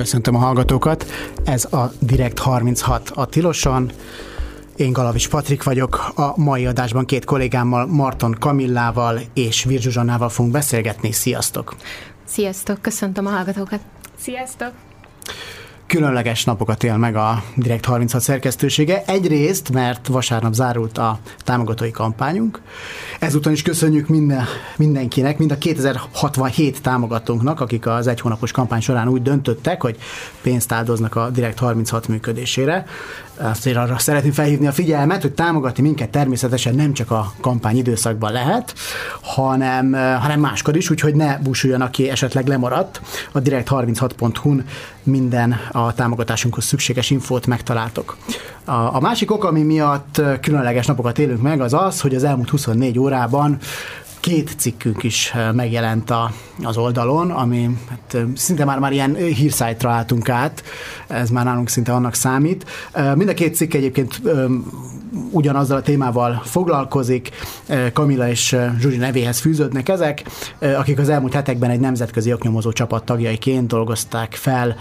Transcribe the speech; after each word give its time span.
Köszöntöm 0.00 0.34
a 0.34 0.38
hallgatókat. 0.38 1.06
Ez 1.44 1.64
a 1.64 1.92
Direkt 1.98 2.38
36 2.38 3.10
a 3.14 3.26
Tiloson. 3.26 3.90
Én 4.76 4.92
Galavis 4.92 5.28
Patrik 5.28 5.62
vagyok. 5.62 6.12
A 6.14 6.32
mai 6.40 6.66
adásban 6.66 7.04
két 7.04 7.24
kollégámmal, 7.24 7.86
Marton 7.86 8.36
Kamillával 8.38 9.20
és 9.34 9.64
Virzsuzsannával 9.64 10.28
fogunk 10.28 10.54
beszélgetni. 10.54 11.12
Sziasztok! 11.12 11.76
Sziasztok, 12.24 12.80
köszöntöm 12.80 13.26
a 13.26 13.30
hallgatókat! 13.30 13.80
Sziasztok! 14.18 14.89
Különleges 15.90 16.44
napokat 16.44 16.84
él 16.84 16.96
meg 16.96 17.16
a 17.16 17.42
Direkt 17.54 17.84
36 17.84 18.22
szerkesztősége. 18.22 19.02
Egyrészt, 19.06 19.72
mert 19.72 20.06
vasárnap 20.06 20.52
zárult 20.52 20.98
a 20.98 21.18
támogatói 21.44 21.90
kampányunk. 21.90 22.60
Ezúton 23.20 23.52
is 23.52 23.62
köszönjük 23.62 24.08
minden, 24.08 24.44
mindenkinek, 24.76 25.38
mind 25.38 25.50
a 25.50 25.58
2067 25.58 26.82
támogatónknak, 26.82 27.60
akik 27.60 27.86
az 27.86 28.06
egy 28.06 28.20
hónapos 28.20 28.52
kampány 28.52 28.80
során 28.80 29.08
úgy 29.08 29.22
döntöttek, 29.22 29.82
hogy 29.82 29.96
pénzt 30.42 30.72
áldoznak 30.72 31.16
a 31.16 31.30
Direkt 31.30 31.58
36 31.58 32.08
működésére. 32.08 32.86
Azért 33.42 33.76
arra 33.76 33.98
szeretném 33.98 34.32
felhívni 34.32 34.66
a 34.66 34.72
figyelmet, 34.72 35.22
hogy 35.22 35.32
támogatni 35.32 35.82
minket 35.82 36.10
természetesen 36.10 36.74
nem 36.74 36.92
csak 36.92 37.10
a 37.10 37.32
kampány 37.40 37.76
időszakban 37.76 38.32
lehet, 38.32 38.74
hanem, 39.20 39.92
hanem 39.92 40.40
máskor 40.40 40.76
is, 40.76 40.90
úgyhogy 40.90 41.14
ne 41.14 41.38
búsuljon, 41.38 41.80
aki 41.80 42.08
esetleg 42.08 42.46
lemaradt. 42.46 43.00
A 43.32 43.38
direkt36.hu-n 43.38 44.64
minden 45.02 45.56
a 45.72 45.94
támogatásunkhoz 45.94 46.64
szükséges 46.64 47.10
infót 47.10 47.46
megtaláltok. 47.46 48.16
A, 48.64 48.72
a 48.72 49.00
másik 49.00 49.30
ok, 49.30 49.44
ami 49.44 49.62
miatt 49.62 50.22
különleges 50.40 50.86
napokat 50.86 51.18
élünk 51.18 51.42
meg, 51.42 51.60
az 51.60 51.74
az, 51.74 52.00
hogy 52.00 52.14
az 52.14 52.24
elmúlt 52.24 52.50
24 52.50 52.98
órában 52.98 53.58
két 54.20 54.54
cikkünk 54.56 55.02
is 55.02 55.32
megjelent 55.52 56.10
a, 56.10 56.32
az 56.62 56.76
oldalon, 56.76 57.30
ami 57.30 57.70
hát, 57.88 58.16
szinte 58.34 58.64
már, 58.64 58.78
már 58.78 58.92
ilyen 58.92 59.14
hírszájtra 59.14 59.90
álltunk 59.90 60.28
át, 60.28 60.62
ez 61.06 61.30
már 61.30 61.44
nálunk 61.44 61.68
szinte 61.68 61.92
annak 61.92 62.14
számít. 62.14 62.70
Mind 63.14 63.28
a 63.28 63.34
két 63.34 63.54
cikk 63.54 63.74
egyébként 63.74 64.20
ugyanazzal 65.30 65.76
a 65.76 65.82
témával 65.82 66.40
foglalkozik, 66.44 67.30
Kamila 67.92 68.28
és 68.28 68.56
Zsuzsi 68.78 68.96
nevéhez 68.96 69.38
fűződnek 69.38 69.88
ezek, 69.88 70.24
akik 70.58 70.98
az 70.98 71.08
elmúlt 71.08 71.32
hetekben 71.32 71.70
egy 71.70 71.80
nemzetközi 71.80 72.32
oknyomozó 72.32 72.72
csapat 72.72 73.04
tagjaiként 73.04 73.66
dolgozták 73.66 74.34
fel 74.34 74.76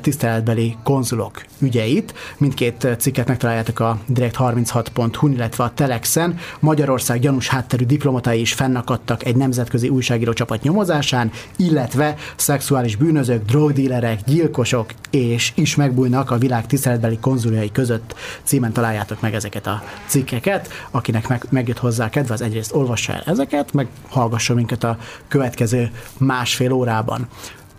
tiszteletbeli 0.00 0.76
konzulok 0.82 1.44
ügyeit. 1.58 2.14
Mindkét 2.38 2.88
cikket 2.98 3.28
megtaláljátok 3.28 3.80
a 3.80 3.98
direkt36.hu, 4.14 5.28
illetve 5.28 5.64
a 5.64 5.72
Telexen. 5.74 6.38
Magyarország 6.60 7.20
gyanús 7.20 7.48
hátterű 7.48 7.84
diplomatai 7.84 8.40
is 8.40 8.52
fennakadtak 8.52 9.24
egy 9.24 9.36
nemzetközi 9.36 9.88
újságíró 9.88 10.32
csapat 10.32 10.62
nyomozásán, 10.62 11.30
illetve 11.56 12.14
szexuális 12.36 12.96
bűnözők, 12.96 13.44
drogdílerek, 13.44 14.20
gyilkosok 14.26 14.90
és 15.10 15.52
is 15.54 15.74
megbújnak 15.74 16.30
a 16.30 16.38
világ 16.38 16.66
tiszteletbeli 16.66 17.18
konzuljai 17.18 17.72
között. 17.72 18.14
Címen 18.42 18.72
találjátok 18.72 19.20
meg 19.20 19.34
ezeket 19.34 19.66
a 19.66 19.69
cikkeket. 20.06 20.68
Akinek 20.90 21.28
meg, 21.28 21.44
megjött 21.48 21.78
hozzá 21.78 22.04
a 22.04 22.08
kedve, 22.08 22.34
az 22.34 22.42
egyrészt 22.42 22.74
olvassa 22.74 23.12
el 23.12 23.22
ezeket, 23.26 23.72
meg 23.72 23.88
hallgassa 24.08 24.54
minket 24.54 24.84
a 24.84 24.98
következő 25.28 25.90
másfél 26.18 26.72
órában. 26.72 27.28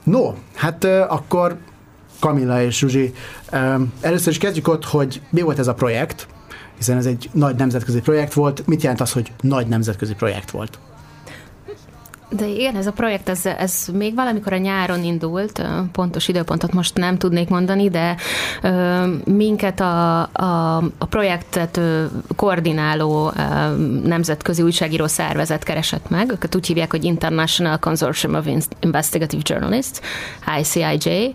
No, 0.03 0.34
hát 0.56 0.84
akkor 1.08 1.58
Kamilla 2.19 2.62
és 2.62 2.78
Zsuzsi, 2.78 3.14
először 4.02 4.31
is 4.31 4.38
kezdjük 4.38 4.67
ott, 4.67 4.86
hogy 4.86 5.22
mi 5.30 5.42
volt 5.42 5.59
ez 5.59 5.67
a 5.67 5.73
projekt, 5.73 6.28
hiszen 6.78 6.97
ez 6.97 7.06
egy 7.06 7.30
nagy 7.34 7.56
nemzetközi 7.56 8.00
projekt 8.00 8.34
volt. 8.34 8.67
Mit 8.67 8.81
jelent 8.81 9.02
az, 9.02 9.12
hogy 9.12 9.31
nagy 9.42 9.67
nemzetközi 9.67 10.14
projekt 10.14 10.52
volt? 10.52 10.80
De 12.35 12.47
igen, 12.47 12.75
ez 12.75 12.87
a 12.87 12.91
projekt, 12.91 13.29
ez, 13.29 13.45
ez 13.45 13.85
még 13.93 14.15
valamikor 14.15 14.53
a 14.53 14.57
nyáron 14.57 15.03
indult, 15.03 15.61
pontos 15.91 16.27
időpontot 16.27 16.73
most 16.73 16.95
nem 16.95 17.17
tudnék 17.17 17.49
mondani, 17.49 17.89
de 17.89 18.16
minket 19.25 19.79
a, 19.79 20.19
a, 20.22 20.78
a 20.78 21.06
projektet 21.09 21.79
koordináló 22.35 23.31
nemzetközi 24.03 24.61
újságíró 24.61 25.07
szervezet 25.07 25.63
keresett 25.63 26.09
meg, 26.09 26.31
őket 26.31 26.56
úgy 26.56 26.67
hívják, 26.67 26.91
hogy 26.91 27.03
International 27.03 27.78
Consortium 27.78 28.35
of 28.35 28.45
Investigative 28.79 29.41
Journalists, 29.45 30.00
ICIJ, 30.59 31.33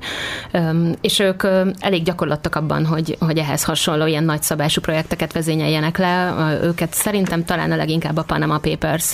és 1.00 1.18
ők 1.18 1.42
elég 1.78 2.02
gyakorlattak 2.02 2.54
abban, 2.54 2.86
hogy, 2.86 3.16
hogy 3.20 3.38
ehhez 3.38 3.64
hasonló 3.64 4.06
ilyen 4.06 4.24
nagyszabású 4.24 4.80
projekteket 4.80 5.32
vezényeljenek 5.32 5.98
le. 5.98 6.34
Őket 6.62 6.94
szerintem 6.94 7.44
talán 7.44 7.72
a 7.72 7.76
leginkább 7.76 8.16
a 8.16 8.22
Panama 8.22 8.58
Papers 8.58 9.12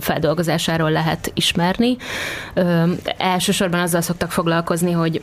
feldolgozásáról 0.00 0.87
jól 0.88 1.02
lehet 1.02 1.30
ismerni. 1.34 1.96
Ö, 2.54 2.92
elsősorban 3.18 3.80
azzal 3.80 4.00
szoktak 4.00 4.30
foglalkozni, 4.30 4.92
hogy 4.92 5.22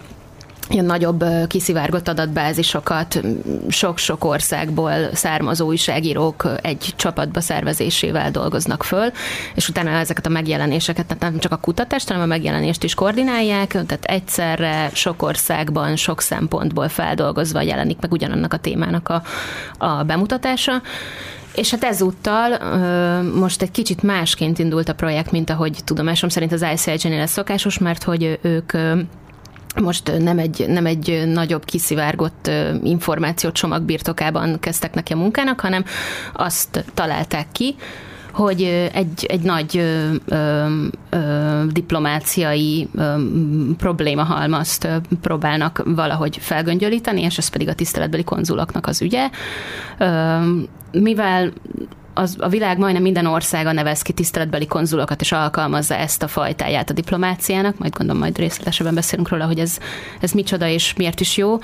ilyen 0.69 0.85
nagyobb 0.85 1.23
kiszivárgott 1.47 2.07
adatbázisokat 2.07 3.21
sok-sok 3.69 4.23
országból 4.23 4.91
származó 5.13 5.67
újságírók 5.67 6.49
egy 6.61 6.93
csapatba 6.95 7.41
szervezésével 7.41 8.31
dolgoznak 8.31 8.83
föl, 8.83 9.11
és 9.55 9.69
utána 9.69 9.89
ezeket 9.89 10.25
a 10.25 10.29
megjelenéseket, 10.29 11.05
tehát 11.05 11.23
nem 11.23 11.39
csak 11.39 11.51
a 11.51 11.57
kutatást, 11.57 12.07
hanem 12.07 12.23
a 12.23 12.25
megjelenést 12.25 12.83
is 12.83 12.93
koordinálják, 12.93 13.67
tehát 13.67 14.05
egyszerre 14.05 14.89
sok 14.93 15.21
országban, 15.21 15.95
sok 15.95 16.21
szempontból 16.21 16.89
feldolgozva 16.89 17.61
jelenik 17.61 17.97
meg 18.01 18.11
ugyanannak 18.11 18.53
a 18.53 18.57
témának 18.57 19.09
a, 19.09 19.21
a 19.85 20.03
bemutatása. 20.03 20.81
És 21.55 21.71
hát 21.71 21.83
ezúttal 21.83 22.57
most 23.23 23.61
egy 23.61 23.71
kicsit 23.71 24.03
másként 24.03 24.59
indult 24.59 24.89
a 24.89 24.93
projekt, 24.93 25.31
mint 25.31 25.49
ahogy 25.49 25.77
tudomásom 25.83 26.29
szerint 26.29 26.51
az 26.51 26.65
ICIJ-nél 26.73 27.19
lesz 27.19 27.31
szokásos, 27.31 27.77
mert 27.77 28.03
hogy 28.03 28.39
ők 28.41 28.71
most 29.81 30.17
nem 30.19 30.39
egy, 30.39 30.65
nem 30.67 30.85
egy 30.85 31.23
nagyobb 31.27 31.65
kiszivárgott 31.65 32.51
információcsomag 32.83 33.83
birtokában 33.83 34.59
kezdtek 34.59 34.93
neki 34.93 35.13
a 35.13 35.17
munkának, 35.17 35.59
hanem 35.59 35.85
azt 36.33 36.85
találták 36.93 37.47
ki, 37.51 37.75
hogy 38.35 38.63
egy, 38.93 39.25
egy 39.25 39.41
nagy 39.41 39.77
ö, 39.77 40.13
ö, 40.25 40.65
ö, 41.09 41.63
diplomáciai 41.71 42.87
ö, 42.95 43.13
problémahalmazt 43.77 44.87
próbálnak 45.21 45.81
valahogy 45.85 46.37
felgöngyölíteni, 46.37 47.21
és 47.21 47.37
ez 47.37 47.47
pedig 47.47 47.67
a 47.67 47.73
tiszteletbeli 47.73 48.23
konzuloknak 48.23 48.87
az 48.87 49.01
ügye. 49.01 49.29
Ö, 49.97 50.37
mivel 50.91 51.53
az, 52.15 52.35
a 52.39 52.49
világ 52.49 52.77
majdnem 52.77 53.01
minden 53.01 53.25
országa 53.25 53.71
nevez 53.71 54.01
ki 54.01 54.13
tiszteletbeli 54.13 54.67
konzulokat, 54.67 55.21
és 55.21 55.31
alkalmazza 55.31 55.95
ezt 55.95 56.23
a 56.23 56.27
fajtáját 56.27 56.89
a 56.89 56.93
diplomáciának, 56.93 57.77
majd 57.77 57.93
gondolom 57.97 58.21
majd 58.21 58.37
részletesebben 58.37 58.95
beszélünk 58.95 59.29
róla, 59.29 59.45
hogy 59.45 59.59
ez, 59.59 59.77
ez 60.19 60.31
micsoda 60.31 60.67
és 60.67 60.93
miért 60.93 61.19
is 61.19 61.37
jó, 61.37 61.57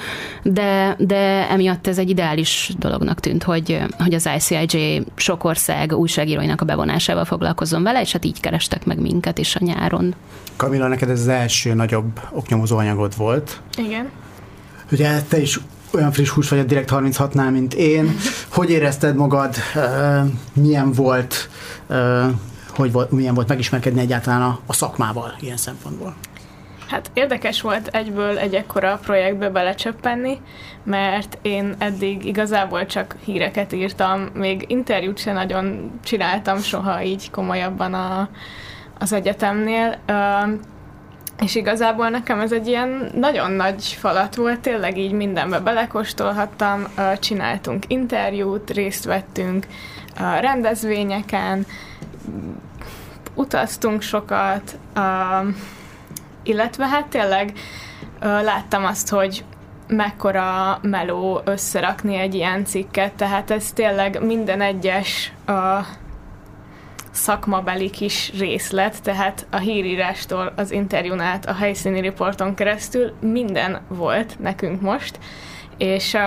de, 0.44 0.96
de 1.00 1.50
emiatt 1.50 1.88
ez 1.88 1.98
egy 1.98 2.10
ideális 2.10 2.72
dolognak 2.80 3.20
tűnt, 3.20 3.44
hogy, 3.44 3.80
hogy 3.98 4.14
az 4.14 4.30
ICIJ 4.36 5.04
sok 5.16 5.44
ország 5.44 5.94
újságíróinak 5.94 6.62
a 6.62 6.66
bevonásával 6.66 7.26
foglalkozom 7.26 7.84
vele, 7.84 8.02
és 8.02 8.12
hát 8.12 8.26
így 8.26 8.40
kerestek 8.40 8.86
meg 8.86 9.00
minket 9.00 9.38
is 9.38 9.56
a 9.56 9.60
nyáron. 9.64 10.16
Kamila, 10.56 10.88
neked 10.88 11.10
ez 11.10 11.20
az 11.20 11.28
első 11.28 11.74
nagyobb 11.74 12.20
oknyomozó 12.32 12.78
anyagod 12.78 13.18
volt. 13.18 13.62
Igen. 13.78 14.10
Ugye 14.92 15.22
te 15.22 15.42
is 15.42 15.60
olyan 15.94 16.12
friss 16.12 16.30
hús 16.30 16.50
vagy 16.50 16.60
a 16.60 16.64
Direkt 16.64 16.90
36-nál, 16.94 17.52
mint 17.52 17.74
én. 17.74 18.16
Hogy 18.52 18.70
érezted 18.70 19.16
magad? 19.16 19.56
Milyen 20.54 20.92
volt, 20.92 21.50
hogy 22.70 22.92
volt, 22.92 23.12
milyen 23.12 23.34
volt 23.34 23.48
megismerkedni 23.48 24.00
egyáltalán 24.00 24.42
a, 24.42 24.60
a 24.66 24.74
szakmával 24.74 25.36
ilyen 25.40 25.58
szempontból? 25.58 26.16
Hát 26.88 27.12
érdekes 27.14 27.62
volt 27.62 27.88
egyből 27.88 28.38
egy 28.38 28.54
ekkora 28.54 29.00
projektbe 29.04 29.50
belecsöppenni, 29.50 30.40
mert 30.84 31.38
én 31.42 31.76
eddig 31.78 32.26
igazából 32.26 32.86
csak 32.86 33.16
híreket 33.26 33.74
írtam, 33.74 34.30
még 34.34 34.66
interjút 34.68 35.18
sem 35.18 35.34
nagyon 35.34 35.92
csináltam 36.04 36.58
soha 36.60 37.04
így 37.04 37.30
komolyabban 37.30 37.94
a, 37.94 38.30
az 39.00 39.14
egyetemnél. 39.14 39.98
És 41.42 41.56
igazából 41.56 42.10
nekem 42.10 42.40
ez 42.40 42.52
egy 42.52 42.68
ilyen 42.68 43.12
nagyon 43.14 43.52
nagy 43.52 43.84
falat 43.84 44.36
volt, 44.36 44.60
tényleg 44.60 44.98
így 44.98 45.12
mindenbe 45.12 45.60
belekóstolhattam, 45.60 46.88
csináltunk 47.20 47.84
interjút, 47.88 48.70
részt 48.70 49.06
vettünk 49.06 49.68
rendezvényeken, 50.40 51.66
utaztunk 53.34 54.02
sokat, 54.02 54.78
illetve 56.44 56.88
hát 56.88 57.08
tényleg 57.08 57.54
láttam 58.20 58.86
azt, 58.86 59.10
hogy 59.10 59.44
mekkora 59.88 60.80
meló 60.82 61.42
összerakni 61.46 62.16
egy 62.16 62.36
ilyen 62.36 62.66
cikket, 62.66 63.14
tehát 63.14 63.52
ez 63.52 63.72
tényleg 63.72 64.26
minden 64.26 64.62
egyes 64.62 65.34
szakmabeli 67.12 67.90
kis 67.90 68.32
részlet, 68.40 69.02
tehát 69.04 69.46
a 69.50 69.58
hírírástól 69.58 70.54
az 70.56 70.72
interjún 70.72 71.20
át 71.20 71.46
a 71.46 71.54
helyszíni 71.54 72.00
riporton 72.00 72.56
keresztül 72.56 73.14
minden 73.22 73.82
volt 73.88 74.40
nekünk 74.40 74.82
most, 74.82 75.20
és, 75.78 76.18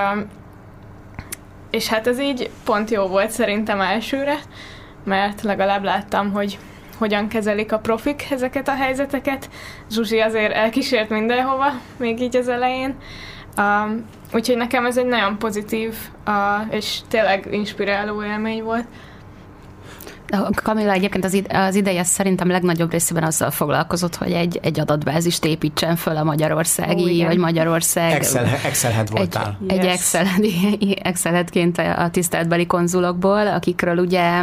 és 1.70 1.88
hát 1.88 2.06
ez 2.06 2.20
így 2.20 2.50
pont 2.64 2.90
jó 2.90 3.06
volt 3.06 3.30
szerintem 3.30 3.80
elsőre, 3.80 4.36
mert 5.04 5.42
legalább 5.42 5.84
láttam, 5.84 6.32
hogy 6.32 6.58
hogyan 6.98 7.28
kezelik 7.28 7.72
a 7.72 7.78
profik 7.78 8.26
ezeket 8.30 8.68
a 8.68 8.74
helyzeteket. 8.74 9.50
Zsuzsi 9.90 10.18
azért 10.18 10.52
elkísért 10.52 11.08
mindenhova, 11.08 11.72
még 11.96 12.20
így 12.20 12.36
az 12.36 12.48
elején. 12.48 12.96
Um, 13.56 14.04
úgyhogy 14.32 14.56
nekem 14.56 14.86
ez 14.86 14.96
egy 14.96 15.06
nagyon 15.06 15.38
pozitív 15.38 15.94
uh, 16.26 16.74
és 16.74 16.98
tényleg 17.08 17.48
inspiráló 17.50 18.24
élmény 18.24 18.62
volt. 18.62 18.86
Kamila 20.54 20.92
egyébként 20.92 21.24
az, 21.24 21.42
az 21.48 21.74
ideje 21.74 22.04
szerintem 22.04 22.48
legnagyobb 22.48 22.90
részében 22.90 23.22
azzal 23.22 23.50
foglalkozott, 23.50 24.16
hogy 24.16 24.32
egy, 24.32 24.58
egy 24.62 24.80
adatbázist 24.80 25.44
építsen 25.44 25.96
föl 25.96 26.16
a 26.16 26.24
magyarországi, 26.24 27.20
oh, 27.20 27.26
vagy 27.26 27.38
Magyarország. 27.38 28.12
Excel, 28.12 28.46
Excel 28.64 29.04
voltál. 29.10 29.58
Egy, 29.66 29.84
yes. 29.84 30.14
egy 30.14 30.92
Excel, 31.02 31.44
Excel 31.44 31.96
a 31.96 32.10
tiszteletbeli 32.10 32.66
konzulokból, 32.66 33.46
akikről 33.46 33.98
ugye 33.98 34.42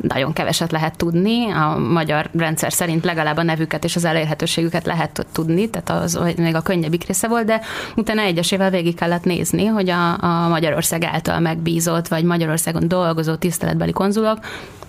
nagyon 0.00 0.32
keveset 0.32 0.70
lehet 0.70 0.96
tudni. 0.96 1.50
A 1.50 1.78
magyar 1.78 2.30
rendszer 2.36 2.72
szerint 2.72 3.04
legalább 3.04 3.36
a 3.36 3.42
nevüket 3.42 3.84
és 3.84 3.96
az 3.96 4.04
elérhetőségüket 4.04 4.86
lehet 4.86 5.26
tudni, 5.32 5.70
tehát 5.70 6.02
az 6.02 6.18
még 6.36 6.54
a 6.54 6.60
könnyebbik 6.60 7.06
része 7.06 7.28
volt, 7.28 7.44
de 7.44 7.60
utána 7.96 8.20
egyesével 8.20 8.70
végig 8.70 8.94
kellett 8.94 9.24
nézni, 9.24 9.64
hogy 9.64 9.90
a, 9.90 10.22
a 10.22 10.48
Magyarország 10.48 11.04
által 11.04 11.40
megbízott, 11.40 12.08
vagy 12.08 12.24
Magyarországon 12.24 12.88
dolgozó 12.88 13.34
tiszteletbeli 13.34 13.92
konzulok 13.92 14.38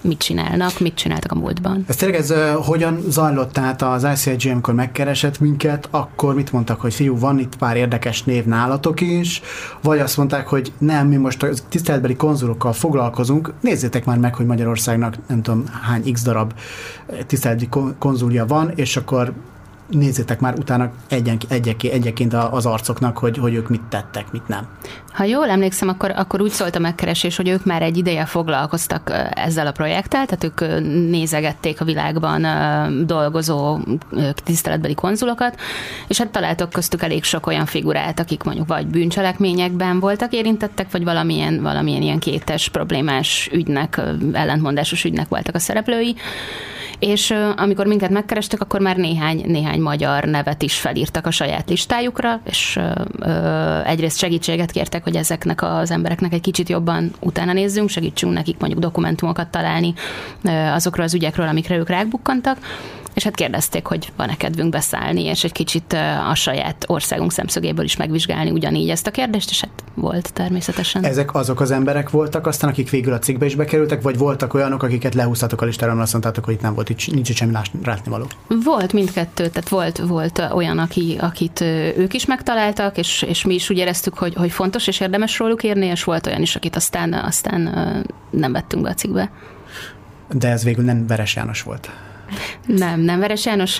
mit 0.02 0.18
csinálnak, 0.18 0.80
mit 0.80 0.96
csináltak 0.96 1.32
a 1.32 1.36
múltban. 1.36 1.86
Ez 1.88 1.96
tényleg 1.96 2.20
ez 2.20 2.34
hogyan 2.56 3.00
zajlott? 3.08 3.52
Tehát 3.52 3.82
az 3.82 4.08
ICIG, 4.14 4.52
amikor 4.52 4.74
megkeresett 4.74 5.40
minket, 5.40 5.88
akkor 5.92 6.36
mit 6.36 6.52
mondtak, 6.52 6.82
hogy 6.82 6.94
fiú, 6.94 7.18
van 7.18 7.40
itt 7.40 7.56
pár 7.56 7.76
érdekes 7.76 8.24
név 8.24 8.46
nálatok 8.46 9.02
is, 9.02 9.42
vagy 9.82 10.00
azt 10.00 10.18
mondták, 10.18 10.48
hogy 10.48 10.72
nem, 10.78 11.08
mi 11.08 11.16
most 11.16 11.44
a 11.44 11.48
tiszteletbeli 11.70 12.16
konzulokkal 12.16 12.74
foglalkozunk, 12.74 13.54
nézzétek 13.62 14.06
már 14.06 14.18
meg, 14.18 14.36
hogy 14.36 14.46
Magyarországnak 15.00 15.28
nem 15.28 15.42
tudom 15.42 15.66
hány 15.82 16.12
x 16.14 16.24
darab 16.24 16.54
tiszteletbeli 17.28 17.94
konzulja 18.00 18.46
van, 18.46 18.72
és 18.76 18.98
akkor 18.98 19.34
nézzétek 19.88 20.40
már 20.40 20.58
utána 20.58 20.92
egyen, 21.08 21.38
egyeké, 21.48 21.90
egyeként 21.90 22.34
az 22.34 22.66
arcoknak, 22.66 23.18
hogy, 23.18 23.38
hogy 23.38 23.54
ők 23.54 23.70
mit 23.70 23.82
tettek, 23.90 24.32
mit 24.32 24.48
nem. 24.48 24.68
Ha 25.10 25.24
jól 25.24 25.50
emlékszem, 25.50 25.88
akkor, 25.88 26.12
akkor 26.16 26.42
úgy 26.42 26.50
szólt 26.52 26.76
a 26.76 26.80
megkeresés, 26.80 27.36
hogy 27.36 27.48
ők 27.48 27.66
már 27.66 27.82
egy 27.82 27.98
ideje 27.98 28.26
foglalkoztak 28.26 29.12
ezzel 29.34 29.68
a 29.68 29.72
projekttel, 29.72 30.26
tehát 30.26 30.44
ők 30.44 30.82
nézegették 31.10 31.82
a 31.82 31.86
világban 31.86 32.46
dolgozó 33.06 33.80
tiszteletbeli 34.44 34.94
konzulokat, 34.94 35.60
és 36.08 36.18
hát 36.18 36.30
találtak 36.30 36.70
köztük 36.70 37.04
elég 37.04 37.24
sok 37.24 37.48
olyan 37.48 37.66
figurát, 37.66 38.20
akik 38.20 38.44
mondjuk 38.44 38.68
vagy 38.68 38.88
bűncselekményekben 38.88 40.00
voltak 40.00 40.34
érintettek, 40.34 40.92
vagy 40.92 41.04
valamilyen, 41.04 41.62
valamilyen 41.62 42.02
ilyen 42.02 42.20
kétes, 42.20 42.70
problémás 42.70 43.50
ügynek, 43.54 44.02
ellentmondásos 44.32 45.04
ügynek 45.04 45.28
voltak 45.28 45.56
a 45.56 45.60
szereplői. 45.60 46.16
És 47.00 47.34
amikor 47.58 47.86
minket 47.86 48.10
megkerestek, 48.10 48.62
akkor 48.62 48.80
már 48.80 48.98
néhány, 48.98 49.44
néhány 49.48 49.82
magyar 49.82 50.24
nevet 50.24 50.62
is 50.62 50.80
felírtak 50.80 51.26
a 51.26 51.32
saját 51.32 51.70
listájukra, 51.70 52.42
és 52.46 52.80
egyrészt 53.86 54.18
segítséget 54.18 54.72
kértek, 54.72 54.99
hogy 55.04 55.16
ezeknek 55.16 55.62
az 55.62 55.92
embereknek 55.92 56.34
egy 56.34 56.42
kicsit 56.42 56.70
jobban 56.70 57.12
utána 57.20 57.54
nézzünk, 57.54 57.90
segítsünk 57.90 58.34
nekik 58.34 58.60
mondjuk 58.60 58.82
dokumentumokat 58.82 59.48
találni 59.48 59.94
azokról 60.74 61.06
az 61.06 61.14
ügyekről, 61.14 61.48
amikre 61.48 61.78
ők 61.78 61.90
rákbukkantak, 61.90 62.58
és 63.20 63.26
hát 63.26 63.36
kérdezték, 63.36 63.86
hogy 63.86 64.12
van-e 64.16 64.36
kedvünk 64.36 64.70
beszállni, 64.70 65.24
és 65.24 65.44
egy 65.44 65.52
kicsit 65.52 65.94
a 66.30 66.36
saját 66.36 66.84
országunk 66.88 67.32
szemszögéből 67.32 67.86
is 67.86 67.96
megvizsgálni 67.96 68.52
ugyanígy 68.52 68.90
ezt 68.90 69.08
a 69.08 69.12
kérdést, 69.12 69.50
és 69.50 69.62
hát 69.62 69.84
volt 69.94 70.34
természetesen. 70.34 71.04
Ezek 71.04 71.36
azok 71.36 71.60
az 71.60 71.72
emberek 71.72 72.10
voltak 72.10 72.48
aztán, 72.48 72.70
akik 72.70 72.90
végül 72.90 73.14
a 73.14 73.20
cikkbe 73.20 73.46
is 73.46 73.56
bekerültek, 73.56 74.02
vagy 74.02 74.18
voltak 74.18 74.54
olyanok, 74.54 74.84
akiket 74.84 75.16
lehúztatok 75.16 75.62
a 75.62 75.66
listára, 75.66 75.92
mert 75.92 76.04
azt 76.04 76.12
mondtátok, 76.12 76.46
hogy 76.46 76.54
itt 76.54 76.62
nem 76.62 76.74
volt, 76.74 76.90
itt 76.90 77.12
nincs 77.12 77.30
itt 77.30 77.36
semmi 77.36 77.52
látnivaló? 77.84 78.28
Volt 78.64 78.94
mindkettő, 78.94 79.48
tehát 79.48 79.70
volt, 79.70 79.98
volt 79.98 80.48
olyan, 80.54 80.78
aki, 80.78 81.18
akit 81.20 81.62
ők 81.98 82.14
is 82.14 82.26
megtaláltak, 82.26 82.98
és, 82.98 83.22
és 83.22 83.46
mi 83.46 83.54
is 83.54 83.70
úgy 83.70 83.78
éreztük, 83.78 84.18
hogy, 84.18 84.34
hogy 84.34 84.52
fontos 84.52 84.88
és 84.88 85.00
érdemes 85.00 85.40
róluk 85.40 85.64
írni, 85.64 85.86
és 85.86 86.04
volt 86.04 86.28
olyan 86.28 86.42
is, 86.42 86.56
akit 86.56 86.76
aztán, 86.76 87.14
aztán 87.14 87.62
nem 88.30 88.52
vettünk 88.52 88.84
be 88.84 88.90
a 88.90 88.94
cikkbe. 88.94 89.32
De 90.32 90.50
ez 90.50 90.64
végül 90.64 90.84
nem 90.84 91.08
Veres 91.08 91.36
János 91.36 91.62
volt. 91.62 91.90
Nem, 92.66 93.00
nem 93.00 93.20
Veres 93.20 93.46
János, 93.46 93.80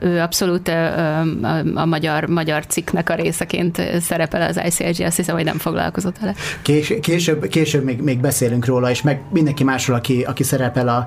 ő 0.00 0.20
abszolút 0.20 0.68
a, 0.68 1.20
a, 1.20 1.62
a 1.74 1.84
magyar, 1.84 2.24
magyar 2.24 2.66
cikknek 2.66 3.10
a 3.10 3.14
részeként 3.14 3.82
szerepel 4.00 4.42
az 4.42 4.60
ICLG, 4.64 5.06
azt 5.06 5.16
hiszem, 5.16 5.34
hogy 5.34 5.44
nem 5.44 5.58
foglalkozott 5.58 6.18
vele. 6.18 6.34
Kés, 6.62 6.94
később, 7.00 7.46
később 7.46 7.84
még, 7.84 8.00
még 8.00 8.20
beszélünk 8.20 8.66
róla, 8.66 8.90
és 8.90 9.02
meg 9.02 9.20
mindenki 9.32 9.64
másról, 9.64 9.96
aki, 9.96 10.22
aki 10.22 10.42
szerepel 10.42 10.88
a, 10.88 11.06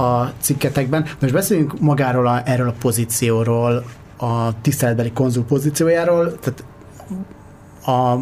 a 0.00 0.32
cikketekben. 0.40 1.06
Most 1.20 1.32
beszéljünk 1.32 1.80
magáról, 1.80 2.26
a, 2.26 2.42
erről 2.44 2.68
a 2.68 2.74
pozícióról, 2.80 3.84
a 4.16 4.60
tiszteletbeli 4.60 5.12
konzul 5.12 5.44
pozíciójáról, 5.44 6.38
tehát 6.38 6.64
a 7.88 8.20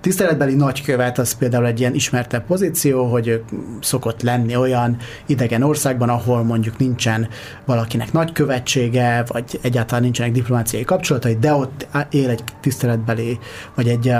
tiszteletbeli 0.00 0.54
nagykövet 0.54 1.18
az 1.18 1.34
például 1.34 1.66
egy 1.66 1.80
ilyen 1.80 1.94
ismertebb 1.94 2.46
pozíció, 2.46 3.04
hogy 3.04 3.42
szokott 3.80 4.22
lenni 4.22 4.56
olyan 4.56 4.96
idegen 5.26 5.62
országban, 5.62 6.08
ahol 6.08 6.42
mondjuk 6.42 6.78
nincsen 6.78 7.28
valakinek 7.64 8.12
nagykövetsége, 8.12 9.24
vagy 9.28 9.58
egyáltalán 9.62 10.02
nincsenek 10.02 10.32
diplomáciai 10.32 10.84
kapcsolatai, 10.84 11.36
de 11.36 11.52
ott 11.52 11.86
él 12.10 12.28
egy 12.28 12.44
tiszteletbeli, 12.60 13.38
vagy 13.74 13.88
egy 13.88 14.12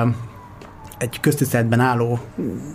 egy 0.99 1.21
köztiszteletben 1.21 1.81
álló 1.81 2.19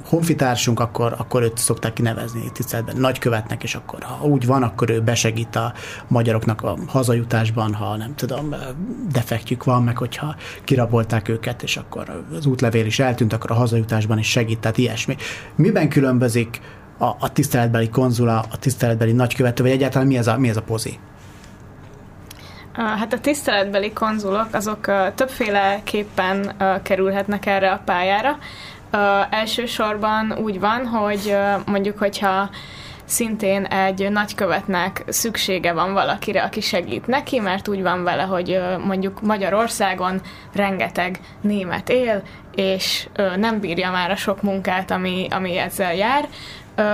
honfitársunk, 0.05 0.79
akkor, 0.79 1.15
akkor 1.17 1.41
őt 1.41 1.57
szokták 1.57 1.93
kinevezni 1.93 2.51
tiszteletben 2.53 2.97
nagykövetnek, 2.97 3.63
és 3.63 3.75
akkor 3.75 4.03
ha 4.03 4.25
úgy 4.25 4.45
van, 4.45 4.63
akkor 4.63 4.89
ő 4.89 5.01
besegít 5.01 5.55
a 5.55 5.73
magyaroknak 6.07 6.61
a 6.61 6.77
hazajutásban, 6.87 7.73
ha 7.73 7.97
nem 7.97 8.15
tudom, 8.15 8.55
defektjük 9.11 9.63
van, 9.63 9.83
meg 9.83 9.97
hogyha 9.97 10.35
kirabolták 10.63 11.29
őket, 11.29 11.63
és 11.63 11.77
akkor 11.77 12.25
az 12.37 12.45
útlevél 12.45 12.85
is 12.85 12.99
eltűnt, 12.99 13.33
akkor 13.33 13.51
a 13.51 13.53
hazajutásban 13.53 14.19
is 14.19 14.29
segít, 14.29 14.59
tehát 14.59 14.77
ilyesmi. 14.77 15.15
Miben 15.55 15.89
különbözik 15.89 16.61
a, 16.97 17.05
a 17.05 17.31
tiszteletbeli 17.33 17.89
konzula, 17.89 18.39
a 18.51 18.57
tiszteletbeli 18.57 19.11
nagykövető, 19.11 19.63
vagy 19.63 19.71
egyáltalán 19.71 20.07
mi 20.07 20.17
ez 20.17 20.27
a, 20.27 20.37
mi 20.37 20.49
ez 20.49 20.57
a 20.57 20.61
pozi? 20.61 20.99
Hát 22.73 23.13
a 23.13 23.19
tiszteletbeli 23.19 23.93
konzulok 23.93 24.47
azok 24.51 24.85
többféleképpen 25.15 26.55
kerülhetnek 26.83 27.45
erre 27.45 27.71
a 27.71 27.81
pályára. 27.85 28.37
Elsősorban 29.29 30.33
úgy 30.37 30.59
van, 30.59 30.85
hogy 30.87 31.37
mondjuk, 31.65 31.97
hogyha 31.97 32.49
szintén 33.05 33.63
egy 33.63 34.11
nagykövetnek 34.11 35.03
szüksége 35.07 35.73
van 35.73 35.93
valakire, 35.93 36.43
aki 36.43 36.61
segít 36.61 37.07
neki, 37.07 37.39
mert 37.39 37.67
úgy 37.67 37.81
van 37.81 38.03
vele, 38.03 38.23
hogy 38.23 38.61
mondjuk 38.85 39.21
Magyarországon 39.21 40.21
rengeteg 40.53 41.19
német 41.41 41.89
él, 41.89 42.21
és 42.55 43.07
nem 43.35 43.59
bírja 43.59 43.91
már 43.91 44.11
a 44.11 44.15
sok 44.15 44.41
munkát, 44.41 44.91
ami, 44.91 45.27
ami 45.29 45.57
ezzel 45.57 45.95
jár, 45.95 46.27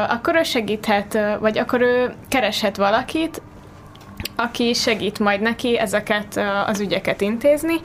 akkor 0.09 0.35
ő 0.35 0.43
segíthet, 0.43 1.19
vagy 1.39 1.57
akkor 1.57 1.81
ő 1.81 2.13
kereshet 2.27 2.77
valakit, 2.77 3.41
aki 4.35 4.73
segít 4.73 5.19
majd 5.19 5.41
neki 5.41 5.77
ezeket 5.77 6.39
az 6.65 6.79
ügyeket 6.79 7.21
intézni, 7.21 7.75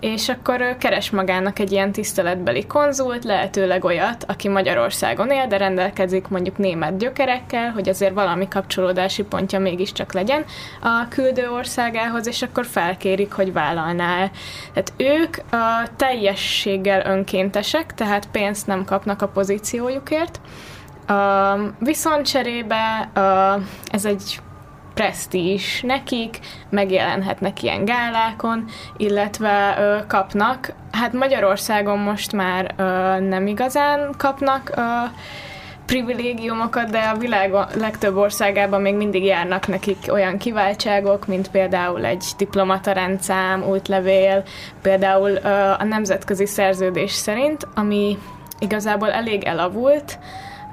és 0.00 0.28
akkor 0.28 0.76
keres 0.78 1.10
magának 1.10 1.58
egy 1.58 1.72
ilyen 1.72 1.92
tiszteletbeli 1.92 2.66
konzult, 2.66 3.24
lehetőleg 3.24 3.84
olyat, 3.84 4.24
aki 4.28 4.48
Magyarországon 4.48 5.30
él, 5.30 5.46
de 5.46 5.56
rendelkezik 5.56 6.28
mondjuk 6.28 6.58
német 6.58 6.96
gyökerekkel, 6.96 7.70
hogy 7.70 7.88
azért 7.88 8.14
valami 8.14 8.48
kapcsolódási 8.48 9.22
pontja 9.22 9.58
mégiscsak 9.58 10.12
legyen 10.12 10.44
a 10.82 11.08
küldő 11.08 11.50
országához, 11.50 12.26
és 12.26 12.42
akkor 12.42 12.66
felkérik, 12.66 13.32
hogy 13.32 13.52
vállalná 13.52 14.18
el. 14.18 14.30
Tehát 14.72 14.92
ők 14.96 15.36
a 15.52 15.88
teljességgel 15.96 17.06
önkéntesek, 17.06 17.94
tehát 17.94 18.28
pénzt 18.30 18.66
nem 18.66 18.84
kapnak 18.84 19.22
a 19.22 19.28
pozíciójukért, 19.28 20.40
viszont 21.78 22.26
cserébe 22.26 23.10
ez 23.90 24.04
egy 24.04 24.40
presztízs 25.00 25.80
nekik, 25.82 26.38
megjelenhetnek 26.70 27.62
ilyen 27.62 27.84
gálákon, 27.84 28.64
illetve 28.96 29.76
ö, 29.78 30.06
kapnak, 30.06 30.72
hát 30.92 31.12
Magyarországon 31.12 31.98
most 31.98 32.32
már 32.32 32.74
ö, 32.76 32.82
nem 33.20 33.46
igazán 33.46 34.14
kapnak 34.16 34.72
ö, 34.76 34.82
privilégiumokat, 35.86 36.90
de 36.90 36.98
a 36.98 37.16
világ 37.16 37.52
legtöbb 37.74 38.16
országában 38.16 38.80
még 38.80 38.94
mindig 38.94 39.24
járnak 39.24 39.66
nekik 39.66 39.98
olyan 40.08 40.38
kiváltságok, 40.38 41.26
mint 41.26 41.50
például 41.50 42.04
egy 42.04 42.24
diplomata 42.36 42.92
rendszám, 42.92 43.62
útlevél, 43.62 44.42
például 44.82 45.30
ö, 45.30 45.48
a 45.78 45.84
nemzetközi 45.84 46.46
szerződés 46.46 47.12
szerint, 47.12 47.66
ami 47.74 48.18
igazából 48.58 49.10
elég 49.10 49.44
elavult, 49.44 50.18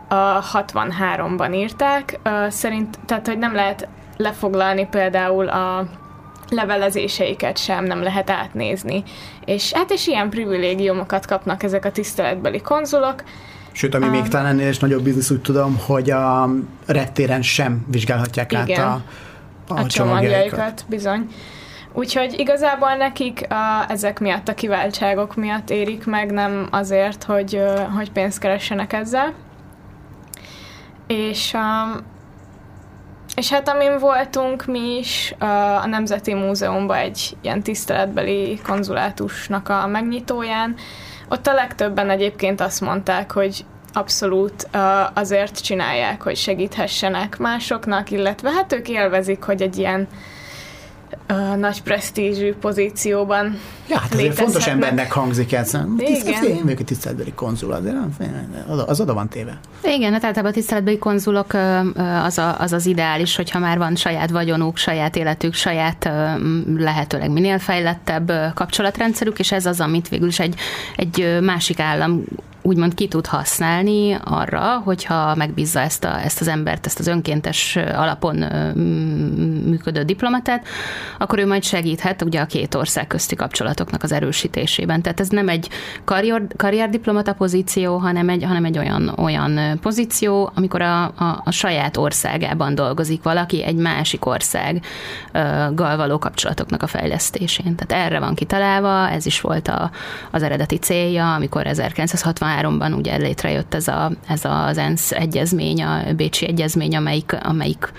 a 0.08 0.42
63-ban 0.54 1.56
írták, 1.56 2.20
szerint, 2.50 3.00
tehát 3.06 3.28
hogy 3.28 3.38
nem 3.38 3.54
lehet 3.56 3.88
lefoglalni 4.18 4.88
például 4.92 5.48
a 5.48 5.88
levelezéseiket 6.50 7.58
sem 7.58 7.84
nem 7.84 8.02
lehet 8.02 8.30
átnézni. 8.30 9.04
És 9.46 9.72
hát 9.72 9.92
és 9.92 10.08
ilyen 10.08 10.30
privilégiumokat 10.30 11.26
kapnak 11.26 11.64
ezek 11.64 11.86
a 11.86 11.92
tiszteletbeli 11.92 12.62
konzulok, 12.62 13.24
Sőt, 13.72 13.96
ami 13.96 14.06
um, 14.06 14.12
még 14.12 14.28
talán 14.28 14.46
ennél 14.46 14.70
is 14.70 14.80
nagyobb 14.80 15.04
biznisz, 15.04 15.30
úgy 15.32 15.42
tudom, 15.42 15.82
hogy 15.86 16.10
a 16.10 16.50
reptéren 16.86 17.42
sem 17.42 17.86
vizsgálhatják 17.88 18.52
igen, 18.52 18.82
át 18.82 19.02
a, 19.68 19.74
a, 19.74 19.80
a 19.80 19.86
csomagjaikat. 19.86 20.86
Bizony. 20.90 21.28
Úgyhogy 21.94 22.40
igazából 22.40 22.96
nekik 22.96 23.46
a, 23.50 23.92
ezek 23.92 24.20
miatt, 24.20 24.48
a 24.48 24.54
kiváltságok 24.54 25.36
miatt 25.36 25.70
érik 25.70 26.06
meg, 26.06 26.32
nem 26.32 26.68
azért, 26.72 27.24
hogy, 27.24 27.62
hogy 27.96 28.12
pénzt 28.12 28.40
keressenek 28.40 28.94
ezzel. 28.94 29.34
És, 31.08 31.54
és 33.38 33.50
hát 33.50 33.70
amin 33.70 33.98
voltunk 33.98 34.66
mi 34.66 34.98
is 34.98 35.36
a 35.80 35.88
Nemzeti 35.88 36.34
Múzeumban 36.34 36.98
egy 36.98 37.38
ilyen 37.42 37.64
tiszteletbeli 37.64 38.60
konzulátusnak 38.64 39.70
a 39.70 39.88
megnyitóján, 39.88 40.76
ott 41.30 41.48
a 41.48 41.54
legtöbben 41.54 42.10
egyébként 42.10 42.62
azt 42.62 42.82
mondták, 42.82 43.32
hogy 43.32 43.66
abszolút 43.94 44.70
azért 45.14 45.62
csinálják, 45.64 46.22
hogy 46.22 46.36
segíthessenek 46.36 47.38
másoknak, 47.38 48.12
illetve 48.12 48.52
hát 48.52 48.74
ők 48.74 48.90
élvezik, 48.90 49.44
hogy 49.44 49.62
egy 49.62 49.78
ilyen 49.78 50.08
uh, 51.30 51.56
nagy 51.56 51.82
presztízsű 51.84 52.54
pozícióban 52.54 53.60
Ja, 53.90 54.00
hát 54.00 54.14
azért 54.14 54.36
fontos 54.36 54.68
embernek 54.68 55.12
hangzik 55.12 55.54
ez. 55.54 55.78
Igen. 55.98 56.44
Én 56.44 56.64
vagyok 56.64 56.80
a 56.80 56.84
tiszteletbeli 56.84 57.34
konzul, 57.34 57.72
azért 57.72 57.96
az 58.88 59.02
oda 59.02 59.14
van 59.14 59.28
téve. 59.30 59.60
Igen, 59.84 60.12
hát 60.12 60.24
általában 60.24 60.52
a 60.52 60.54
tiszteletbeli 60.54 60.98
konzulok 60.98 61.54
az, 62.24 62.38
a, 62.38 62.60
az 62.60 62.74
az 62.74 62.86
ideális, 62.86 63.36
hogyha 63.36 63.60
már 63.60 63.78
van 63.78 63.96
saját 63.96 64.30
vagyonuk, 64.30 64.78
saját 64.78 65.16
életük, 65.16 65.54
saját 65.54 66.10
lehetőleg 66.78 67.32
minél 67.32 67.60
fejlettebb 67.60 68.32
kapcsolatrendszerük, 68.54 69.40
és 69.40 69.52
ez 69.52 69.66
az, 69.66 69.80
amit 69.80 70.10
végül 70.10 70.28
is 70.28 70.40
egy, 70.40 70.56
egy 70.96 71.38
másik 71.42 71.80
állam 71.80 72.24
úgymond 72.68 72.94
ki 72.94 73.08
tud 73.08 73.26
használni 73.26 74.18
arra, 74.24 74.82
hogyha 74.84 75.36
megbízza 75.36 75.80
ezt, 75.80 76.04
a, 76.04 76.24
ezt 76.24 76.42
az 76.42 76.48
embert, 76.48 76.86
ezt 76.86 77.00
az 77.00 77.08
önkéntes 77.08 77.76
alapon 77.76 78.36
működő 79.66 80.04
diplomatát, 80.04 80.68
akkor 81.18 81.40
ő 81.40 81.48
majd 81.48 81.64
segíthet 81.64 82.22
ugye 82.22 82.40
a 82.40 82.46
két 82.46 82.76
ország 82.76 83.08
közti 83.08 83.36
kapcsolatoknak 83.36 84.04
az 84.04 84.12
erősítésében. 84.12 85.02
Tehát 85.02 85.20
ez 85.20 85.28
nem 85.30 85.50
egy 85.50 85.70
karrier, 86.04 86.42
karrierdiplomata 86.56 87.34
pozíció, 87.34 87.98
hanem 87.98 88.30
egy, 88.30 88.44
hanem 88.44 88.66
egy 88.66 88.78
olyan, 88.78 89.14
olyan 89.18 89.80
pozíció, 89.82 90.52
amikor 90.54 90.82
a, 90.82 91.04
a, 91.04 91.42
a 91.44 91.52
saját 91.52 91.98
országában 91.98 92.76
dolgozik 92.76 93.24
valaki, 93.24 93.64
egy 93.64 93.76
másik 93.76 94.26
országgal 94.26 95.98
való 95.98 96.20
kapcsolatoknak 96.20 96.84
a 96.84 96.88
fejlesztésén. 96.88 97.76
Tehát 97.76 98.06
erre 98.06 98.20
van 98.20 98.36
kitalálva, 98.36 99.10
ez 99.10 99.26
is 99.26 99.42
volt 99.42 99.68
a, 99.68 99.92
az 100.32 100.44
eredeti 100.44 100.78
célja, 100.78 101.34
amikor 101.34 101.68
1963 101.68 102.57
2003-ban 102.62 102.98
ugye 102.98 103.18
létrejött 103.18 103.74
ez, 103.74 103.88
a, 103.88 104.12
ez 104.28 104.46
az 104.46 104.78
ENSZ 104.78 105.12
egyezmény, 105.12 105.84
a 105.84 106.14
Bécsi 106.16 106.48
egyezmény, 106.48 106.96
amelyik, 106.96 107.38
amelyik 107.42 107.92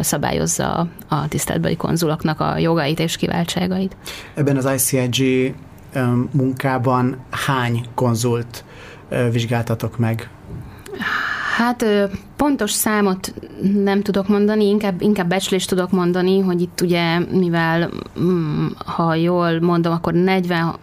szabályozza 0.00 0.88
a 1.08 1.28
tiszteletbeli 1.28 1.76
konzuloknak 1.76 2.40
a 2.40 2.58
jogait 2.58 2.98
és 2.98 3.16
kiváltságait. 3.16 3.96
Ebben 4.34 4.56
az 4.56 4.68
ICIG 4.74 5.54
munkában 6.30 7.16
hány 7.30 7.86
konzult 7.94 8.64
vizsgáltatok 9.30 9.98
meg? 9.98 10.28
Hát 11.58 11.84
pontos 12.36 12.70
számot 12.70 13.34
nem 13.82 14.02
tudok 14.02 14.28
mondani, 14.28 14.64
inkább, 14.64 15.00
inkább 15.00 15.28
becslést 15.28 15.68
tudok 15.68 15.90
mondani, 15.90 16.40
hogy 16.40 16.60
itt 16.60 16.80
ugye, 16.80 17.18
mivel 17.18 17.90
mm, 18.20 18.66
ha 18.76 19.14
jól 19.14 19.60
mondom, 19.60 19.92
akkor 19.92 20.12
40, 20.12 20.74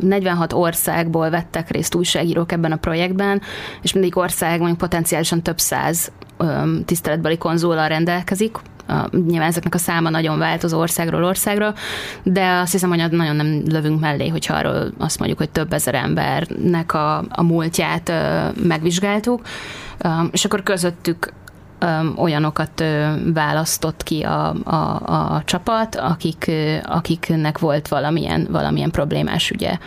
46 0.00 0.52
országból 0.52 1.30
vettek 1.30 1.70
részt 1.70 1.94
újságírók 1.94 2.52
ebben 2.52 2.72
a 2.72 2.76
projektben, 2.76 3.40
és 3.82 3.92
mindig 3.92 4.16
ország 4.16 4.58
mondjuk 4.58 4.78
potenciálisan 4.78 5.42
több 5.42 5.58
száz 5.58 6.12
tiszteletbeli 6.84 7.38
konzulal 7.38 7.88
rendelkezik, 7.88 8.58
nyilván 9.26 9.48
ezeknek 9.48 9.74
a 9.74 9.78
száma 9.78 10.10
nagyon 10.10 10.38
változó 10.38 10.78
országról 10.78 11.24
országra, 11.24 11.74
de 12.22 12.46
azt 12.46 12.72
hiszem, 12.72 12.88
hogy 12.88 13.10
nagyon 13.10 13.36
nem 13.36 13.62
lövünk 13.68 14.00
mellé, 14.00 14.28
hogyha 14.28 14.54
arról 14.54 14.92
azt 14.98 15.18
mondjuk, 15.18 15.38
hogy 15.38 15.50
több 15.50 15.72
ezer 15.72 15.94
embernek 15.94 16.94
a, 16.94 17.24
a 17.28 17.42
múltját 17.42 18.12
megvizsgáltuk, 18.62 19.40
és 20.30 20.44
akkor 20.44 20.62
közöttük 20.62 21.32
olyanokat 22.16 22.84
választott 23.34 24.02
ki 24.02 24.22
a, 24.22 24.54
a, 24.64 25.02
a 25.34 25.42
csapat, 25.44 25.96
akik, 25.96 26.50
akiknek 26.84 27.58
volt 27.58 27.88
valamilyen, 27.88 28.48
valamilyen 28.50 28.90
problémás 28.90 29.50
ügye 29.50 29.78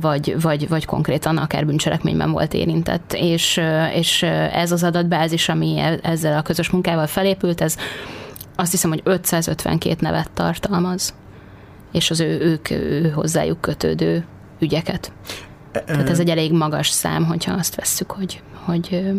vagy, 0.00 0.40
vagy, 0.40 0.68
vagy 0.68 0.84
konkrétan 0.84 1.36
akár 1.36 1.66
bűncselekményben 1.66 2.30
volt 2.30 2.54
érintett. 2.54 3.12
És, 3.12 3.60
és 3.94 4.22
ez 4.52 4.72
az 4.72 4.82
adatbázis, 4.82 5.48
ami 5.48 5.78
e, 5.78 5.98
ezzel 6.02 6.38
a 6.38 6.42
közös 6.42 6.70
munkával 6.70 7.06
felépült, 7.06 7.60
ez 7.60 7.76
azt 8.56 8.70
hiszem, 8.70 8.90
hogy 8.90 9.00
552 9.04 9.96
nevet 10.00 10.30
tartalmaz, 10.30 11.14
és 11.92 12.10
az 12.10 12.20
ő, 12.20 12.40
ők 12.40 12.70
ő 12.70 13.10
hozzájuk 13.10 13.60
kötődő 13.60 14.24
ügyeket. 14.58 15.12
Tehát 15.72 16.10
ez 16.10 16.20
egy 16.20 16.28
elég 16.28 16.52
magas 16.52 16.88
szám, 16.88 17.24
hogyha 17.24 17.52
azt 17.52 17.74
vesszük, 17.74 18.10
hogy, 18.10 18.42
hogy 18.64 19.12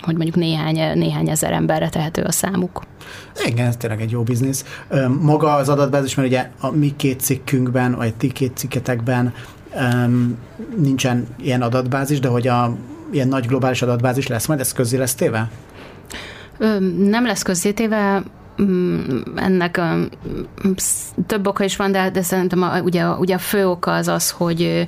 hogy 0.00 0.14
mondjuk 0.14 0.36
néhány, 0.36 0.98
néhány 0.98 1.28
ezer 1.28 1.52
emberre 1.52 1.88
tehető 1.88 2.22
a 2.22 2.32
számuk. 2.32 2.82
Igen, 3.44 3.66
ez 3.66 3.76
tényleg 3.76 4.00
egy 4.00 4.10
jó 4.10 4.22
biznisz. 4.22 4.64
Maga 5.20 5.54
az 5.54 5.68
adatbázis, 5.68 6.14
mert 6.14 6.28
ugye 6.28 6.50
a 6.60 6.70
mi 6.70 6.96
két 6.96 7.20
cikkünkben, 7.20 7.94
vagy 7.94 8.14
ti 8.14 8.32
két 8.32 8.56
cikketekben 8.56 9.34
um, 9.74 10.38
nincsen 10.76 11.26
ilyen 11.40 11.62
adatbázis, 11.62 12.20
de 12.20 12.28
hogy 12.28 12.48
a 12.48 12.76
ilyen 13.12 13.28
nagy 13.28 13.46
globális 13.46 13.82
adatbázis 13.82 14.26
lesz 14.26 14.46
majd, 14.46 14.60
ez 14.60 14.72
közé 14.72 14.96
lesz 14.96 15.14
téve? 15.14 15.50
Nem 16.98 17.26
lesz 17.26 17.42
közzétéve, 17.42 18.22
ennek 19.34 19.80
több 21.26 21.46
oka 21.46 21.64
is 21.64 21.76
van, 21.76 21.92
de, 21.92 22.10
de 22.10 22.22
szerintem 22.22 22.62
a, 22.62 22.80
ugye, 22.80 23.08
ugye 23.08 23.34
a 23.34 23.38
fő 23.38 23.68
oka 23.68 23.94
az 23.94 24.08
az, 24.08 24.30
hogy 24.30 24.86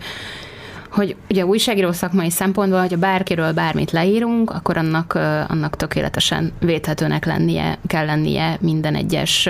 hogy 0.90 1.16
ugye 1.30 1.46
újságíró 1.46 1.92
szakmai 1.92 2.30
szempontból, 2.30 2.80
hogyha 2.80 2.96
bárkiről 2.98 3.52
bármit 3.52 3.90
leírunk, 3.90 4.50
akkor 4.50 4.76
annak, 4.76 5.14
annak 5.48 5.76
tökéletesen 5.76 6.52
védhetőnek 6.60 7.24
lennie, 7.24 7.78
kell 7.86 8.06
lennie, 8.06 8.58
minden 8.60 8.94
egyes 8.94 9.48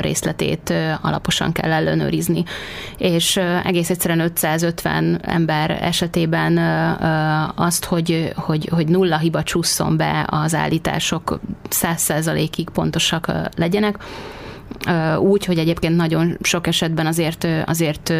részletét 0.00 0.72
alaposan 1.02 1.52
kell 1.52 1.72
ellenőrizni. 1.72 2.44
És 2.98 3.40
egész 3.64 3.90
egyszerűen 3.90 4.20
550 4.20 5.20
ember 5.22 5.70
esetében 5.70 6.58
azt, 7.54 7.84
hogy, 7.84 8.32
hogy, 8.36 8.68
hogy 8.72 8.88
nulla 8.88 9.18
hiba 9.18 9.42
csusszon 9.42 9.96
be 9.96 10.26
az 10.30 10.54
állítások 10.54 11.40
100%-ig 11.70 12.68
pontosak 12.68 13.32
legyenek, 13.56 13.98
úgy, 15.18 15.44
hogy 15.44 15.58
egyébként 15.58 15.96
nagyon 15.96 16.38
sok 16.42 16.66
esetben 16.66 17.06
azért, 17.06 17.46
azért 17.66 18.12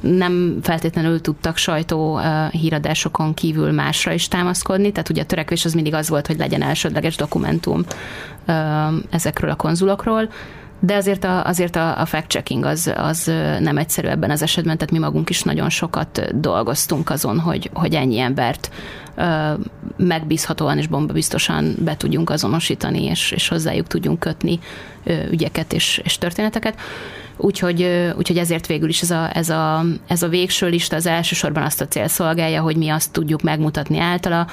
nem 0.00 0.58
feltétlenül 0.62 1.20
tudtak 1.20 1.56
sajtó 1.56 2.20
híradásokon 2.50 3.34
kívül 3.34 3.72
másra 3.72 4.12
is 4.12 4.28
támaszkodni, 4.28 4.90
tehát 4.90 5.08
ugye 5.08 5.22
a 5.22 5.26
törekvés 5.26 5.64
az 5.64 5.72
mindig 5.72 5.94
az 5.94 6.08
volt, 6.08 6.26
hogy 6.26 6.38
legyen 6.38 6.62
elsődleges 6.62 7.16
dokumentum 7.16 7.84
ezekről 9.10 9.50
a 9.50 9.56
konzulokról, 9.56 10.28
de 10.80 10.94
azért 10.94 11.24
a, 11.24 11.44
azért 11.44 11.76
a, 11.76 12.00
a 12.00 12.04
fact-checking 12.04 12.64
az, 12.64 12.92
az 12.96 13.32
nem 13.60 13.78
egyszerű 13.78 14.08
ebben 14.08 14.30
az 14.30 14.42
esetben, 14.42 14.76
tehát 14.76 14.92
mi 14.92 14.98
magunk 14.98 15.30
is 15.30 15.42
nagyon 15.42 15.70
sokat 15.70 16.40
dolgoztunk 16.40 17.10
azon, 17.10 17.38
hogy, 17.38 17.70
hogy 17.72 17.94
ennyi 17.94 18.18
embert 18.18 18.70
megbízhatóan 19.96 20.78
és 20.78 20.86
bombabiztosan 20.86 21.74
be 21.78 21.96
tudjunk 21.96 22.30
azonosítani, 22.30 23.04
és, 23.04 23.30
és 23.30 23.48
hozzájuk 23.48 23.86
tudjunk 23.86 24.18
kötni 24.18 24.58
ügyeket 25.30 25.72
és, 25.72 26.00
és 26.04 26.18
történeteket. 26.18 26.74
Úgyhogy, 27.40 28.12
úgyhogy 28.16 28.38
ezért 28.38 28.66
végül 28.66 28.88
is 28.88 29.02
ez 29.02 29.10
a, 29.10 29.36
ez, 29.36 29.48
a, 29.48 29.84
ez 30.06 30.22
a 30.22 30.28
végső 30.28 30.68
lista 30.68 30.96
az 30.96 31.06
elsősorban 31.06 31.62
azt 31.62 31.80
a 31.80 31.88
cél 31.88 32.08
szolgálja, 32.08 32.62
hogy 32.62 32.76
mi 32.76 32.88
azt 32.88 33.12
tudjuk 33.12 33.42
megmutatni 33.42 33.98
általa, 33.98 34.46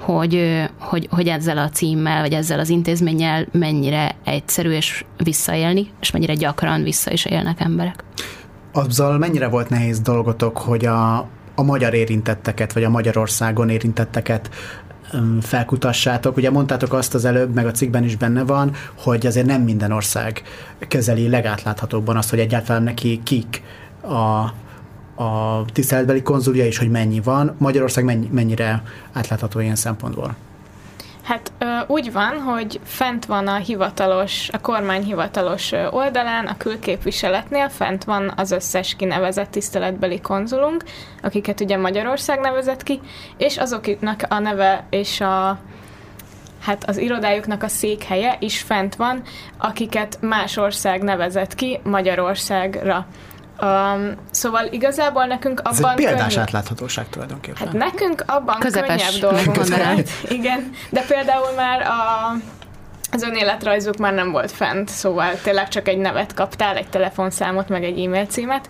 hogy, 0.00 0.62
hogy, 0.78 1.08
hogy 1.10 1.28
ezzel 1.28 1.58
a 1.58 1.68
címmel, 1.68 2.20
vagy 2.20 2.32
ezzel 2.32 2.58
az 2.58 2.68
intézménnyel 2.68 3.46
mennyire 3.52 4.16
egyszerű 4.24 4.70
és 4.70 5.04
visszaélni, 5.16 5.90
és 6.00 6.10
mennyire 6.10 6.34
gyakran 6.34 6.82
vissza 6.82 7.12
is 7.12 7.24
élnek 7.24 7.60
emberek. 7.60 8.04
Azzal 8.72 9.18
mennyire 9.18 9.48
volt 9.48 9.68
nehéz 9.68 10.00
dolgotok, 10.00 10.58
hogy 10.58 10.84
a, 10.84 11.16
a 11.54 11.62
magyar 11.62 11.94
érintetteket, 11.94 12.72
vagy 12.72 12.84
a 12.84 12.90
Magyarországon 12.90 13.68
érintetteket 13.68 14.50
felkutassátok. 15.40 16.36
Ugye 16.36 16.50
mondtátok 16.50 16.92
azt 16.92 17.14
az 17.14 17.24
előbb, 17.24 17.54
meg 17.54 17.66
a 17.66 17.70
cikkben 17.70 18.04
is 18.04 18.16
benne 18.16 18.44
van, 18.44 18.72
hogy 18.98 19.26
azért 19.26 19.46
nem 19.46 19.62
minden 19.62 19.92
ország 19.92 20.42
kezeli 20.88 21.28
legátláthatóbban 21.28 22.16
azt, 22.16 22.30
hogy 22.30 22.38
egyáltalán 22.38 22.82
neki 22.82 23.20
kik 23.24 23.62
a, 24.00 24.52
a 25.24 25.64
tiszteletbeli 25.72 26.22
konzulja, 26.22 26.64
és 26.64 26.78
hogy 26.78 26.90
mennyi 26.90 27.20
van. 27.20 27.54
Magyarország 27.58 28.04
mennyi, 28.04 28.28
mennyire 28.32 28.82
átlátható 29.12 29.60
ilyen 29.60 29.76
szempontból? 29.76 30.36
Hát 31.28 31.52
úgy 31.86 32.12
van, 32.12 32.40
hogy 32.40 32.80
fent 32.84 33.24
van 33.26 33.46
a 33.46 33.56
hivatalos, 33.56 34.48
a 34.52 34.60
kormány 34.60 35.02
hivatalos 35.04 35.72
oldalán, 35.90 36.46
a 36.46 36.56
külképviseletnél 36.56 37.68
fent 37.68 38.04
van 38.04 38.32
az 38.36 38.50
összes 38.50 38.94
kinevezett 38.96 39.50
tiszteletbeli 39.50 40.20
konzulunk, 40.20 40.84
akiket 41.22 41.60
ugye 41.60 41.76
Magyarország 41.76 42.40
nevezett 42.40 42.82
ki, 42.82 43.00
és 43.36 43.56
azoknak 43.56 44.22
a 44.28 44.38
neve 44.38 44.86
és 44.90 45.20
a 45.20 45.58
hát 46.60 46.88
az 46.88 46.96
irodájuknak 46.96 47.62
a 47.62 47.68
székhelye 47.68 48.36
is 48.40 48.60
fent 48.60 48.96
van, 48.96 49.22
akiket 49.58 50.18
más 50.20 50.56
ország 50.56 51.02
nevezett 51.02 51.54
ki 51.54 51.80
Magyarországra. 51.82 53.06
Um, 53.60 54.14
szóval 54.30 54.66
igazából 54.70 55.24
nekünk 55.24 55.60
abban... 55.60 55.72
Ez 55.72 55.80
egy 55.80 55.94
példás 55.94 56.32
könnyű... 56.32 56.40
átláthatóság 56.40 57.08
tulajdonképpen. 57.08 57.66
Hát 57.66 57.72
nekünk 57.72 58.24
abban 58.26 58.58
Közepes 58.58 59.18
könnyebb 59.18 59.20
dolgunk 59.20 59.68
van. 59.68 60.02
Igen, 60.38 60.70
de 60.90 61.04
például 61.08 61.54
már 61.56 61.80
a, 61.80 62.32
az 63.12 63.22
önéletrajzuk 63.22 63.96
már 63.96 64.14
nem 64.14 64.30
volt 64.30 64.52
fent, 64.52 64.88
szóval 64.88 65.32
tényleg 65.42 65.68
csak 65.68 65.88
egy 65.88 65.98
nevet 65.98 66.34
kaptál, 66.34 66.76
egy 66.76 66.88
telefonszámot, 66.88 67.68
meg 67.68 67.84
egy 67.84 68.04
e-mail 68.04 68.26
címet, 68.26 68.68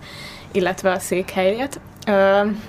illetve 0.53 0.91
a 0.91 0.99
székhelyet. 0.99 1.81
Um, 2.07 2.63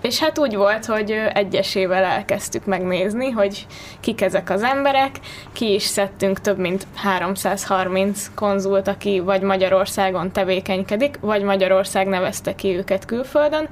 és 0.00 0.18
hát 0.18 0.38
úgy 0.38 0.56
volt, 0.56 0.86
hogy 0.86 1.10
egyesével 1.32 2.04
elkezdtük 2.04 2.64
megnézni, 2.64 3.30
hogy 3.30 3.66
kik 4.00 4.20
ezek 4.20 4.50
az 4.50 4.62
emberek, 4.62 5.16
ki 5.52 5.74
is 5.74 5.82
szedtünk 5.82 6.40
több 6.40 6.58
mint 6.58 6.86
330 6.94 8.30
konzult, 8.34 8.88
aki 8.88 9.20
vagy 9.20 9.42
Magyarországon 9.42 10.32
tevékenykedik, 10.32 11.18
vagy 11.20 11.42
Magyarország 11.42 12.06
nevezte 12.06 12.54
ki 12.54 12.76
őket 12.76 13.04
külföldön, 13.04 13.68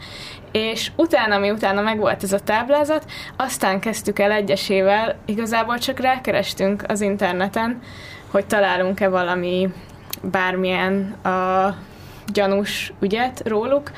és 0.53 0.91
utána, 0.97 1.39
mi 1.39 1.51
utána 1.51 1.81
megvolt 1.81 2.23
ez 2.23 2.33
a 2.33 2.41
táblázat, 2.41 3.05
aztán 3.37 3.81
kezdtük 3.81 4.19
el 4.19 4.31
egyesével, 4.31 5.17
igazából 5.25 5.79
csak 5.79 6.01
rákerestünk 6.01 6.85
az 6.87 7.01
interneten, 7.01 7.81
hogy 8.31 8.47
találunk-e 8.47 9.09
valami 9.09 9.69
bármilyen 10.23 11.13
a 11.23 11.75
gyanús 12.33 12.93
ügyet 13.01 13.43
róluk, 13.45 13.91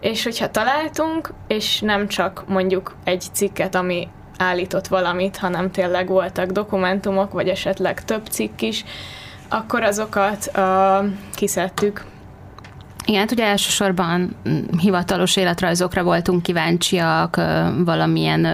és 0.00 0.24
hogyha 0.24 0.50
találtunk, 0.50 1.32
és 1.46 1.80
nem 1.80 2.08
csak 2.08 2.44
mondjuk 2.48 2.94
egy 3.04 3.24
cikket, 3.32 3.74
ami 3.74 4.08
állított 4.38 4.86
valamit, 4.86 5.36
hanem 5.36 5.70
tényleg 5.70 6.08
voltak 6.08 6.50
dokumentumok, 6.50 7.32
vagy 7.32 7.48
esetleg 7.48 8.04
több 8.04 8.26
cikk 8.26 8.60
is, 8.60 8.84
akkor 9.48 9.82
azokat 9.82 10.50
uh, 10.56 11.06
kiszedtük 11.34 12.04
igen, 13.06 13.20
hát 13.20 13.32
ugye 13.32 13.44
elsősorban 13.44 14.36
mm, 14.48 14.58
hivatalos 14.78 15.36
életrajzokra 15.36 16.02
voltunk 16.02 16.42
kíváncsiak, 16.42 17.40
valamilyen 17.84 18.46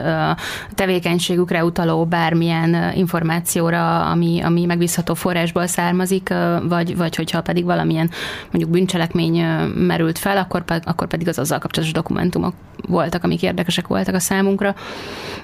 tevékenységükre 0.74 1.64
utaló 1.64 2.04
bármilyen 2.04 2.92
információra, 2.94 4.10
ami, 4.10 4.40
ami 4.40 4.64
megbízható 4.64 5.14
forrásból 5.14 5.66
származik, 5.66 6.34
vagy, 6.62 6.96
vagy 6.96 7.16
hogyha 7.16 7.42
pedig 7.42 7.64
valamilyen 7.64 8.10
mondjuk 8.50 8.70
bűncselekmény 8.70 9.44
merült 9.74 10.18
fel, 10.18 10.36
akkor, 10.36 10.64
akkor 10.84 11.06
pedig 11.06 11.28
az 11.28 11.38
azzal 11.38 11.58
kapcsolatos 11.58 11.94
dokumentumok 11.94 12.54
voltak, 12.88 13.24
amik 13.24 13.42
érdekesek 13.42 13.86
voltak 13.86 14.14
a 14.14 14.18
számunkra. 14.18 14.74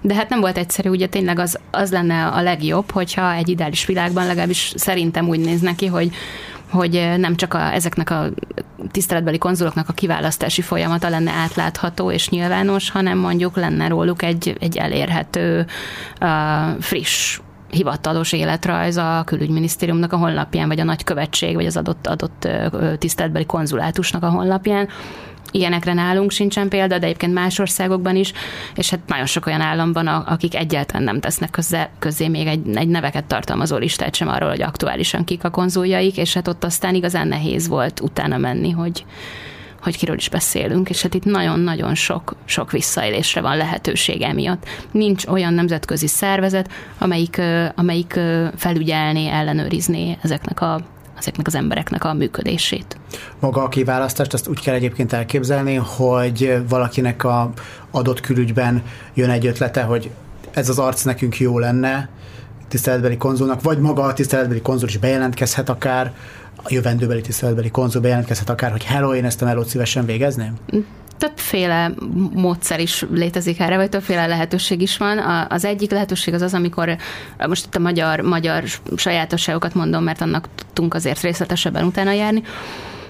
De 0.01 0.15
hát 0.15 0.29
nem 0.29 0.41
volt 0.41 0.59
egyszerű, 0.59 0.89
ugye 0.89 1.07
tényleg 1.07 1.39
az, 1.39 1.59
az 1.71 1.91
lenne 1.91 2.27
a 2.27 2.43
legjobb, 2.43 2.91
hogyha 2.91 3.33
egy 3.33 3.49
ideális 3.49 3.87
világban 3.87 4.27
legalábbis 4.27 4.73
szerintem 4.77 5.29
úgy 5.29 5.41
néz 5.41 5.61
neki, 5.61 5.87
hogy 5.87 6.11
hogy 6.73 7.13
nem 7.17 7.37
csak 7.37 7.55
a, 7.55 7.73
ezeknek 7.73 8.11
a 8.11 8.29
tiszteletbeli 8.91 9.39
konzuloknak 9.39 9.89
a 9.89 9.93
kiválasztási 9.93 10.63
folyamata 10.63 11.09
lenne 11.09 11.31
átlátható 11.31 12.11
és 12.11 12.29
nyilvános, 12.29 12.91
hanem 12.91 13.19
mondjuk 13.19 13.57
lenne 13.57 13.89
róluk 13.89 14.23
egy, 14.23 14.57
egy 14.61 14.77
elérhető, 14.77 15.67
uh, 16.21 16.81
friss 16.81 17.41
hivatalos 17.73 18.33
életrajz 18.33 18.97
a 18.97 19.23
külügyminisztériumnak 19.27 20.13
a 20.13 20.17
honlapján, 20.17 20.69
vagy 20.69 20.81
a 20.81 20.85
nagykövetség, 20.85 21.55
vagy 21.55 21.67
az 21.67 21.77
adott, 21.77 22.07
adott 22.07 22.49
tiszteletbeli 22.99 23.47
konzulátusnak 23.47 24.23
a 24.23 24.29
honlapján, 24.29 24.89
Ilyenekre 25.53 25.93
nálunk 25.93 26.31
sincsen 26.31 26.69
példa, 26.69 26.99
de 26.99 27.07
egyébként 27.07 27.33
más 27.33 27.59
országokban 27.59 28.17
is, 28.17 28.33
és 28.75 28.91
hát 28.91 29.01
nagyon 29.07 29.27
sok 29.27 29.47
olyan 29.47 29.61
állam 29.61 29.93
van, 29.93 30.07
akik 30.07 30.55
egyáltalán 30.55 31.03
nem 31.03 31.21
tesznek 31.21 31.51
közé, 31.51 31.79
közé 31.99 32.29
még 32.29 32.47
egy, 32.47 32.77
egy 32.77 32.89
neveket 32.89 33.25
tartalmazó 33.25 33.77
listát 33.77 34.15
sem 34.15 34.29
arról, 34.29 34.49
hogy 34.49 34.63
aktuálisan 34.63 35.25
kik 35.25 35.45
a 35.45 35.51
konzuljaik, 35.51 36.17
és 36.17 36.35
hát 36.35 36.49
ott 36.49 36.65
aztán 36.65 36.95
igazán 36.95 37.29
nehéz 37.29 37.69
volt 37.69 38.01
utána 38.01 38.37
menni, 38.37 38.71
hogy, 38.71 39.05
hogy 39.83 39.97
kiről 39.97 40.17
is 40.17 40.29
beszélünk, 40.29 40.89
és 40.89 41.03
hát 41.03 41.15
itt 41.15 41.25
nagyon-nagyon 41.25 41.95
sok, 41.95 42.37
sok 42.45 42.71
visszaélésre 42.71 43.41
van 43.41 43.57
lehetőség 43.57 44.23
emiatt. 44.23 44.67
Nincs 44.91 45.27
olyan 45.27 45.55
nemzetközi 45.55 46.07
szervezet, 46.07 46.71
amelyik, 46.99 47.41
amelyik 47.75 48.21
felügyelné, 48.57 49.29
ellenőrizné 49.29 50.19
ezeknek 50.23 50.61
a 50.61 50.81
ezeknek 51.23 51.47
az 51.47 51.55
embereknek 51.55 52.05
a 52.05 52.13
működését. 52.13 52.97
Maga 53.41 53.63
a 53.63 53.69
kiválasztást 53.69 54.33
azt 54.33 54.49
úgy 54.49 54.61
kell 54.61 54.75
egyébként 54.75 55.13
elképzelni, 55.13 55.75
hogy 55.75 56.63
valakinek 56.69 57.25
a 57.25 57.53
adott 57.91 58.21
külügyben 58.21 58.83
jön 59.15 59.31
egy 59.31 59.47
ötlete, 59.47 59.83
hogy 59.83 60.11
ez 60.51 60.69
az 60.69 60.79
arc 60.79 61.03
nekünk 61.03 61.39
jó 61.39 61.59
lenne, 61.59 62.09
tiszteletbeli 62.69 63.17
konzulnak, 63.17 63.63
vagy 63.63 63.79
maga 63.79 64.03
a 64.03 64.13
tiszteletbeli 64.13 64.61
konzul 64.61 64.89
is 64.89 64.97
bejelentkezhet 64.97 65.69
akár, 65.69 66.13
a 66.57 66.69
jövendőbeli 66.69 67.21
tiszteletbeli 67.21 67.71
konzul 67.71 68.03
bejelentkezhet 68.03 68.51
akár, 68.51 68.71
hogy 68.71 68.85
hello, 68.85 69.15
én 69.15 69.25
ezt 69.25 69.43
a 69.43 69.45
melót 69.45 69.69
szívesen 69.69 70.07
végezném? 70.07 70.55
Többféle 71.23 71.93
módszer 72.35 72.81
is 72.81 73.05
létezik 73.11 73.61
erre, 73.61 73.77
vagy 73.77 73.89
többféle 73.89 74.27
lehetőség 74.27 74.81
is 74.81 74.97
van. 74.97 75.19
Az 75.49 75.65
egyik 75.65 75.91
lehetőség 75.91 76.35
az 76.35 76.43
az, 76.43 76.55
amikor 76.55 76.97
most 77.47 77.67
itt 77.67 77.75
a 77.75 77.79
magyar, 77.79 78.21
magyar 78.21 78.65
sajátosságokat 78.97 79.75
mondom, 79.75 80.05
mert 80.05 80.21
annak 80.21 80.49
tudtunk 80.55 80.95
azért 80.95 81.21
részletesebben 81.21 81.85
utána 81.85 82.13
járni, 82.13 82.43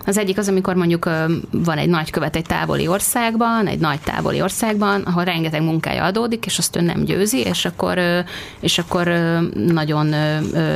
az 0.07 0.19
egyik 0.19 0.39
az, 0.39 0.49
amikor 0.49 0.75
mondjuk 0.75 1.05
van 1.51 1.79
egy 1.79 1.89
nagykövet 1.89 2.37
egy 2.37 2.45
távoli 2.45 2.87
országban, 2.87 3.67
egy 3.67 3.79
nagy 3.79 4.01
távoli 4.01 4.43
országban, 4.43 5.03
ahol 5.03 5.25
rengeteg 5.25 5.63
munkája 5.63 6.05
adódik, 6.05 6.47
és 6.47 6.59
azt 6.59 6.77
ő 6.77 6.81
nem 6.81 7.05
győzi, 7.05 7.39
és 7.39 7.65
akkor, 7.65 8.01
és 8.61 8.79
akkor 8.79 9.07
nagyon 9.55 10.15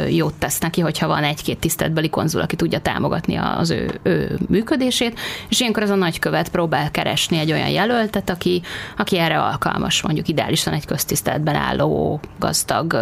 jót 0.09 0.35
tesz 0.35 0.59
neki, 0.59 0.81
hogyha 0.81 1.07
van 1.07 1.25
egy-két 1.25 1.59
tiszteletbeli 1.59 2.11
konzul, 2.11 2.41
aki 2.41 2.57
tudja 2.57 2.81
támogatni 2.81 3.37
az 3.37 3.71
ő, 3.71 4.01
ő 4.03 4.39
működését, 4.49 5.19
és 5.49 5.61
ilyenkor 5.61 5.83
az 5.83 5.91
a 5.91 5.95
nagykövet 5.95 6.49
próbál 6.49 6.91
keresni 6.91 7.39
egy 7.39 7.53
olyan 7.53 7.69
jelöltet, 7.69 8.31
aki, 8.31 8.63
aki 8.97 9.19
erre 9.19 9.39
alkalmas, 9.39 10.03
mondjuk 10.03 10.29
ideálisan 10.29 10.73
egy 10.73 10.87
köztiszteletben 10.87 11.55
álló, 11.55 12.21
gazdag, 12.39 12.97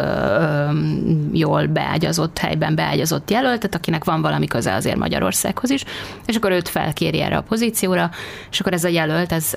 jól 1.33 1.67
beágyazott 1.67 2.39
helyben 2.39 2.75
beágyazott 2.75 3.31
jelöltet, 3.31 3.75
akinek 3.75 4.05
van 4.05 4.23
valami 4.23 4.47
köze 4.47 4.75
azért 4.75 4.97
Magyarországhoz 4.97 5.71
is, 5.71 5.85
és 6.27 6.37
akkor 6.37 6.51
őt 6.51 6.69
felkéri 6.69 7.21
erre 7.21 7.37
a 7.37 7.43
pozícióra, 7.43 8.11
és 8.51 8.61
akkor 8.61 8.73
ez 8.73 8.85
a 8.85 8.89
jelölt, 8.89 9.33
ez 9.33 9.53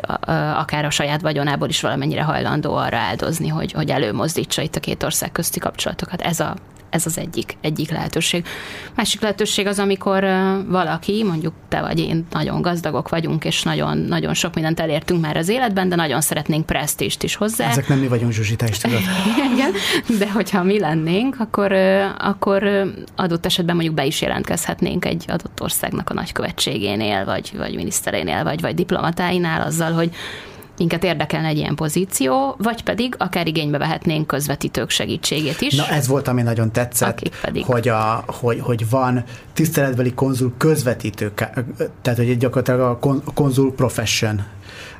akár 0.55 0.85
a 0.85 0.89
saját 0.89 1.21
vagyonából 1.21 1.69
is 1.69 1.81
valamennyire 1.81 2.23
hajlandó 2.23 2.75
arra 2.75 2.97
áldozni, 2.97 3.47
hogy, 3.47 3.71
hogy 3.71 3.89
előmozdítsa 3.89 4.61
itt 4.61 4.75
a 4.75 4.79
két 4.79 5.03
ország 5.03 5.31
közti 5.31 5.59
kapcsolatokat. 5.59 6.21
Ez 6.21 6.39
a 6.39 6.55
ez 6.89 7.05
az 7.05 7.17
egyik, 7.17 7.57
egyik 7.61 7.91
lehetőség. 7.91 8.45
Másik 8.95 9.21
lehetőség 9.21 9.67
az, 9.67 9.79
amikor 9.79 10.23
valaki, 10.67 11.23
mondjuk 11.23 11.53
te 11.67 11.81
vagy 11.81 11.99
én, 11.99 12.25
nagyon 12.31 12.61
gazdagok 12.61 13.09
vagyunk, 13.09 13.45
és 13.45 13.63
nagyon, 13.63 13.97
nagyon 13.97 14.33
sok 14.33 14.53
mindent 14.53 14.79
elértünk 14.79 15.21
már 15.21 15.37
az 15.37 15.49
életben, 15.49 15.89
de 15.89 15.95
nagyon 15.95 16.21
szeretnénk 16.21 16.65
presztést 16.65 17.23
is 17.23 17.35
hozzá. 17.35 17.69
Ezek 17.69 17.87
nem 17.87 17.99
mi 17.99 18.07
vagyunk, 18.07 18.31
Zsuzsi, 18.31 18.55
te 18.55 18.67
is 18.67 18.77
tudod. 18.77 18.99
Igen, 19.53 19.71
de 20.19 20.31
hogyha 20.31 20.63
mi 20.63 20.79
lennénk, 20.79 21.35
akkor, 21.39 21.71
akkor 22.17 22.91
adott 23.15 23.45
esetben 23.45 23.75
mondjuk 23.75 23.95
be 23.95 24.05
is 24.05 24.21
jelentkezhetnénk 24.21 25.05
egy 25.05 25.25
adott 25.27 25.61
országnak 25.61 26.09
a 26.09 26.13
nagykövetségénél, 26.13 27.25
vagy, 27.25 27.51
vagy 27.57 27.75
miniszterénél, 27.75 28.43
vagy, 28.43 28.61
vagy 28.61 28.75
diplomatáinál 28.75 29.61
azzal, 29.61 29.91
hogy 29.91 30.09
minket 30.77 31.03
érdekelne 31.03 31.47
egy 31.47 31.57
ilyen 31.57 31.75
pozíció, 31.75 32.55
vagy 32.57 32.83
pedig 32.83 33.15
akár 33.17 33.47
igénybe 33.47 33.77
vehetnénk 33.77 34.27
közvetítők 34.27 34.89
segítségét 34.89 35.61
is. 35.61 35.75
Na 35.75 35.87
ez 35.87 36.07
volt, 36.07 36.27
ami 36.27 36.41
nagyon 36.41 36.71
tetszett, 36.71 37.29
pedig. 37.41 37.65
Hogy, 37.65 37.87
a, 37.87 38.23
hogy, 38.27 38.59
hogy 38.59 38.89
van 38.89 39.23
tiszteletbeli 39.53 40.13
konzul 40.13 40.53
közvetítő, 40.57 41.31
tehát 42.01 42.19
hogy 42.19 42.37
gyakorlatilag 42.37 42.79
a 42.79 43.33
konzul 43.33 43.73
profession 43.73 44.45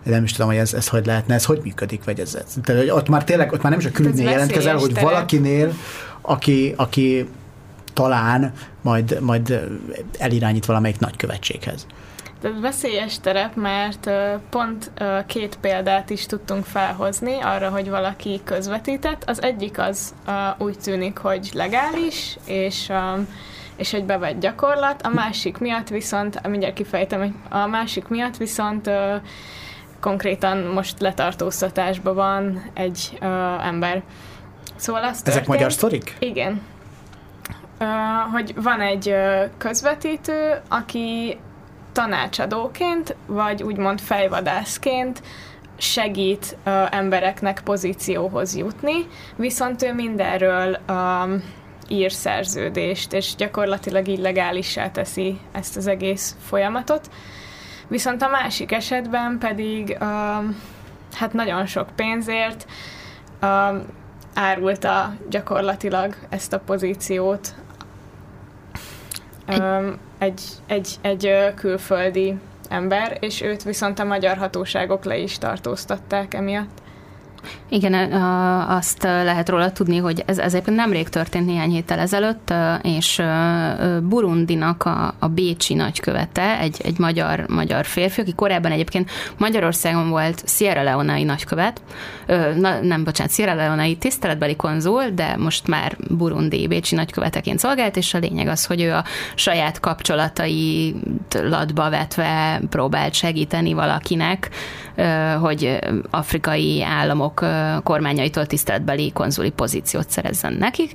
nem 0.04 0.24
is 0.24 0.32
tudom, 0.32 0.48
hogy 0.48 0.58
ez, 0.58 0.74
ez 0.74 0.88
hogy 0.88 1.06
lehetne, 1.06 1.34
ez 1.34 1.46
hogy 1.46 1.60
működik, 1.64 2.04
vagy 2.04 2.20
ez, 2.20 2.36
ez 2.36 2.54
tehát, 2.64 2.82
hogy 2.82 2.90
ott 2.90 3.10
már 3.10 3.24
tényleg, 3.24 3.52
ott 3.52 3.62
már 3.62 3.72
nem 3.72 3.80
is 3.80 3.86
a 3.86 3.92
külügynél 3.92 4.30
jelentkezel, 4.30 4.78
hogy 4.78 5.00
valakinél, 5.00 5.74
aki, 6.22 6.74
aki 6.78 7.28
talán 7.94 8.54
majd, 8.82 9.18
majd 9.22 9.64
elirányít 10.18 10.66
valamelyik 10.66 11.00
nagykövetséghez. 11.00 11.86
Veszélyes 12.62 13.20
terep, 13.20 13.56
mert 13.56 14.10
pont 14.50 14.92
két 15.26 15.58
példát 15.62 16.10
is 16.10 16.26
tudtunk 16.26 16.66
felhozni 16.66 17.40
arra, 17.42 17.70
hogy 17.70 17.90
valaki 17.90 18.42
közvetített. 18.44 19.24
Az 19.30 19.42
egyik 19.42 19.80
az 19.80 20.16
úgy 20.58 20.78
tűnik, 20.80 21.18
hogy 21.18 21.50
legális, 21.54 22.38
és 22.46 22.92
és 23.76 23.94
egy 23.94 24.04
bevett 24.04 24.40
gyakorlat, 24.40 25.02
a 25.02 25.10
másik 25.10 25.58
miatt 25.58 25.88
viszont, 25.88 26.48
mindjárt 26.48 26.74
kifejtem, 26.74 27.44
a 27.50 27.68
másik 27.68 28.08
miatt 28.08 28.38
viszont 28.38 28.90
konkrétan 30.00 30.58
most 30.58 31.02
letartóztatásban 31.02 32.16
van 32.16 32.64
egy 32.74 33.18
ember. 33.62 34.04
Szóval 34.76 35.04
az 35.04 35.10
Ezek 35.10 35.24
történt, 35.24 35.48
magyar 35.48 35.72
sztorik? 35.72 36.16
Igen. 36.20 36.62
Uh, 37.80 37.88
hogy 38.32 38.54
van 38.62 38.82
egy 38.82 39.10
uh, 39.10 39.44
közvetítő, 39.58 40.62
aki 40.68 41.38
tanácsadóként, 41.98 43.16
vagy 43.26 43.64
úgymond 43.64 44.00
fejvadászként 44.00 45.22
segít 45.78 46.58
uh, 46.66 46.96
embereknek 46.96 47.62
pozícióhoz 47.64 48.56
jutni, 48.56 49.08
viszont 49.36 49.84
ő 49.84 49.94
mindenről 49.94 50.78
um, 50.90 51.44
ír 51.88 52.12
szerződést, 52.12 53.14
és 53.14 53.36
gyakorlatilag 53.36 54.08
illegálisá 54.08 54.92
teszi 54.92 55.40
ezt 55.52 55.78
az 55.78 55.88
egész 55.88 56.36
folyamatot. 56.46 57.10
Viszont 57.88 58.22
a 58.22 58.30
másik 58.30 58.72
esetben 58.72 59.38
pedig 59.40 59.98
um, 60.02 60.60
hát 61.14 61.34
nagyon 61.34 61.66
sok 61.66 61.88
pénzért 61.96 62.66
um, 63.42 63.86
árulta 64.34 65.14
gyakorlatilag 65.30 66.16
ezt 66.30 66.54
a 66.54 66.60
pozíciót 66.60 67.56
um, 69.48 70.06
egy, 70.18 70.42
egy, 70.66 70.96
egy 71.02 71.34
külföldi 71.56 72.38
ember, 72.70 73.18
és 73.20 73.42
őt 73.42 73.64
viszont 73.64 74.00
a 74.00 74.04
magyar 74.04 74.38
hatóságok 74.38 75.04
le 75.04 75.18
is 75.18 75.38
tartóztatták 75.38 76.34
emiatt. 76.34 76.82
Igen, 77.70 78.12
azt 78.68 79.04
lehet 79.04 79.50
róla 79.50 79.72
tudni, 79.72 79.98
hogy 79.98 80.24
ez, 80.26 80.38
ez 80.38 80.54
egyébként 80.54 80.78
nemrég 80.78 81.10
történt 81.10 81.46
néhány 81.46 81.70
héttel 81.70 82.00
ezelőtt, 82.00 82.54
és 82.82 83.22
Burundinak 84.02 84.84
a, 84.84 85.14
a 85.20 85.28
Bécsi 85.28 85.74
nagykövete, 85.74 86.60
egy, 86.60 86.82
egy 86.84 87.00
magyar, 87.00 87.46
magyar 87.48 87.86
férfi, 87.86 88.22
aki 88.22 88.34
korábban 88.34 88.72
egyébként 88.72 89.12
Magyarországon 89.38 90.10
volt 90.10 90.44
Sierra 90.46 90.84
Leonai 90.84 91.24
nagykövet, 91.24 91.82
na, 92.56 92.82
nem, 92.82 93.04
bocsánat, 93.04 93.34
Sierra 93.34 93.54
Leonai 93.54 93.96
tiszteletbeli 93.96 94.56
konzul, 94.56 95.04
de 95.16 95.36
most 95.38 95.68
már 95.68 95.98
Burundi 96.10 96.68
Bécsi 96.68 96.96
nagyköveteként 96.96 97.60
szolgált, 97.60 97.98
és 97.98 98.14
a 98.14 98.18
lényeg 98.18 98.48
az, 98.48 98.66
hogy 98.66 98.82
ő 98.82 98.94
a 98.94 99.04
saját 99.36 99.80
kapcsolatai 99.80 100.96
latba 101.32 101.90
vetve 101.90 102.62
próbált 102.70 103.14
segíteni 103.14 103.74
valakinek, 103.74 104.50
hogy 105.40 105.80
afrikai 106.10 106.84
államok 106.84 107.37
kormányaitól 107.84 108.46
tiszteletbeli 108.46 109.12
konzuli 109.12 109.50
pozíciót 109.50 110.10
szerezzen 110.10 110.54
nekik, 110.54 110.92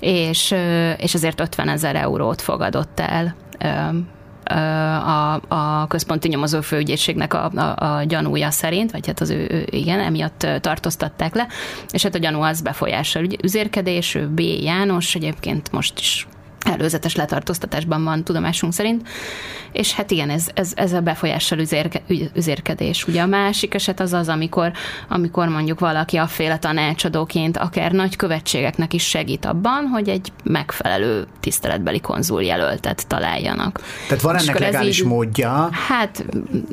és, 0.00 0.54
és 0.96 1.14
ezért 1.14 1.40
50 1.40 1.68
ezer 1.68 1.96
eurót 1.96 2.40
fogadott 2.40 3.00
el 3.00 3.34
a, 5.04 5.40
a 5.48 5.86
központi 5.86 6.28
nyomozó 6.28 6.60
főügyészségnek 6.60 7.34
a, 7.34 7.50
a, 7.54 7.96
a 7.96 8.02
gyanúja 8.02 8.50
szerint, 8.50 8.92
vagy 8.92 9.06
hát 9.06 9.20
az 9.20 9.30
ő, 9.30 9.46
ő, 9.50 9.66
igen, 9.70 10.00
emiatt 10.00 10.46
tartóztatták 10.60 11.34
le, 11.34 11.46
és 11.90 12.02
hát 12.02 12.14
a 12.14 12.18
gyanú 12.18 12.40
az 12.40 12.60
befolyással 12.60 13.26
üzérkedés, 13.42 14.18
B. 14.28 14.40
János 14.40 15.14
egyébként 15.14 15.72
most 15.72 15.98
is 15.98 16.26
előzetes 16.66 17.14
letartóztatásban 17.14 18.04
van 18.04 18.24
tudomásunk 18.24 18.72
szerint, 18.72 19.08
és 19.72 19.92
hát 19.92 20.10
igen, 20.10 20.30
ez, 20.30 20.46
ez, 20.54 20.72
ez 20.74 20.92
a 20.92 21.00
befolyással 21.00 21.58
üzérke, 21.58 22.02
üzérkedés. 22.34 23.06
Ugye 23.06 23.22
a 23.22 23.26
másik 23.26 23.74
eset 23.74 24.00
az 24.00 24.12
az, 24.12 24.28
amikor, 24.28 24.72
amikor 25.08 25.48
mondjuk 25.48 25.80
valaki 25.80 26.16
a 26.16 26.26
féle 26.26 26.58
tanácsadóként 26.58 27.56
akár 27.56 27.92
nagy 27.92 28.16
követségeknek 28.16 28.92
is 28.92 29.08
segít 29.08 29.44
abban, 29.44 29.86
hogy 29.86 30.08
egy 30.08 30.32
megfelelő 30.44 31.26
tiszteletbeli 31.40 32.00
konzul 32.00 32.42
jelöltet 32.42 33.06
találjanak. 33.06 33.80
Tehát 34.08 34.22
van 34.22 34.36
ennek 34.36 34.58
legális 34.58 35.00
így, 35.00 35.06
módja, 35.06 35.68
hát, 35.88 36.24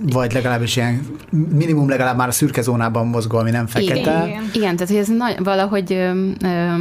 vagy 0.01 0.33
legalábbis 0.33 0.75
ilyen 0.75 1.05
minimum 1.49 1.89
legalább 1.89 2.17
már 2.17 2.27
a 2.27 2.31
szürke 2.31 2.61
zónában 2.61 3.07
mozgó, 3.07 3.37
ami 3.37 3.51
nem 3.51 3.67
fekete. 3.67 4.25
Igen, 4.27 4.49
igen 4.53 4.75
tehát 4.75 4.87
hogy 4.87 4.97
ez 4.97 5.07
nagy, 5.07 5.43
valahogy 5.43 5.93
ö, 5.93 6.31
ö, 6.41 6.73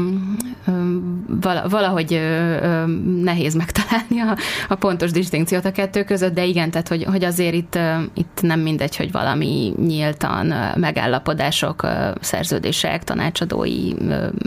valahogy 1.69 2.13
ö, 2.15 2.57
ö, 2.63 2.85
nehéz 3.23 3.55
megtalálni 3.55 4.21
a, 4.21 4.37
a 4.69 4.75
pontos 4.75 5.11
distinkciót 5.11 5.65
a 5.65 5.73
kettő 5.73 6.05
között, 6.05 6.35
de 6.35 6.45
igen, 6.45 6.71
tehát 6.71 6.89
hogy, 6.89 7.05
hogy 7.05 7.25
azért 7.25 7.55
itt, 7.55 7.79
itt 8.15 8.39
nem 8.43 8.61
mindegy, 8.61 8.97
hogy 8.97 9.13
valami 9.13 9.75
nyíltan 9.87 10.55
megállapodások, 10.77 11.87
szerződések, 12.21 13.05
tanácsadói 13.05 13.93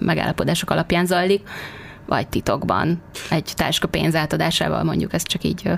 megállapodások 0.01 0.69
alapján 0.69 1.05
zajlik, 1.05 1.41
vagy 2.05 2.27
titokban 2.27 3.01
egy 3.29 3.51
táska 3.55 3.87
pénz 3.87 4.15
átadásával, 4.15 4.83
mondjuk 4.83 5.13
ezt 5.13 5.27
csak 5.27 5.43
így 5.43 5.71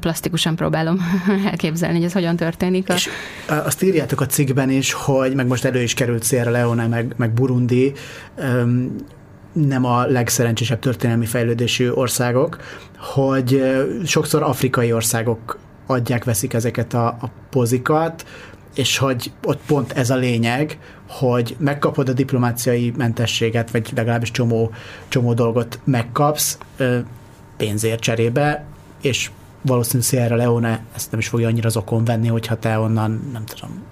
plastikusan 0.00 0.56
próbálom 0.56 0.98
elképzelni, 1.50 1.96
hogy 1.96 2.04
ez 2.04 2.12
hogyan 2.12 2.36
történik. 2.36 2.88
És 2.88 3.08
azt 3.46 3.82
írjátok 3.82 4.20
a 4.20 4.26
cikkben 4.26 4.70
is, 4.70 4.92
hogy 4.92 5.34
meg 5.34 5.46
most 5.46 5.64
elő 5.64 5.82
is 5.82 5.94
került 5.94 6.24
Sierra 6.24 6.50
Leone, 6.50 6.86
meg, 6.86 7.14
meg 7.16 7.32
Burundi, 7.32 7.92
nem 9.56 9.84
a 9.84 10.06
legszerencsésebb 10.06 10.78
történelmi 10.78 11.26
fejlődésű 11.26 11.90
országok, 11.90 12.60
hogy 12.98 13.62
sokszor 14.04 14.42
afrikai 14.42 14.92
országok 14.92 15.58
adják, 15.86 16.24
veszik 16.24 16.52
ezeket 16.52 16.94
a, 16.94 17.06
a 17.06 17.30
pozikat, 17.50 18.26
és 18.74 18.98
hogy 18.98 19.32
ott 19.44 19.60
pont 19.66 19.92
ez 19.92 20.10
a 20.10 20.16
lényeg, 20.16 20.78
hogy 21.08 21.56
megkapod 21.58 22.08
a 22.08 22.12
diplomáciai 22.12 22.92
mentességet, 22.96 23.70
vagy 23.70 23.90
legalábbis 23.94 24.30
csomó, 24.30 24.70
csomó 25.08 25.34
dolgot 25.34 25.80
megkapsz 25.84 26.58
pénzért 27.56 28.00
cserébe, 28.00 28.64
és 29.02 29.30
valószínűleg 29.62 30.08
Sierra 30.08 30.36
Leone 30.36 30.84
ezt 30.94 31.10
nem 31.10 31.20
is 31.20 31.28
fogja 31.28 31.48
annyira 31.48 31.68
zokon 31.68 32.04
venni, 32.04 32.28
hogyha 32.28 32.58
te 32.58 32.78
onnan, 32.78 33.30
nem 33.32 33.44
tudom, 33.44 33.82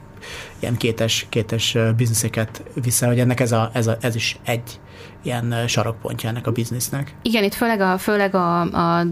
ilyen 0.58 0.76
kétes, 0.76 1.26
kétes 1.28 1.76
bizniszeket 1.96 2.62
viszel, 2.82 3.08
hogy 3.08 3.20
ennek 3.20 3.40
ez, 3.40 3.52
a, 3.52 3.70
ez, 3.72 3.86
a, 3.86 3.96
ez 4.00 4.14
is 4.14 4.38
egy 4.44 4.80
ilyen 5.24 5.54
sarokpontja 5.66 6.28
ennek 6.28 6.46
a 6.46 6.50
biznisznek. 6.50 7.14
Igen, 7.22 7.44
itt 7.44 7.54
főleg 7.54 7.80
a, 7.80 7.98
főleg 7.98 8.34
a, 8.34 8.60
a, 8.60 8.98
a 8.98 9.06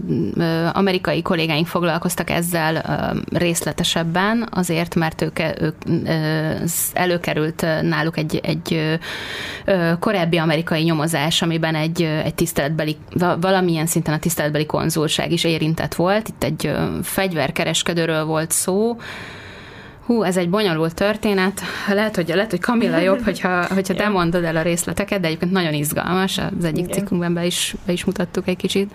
amerikai 0.73 1.21
kollégáink 1.21 1.67
foglalkoztak 1.67 2.29
ezzel 2.29 2.83
részletesebben, 3.31 4.47
azért, 4.51 4.95
mert 4.95 5.21
ők, 5.21 5.39
ők 5.59 5.75
előkerült 6.93 7.65
náluk 7.81 8.17
egy, 8.17 8.39
egy 8.43 8.99
korábbi 9.99 10.37
amerikai 10.37 10.83
nyomozás, 10.83 11.41
amiben 11.41 11.75
egy, 11.75 12.01
egy 12.01 12.35
tiszteletbeli, 12.35 12.97
valamilyen 13.39 13.85
szinten 13.85 14.13
a 14.13 14.19
tiszteletbeli 14.19 14.65
konzulság 14.65 15.31
is 15.31 15.43
érintett 15.43 15.95
volt. 15.95 16.27
Itt 16.27 16.43
egy 16.43 16.71
fegyverkereskedőről 17.01 18.25
volt 18.25 18.51
szó, 18.51 18.97
Hú, 20.05 20.23
ez 20.23 20.37
egy 20.37 20.49
bonyolult 20.49 20.93
történet. 20.93 21.61
Lehet, 21.87 22.15
hogy, 22.15 22.27
lehet, 22.27 22.49
hogy 22.49 22.59
Kamilla 22.59 22.97
jobb, 22.97 23.23
hogyha, 23.29 23.73
hogyha 23.73 23.93
te 23.93 24.09
mondod 24.09 24.43
el 24.43 24.55
a 24.55 24.61
részleteket, 24.61 25.19
de 25.19 25.27
egyébként 25.27 25.51
nagyon 25.51 25.73
izgalmas. 25.73 26.37
Az 26.37 26.63
egyik 26.63 26.83
Igen. 26.83 26.97
cikkünkben 26.97 27.33
be 27.33 27.45
is, 27.45 27.75
be 27.85 27.93
is 27.93 28.05
mutattuk 28.05 28.47
egy 28.47 28.57
kicsit. 28.57 28.91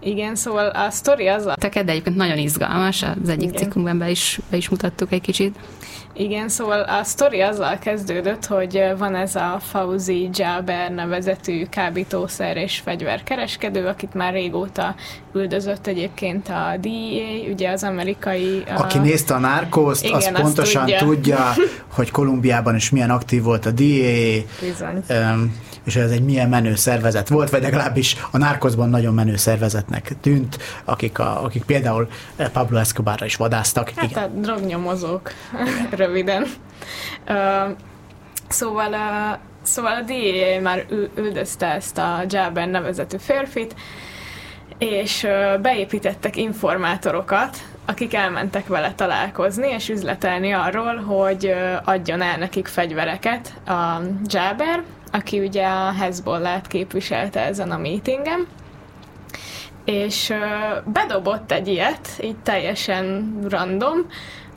Igen, 0.00 0.34
szóval 0.34 0.68
a 0.68 0.90
sztori 0.90 1.26
az 1.26 1.46
a... 1.46 1.54
Teked, 1.54 1.88
egyébként 1.88 2.16
nagyon 2.16 2.38
izgalmas. 2.38 3.02
Az 3.02 3.28
egyik 3.28 3.48
Igen. 3.48 3.62
cikkünkben 3.62 3.98
be 3.98 4.10
is, 4.10 4.40
be 4.50 4.56
is 4.56 4.68
mutattuk 4.68 5.12
egy 5.12 5.20
kicsit. 5.20 5.56
Igen, 6.16 6.48
szóval 6.48 6.80
a 6.80 7.04
sztori 7.04 7.40
azzal 7.40 7.78
kezdődött, 7.78 8.46
hogy 8.46 8.84
van 8.98 9.14
ez 9.14 9.34
a 9.34 9.58
Fauzi 9.60 10.30
Jaber 10.32 10.90
nevezetű 10.90 11.66
kábítószer 11.66 12.56
és 12.56 12.78
fegyverkereskedő, 12.84 13.86
akit 13.86 14.14
már 14.14 14.32
régóta 14.32 14.94
üldözött 15.34 15.86
egyébként 15.86 16.48
a 16.48 16.76
DEA, 16.80 17.52
ugye 17.52 17.70
az 17.70 17.82
amerikai... 17.82 18.62
A... 18.66 18.80
Aki 18.80 18.98
nézte 18.98 19.34
a 19.34 19.38
nárkózt, 19.38 20.10
az 20.10 20.30
pontosan 20.32 20.82
tudja. 20.82 20.98
tudja, 20.98 21.52
hogy 21.96 22.10
Kolumbiában 22.10 22.74
is 22.74 22.90
milyen 22.90 23.10
aktív 23.10 23.42
volt 23.42 23.66
a 23.66 23.70
DEA. 23.70 24.40
Bizony. 24.60 25.04
És 25.84 25.96
ez 25.96 26.10
egy 26.10 26.24
milyen 26.24 26.48
menő 26.48 26.74
szervezet 26.74 27.28
volt, 27.28 27.50
vagy 27.50 27.62
legalábbis 27.62 28.16
a 28.30 28.38
Nárkozban 28.38 28.88
nagyon 28.88 29.14
menő 29.14 29.36
szervezetnek 29.36 30.12
tűnt, 30.20 30.58
akik, 30.84 31.18
a, 31.18 31.44
akik 31.44 31.64
például 31.64 32.08
Pablo 32.52 32.78
Escobarra 32.78 33.24
is 33.24 33.36
vadáztak. 33.36 33.90
Hát 33.96 34.10
Igen. 34.10 34.22
a 34.22 34.26
drognyomozók, 34.26 35.30
röviden. 35.90 36.46
Uh, 37.28 37.76
szóval, 38.48 38.90
uh, 38.90 39.38
szóval 39.62 39.94
a 39.94 40.02
DEA 40.02 40.60
már 40.60 40.86
üldözte 41.16 41.66
ezt 41.66 41.98
a 41.98 42.24
Jaber 42.28 42.68
nevezetű 42.68 43.16
férfit, 43.16 43.74
és 44.78 45.26
beépítettek 45.62 46.36
informátorokat, 46.36 47.56
akik 47.86 48.14
elmentek 48.14 48.66
vele 48.66 48.92
találkozni 48.94 49.68
és 49.68 49.88
üzletelni 49.88 50.52
arról, 50.52 50.96
hogy 50.96 51.54
adjon 51.84 52.22
el 52.22 52.36
nekik 52.36 52.66
fegyvereket 52.66 53.54
a 53.66 54.00
Jaber, 54.24 54.82
aki 55.14 55.40
ugye 55.40 55.66
a 55.66 55.92
Hezbollah-t 55.92 56.66
képviselte 56.66 57.40
ezen 57.40 57.70
a 57.70 57.78
meetingen, 57.78 58.46
és 59.84 60.32
bedobott 60.84 61.52
egy 61.52 61.68
ilyet, 61.68 62.08
így 62.22 62.36
teljesen 62.36 63.36
random, 63.48 64.06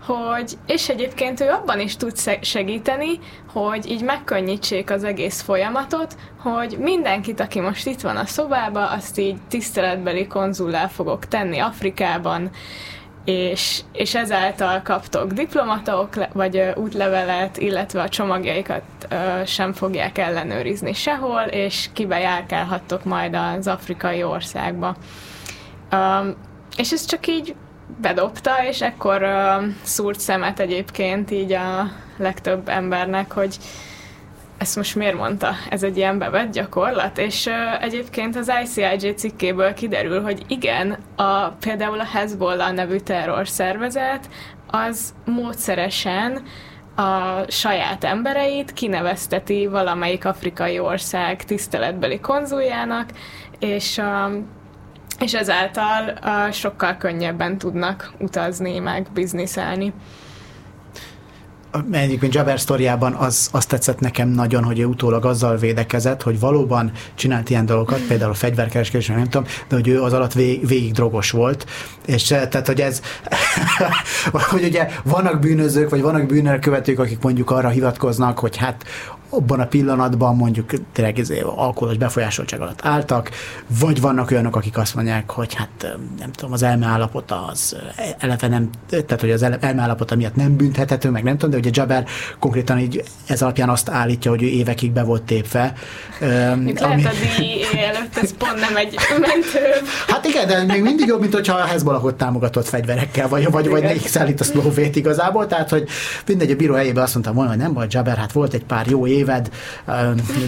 hogy, 0.05 0.57
és 0.65 0.89
egyébként 0.89 1.39
ő 1.39 1.49
abban 1.49 1.79
is 1.79 1.95
tud 1.95 2.17
segíteni, 2.41 3.19
hogy 3.53 3.89
így 3.89 4.03
megkönnyítsék 4.03 4.91
az 4.91 5.03
egész 5.03 5.41
folyamatot, 5.41 6.15
hogy 6.39 6.77
mindenkit, 6.79 7.39
aki 7.39 7.59
most 7.59 7.87
itt 7.87 8.01
van 8.01 8.17
a 8.17 8.25
szobába, 8.25 8.89
azt 8.89 9.19
így 9.19 9.37
tiszteletbeli 9.47 10.27
konzullá 10.27 10.87
fogok 10.87 11.27
tenni 11.27 11.59
Afrikában, 11.59 12.49
és, 13.27 13.81
és 13.91 14.15
ezáltal 14.15 14.81
kaptok 14.81 15.31
diplomatok, 15.31 16.09
vagy 16.33 16.71
útlevelet, 16.75 17.57
illetve 17.57 18.01
a 18.01 18.09
csomagjaikat 18.09 18.83
sem 19.45 19.73
fogják 19.73 20.17
ellenőrizni 20.17 20.93
sehol, 20.93 21.41
és 21.41 21.89
kibejárkálhattok 21.93 23.03
majd 23.03 23.35
az 23.35 23.67
afrikai 23.67 24.23
országba. 24.23 24.95
És 26.77 26.91
ez 26.91 27.05
csak 27.05 27.27
így 27.27 27.55
bedobta, 28.01 28.51
és 28.67 28.81
ekkor 28.81 29.27
szúrt 29.81 30.19
szemet 30.19 30.59
egyébként 30.59 31.31
így 31.31 31.51
a 31.51 31.91
legtöbb 32.17 32.69
embernek, 32.69 33.31
hogy 33.31 33.57
ezt 34.57 34.75
most 34.75 34.95
miért 34.95 35.17
mondta? 35.17 35.53
Ez 35.69 35.83
egy 35.83 35.97
ilyen 35.97 36.17
bevett 36.17 36.51
gyakorlat? 36.51 37.17
És 37.17 37.45
uh, 37.45 37.83
egyébként 37.83 38.35
az 38.35 38.51
ICIJ 38.63 39.09
cikkéből 39.09 39.73
kiderül, 39.73 40.21
hogy 40.21 40.43
igen, 40.47 40.97
a, 41.15 41.47
például 41.47 41.99
a 41.99 42.05
Hezbollah 42.05 42.73
nevű 42.73 42.97
terrorszervezet 42.97 44.29
az 44.67 45.13
módszeresen 45.25 46.43
a 46.95 47.41
saját 47.47 48.03
embereit 48.03 48.73
kinevezteti 48.73 49.67
valamelyik 49.67 50.25
afrikai 50.25 50.79
ország 50.79 51.43
tiszteletbeli 51.43 52.19
konzuljának, 52.19 53.09
és 53.59 54.01
és 55.19 55.33
ezáltal 55.33 56.19
sokkal 56.51 56.97
könnyebben 56.97 57.57
tudnak 57.57 58.11
utazni, 58.19 58.79
meg 58.79 59.07
bizniszelni 59.13 59.93
egyébként 61.91 62.33
Jabber 62.33 62.59
sztoriában 62.59 63.13
az, 63.13 63.49
azt 63.51 63.67
tetszett 63.67 63.99
nekem 63.99 64.29
nagyon, 64.29 64.63
hogy 64.63 64.79
ő 64.79 64.85
utólag 64.85 65.25
azzal 65.25 65.57
védekezett, 65.57 66.21
hogy 66.21 66.39
valóban 66.39 66.91
csinált 67.15 67.49
ilyen 67.49 67.65
dolgokat, 67.65 67.99
például 67.99 68.31
a 68.31 68.33
fegyverkereskedés, 68.33 69.07
nem 69.07 69.23
tudom, 69.23 69.47
de 69.67 69.75
hogy 69.75 69.87
ő 69.87 70.01
az 70.01 70.13
alatt 70.13 70.33
vég, 70.33 70.67
végig 70.67 70.91
drogos 70.91 71.31
volt, 71.31 71.65
és 72.05 72.31
eh, 72.31 72.47
tehát, 72.49 72.67
hogy 72.67 72.81
ez, 72.81 73.01
hogy 74.51 74.63
ugye 74.63 74.87
vannak 75.03 75.39
bűnözők, 75.39 75.89
vagy 75.89 76.01
vannak 76.01 76.25
bűnelkövetők, 76.25 76.99
akik 76.99 77.21
mondjuk 77.21 77.51
arra 77.51 77.69
hivatkoznak, 77.69 78.39
hogy 78.39 78.57
hát 78.57 78.83
abban 79.29 79.59
a 79.59 79.65
pillanatban 79.67 80.35
mondjuk 80.35 80.71
tényleg 80.91 81.25
alkoholos 81.55 81.97
befolyásoltság 81.97 82.61
alatt 82.61 82.85
álltak, 82.85 83.29
vagy 83.79 84.01
vannak 84.01 84.31
olyanok, 84.31 84.55
akik 84.55 84.77
azt 84.77 84.95
mondják, 84.95 85.31
hogy 85.31 85.53
hát 85.53 85.97
nem 86.19 86.31
tudom, 86.31 86.51
az 86.51 86.63
elmeállapota 86.63 87.45
az 87.45 87.75
eleve 88.17 88.47
nem, 88.47 88.69
tehát 88.89 89.21
hogy 89.21 89.31
az 89.31 89.43
elmeállapota 89.59 90.15
miatt 90.15 90.35
nem 90.35 90.55
büntethető, 90.55 91.09
meg 91.09 91.23
nem 91.23 91.37
tudom, 91.37 91.49
de 91.49 91.57
ugye 91.57 91.69
Jabber 91.73 92.05
konkrétan 92.39 92.79
így 92.79 93.03
ez 93.25 93.41
alapján 93.41 93.69
azt 93.69 93.89
állítja, 93.89 94.31
hogy 94.31 94.43
ő 94.43 94.47
évekig 94.47 94.91
be 94.91 95.03
volt 95.03 95.23
tépve. 95.23 95.73
Mint 96.55 96.81
ami... 96.81 97.01
lehet 97.01 97.13
a 97.13 97.17
díj 97.37 97.63
előtt, 97.85 98.17
ez 98.17 98.33
pont 98.37 98.59
nem 98.59 98.75
egy 98.75 98.97
mentő. 99.09 99.87
Hát 100.07 100.25
igen, 100.25 100.47
de 100.47 100.63
még 100.63 100.81
mindig 100.81 101.07
jobb, 101.07 101.19
mint 101.19 101.33
hogyha 101.33 101.57
a 101.57 101.65
Hezbollahot 101.65 102.15
támogatott 102.15 102.67
fegyverekkel, 102.67 103.27
vagy, 103.27 103.51
vagy, 103.51 103.69
vagy 103.69 103.81
nekik 103.81 104.07
szállít 104.07 104.39
a 104.39 104.43
szlóvét 104.43 104.95
igazából, 104.95 105.47
tehát 105.47 105.69
hogy 105.69 105.87
mindegy, 106.27 106.51
a 106.51 106.55
bíró 106.55 106.73
helyében 106.73 107.03
azt 107.03 107.13
mondta 107.13 107.33
volna, 107.33 107.49
hogy 107.49 107.59
nem 107.59 107.73
baj, 107.73 107.85
Jabber, 107.89 108.17
hát 108.17 108.31
volt 108.31 108.53
egy 108.53 108.63
pár 108.63 108.87
jó 108.87 109.05
éved, 109.17 109.49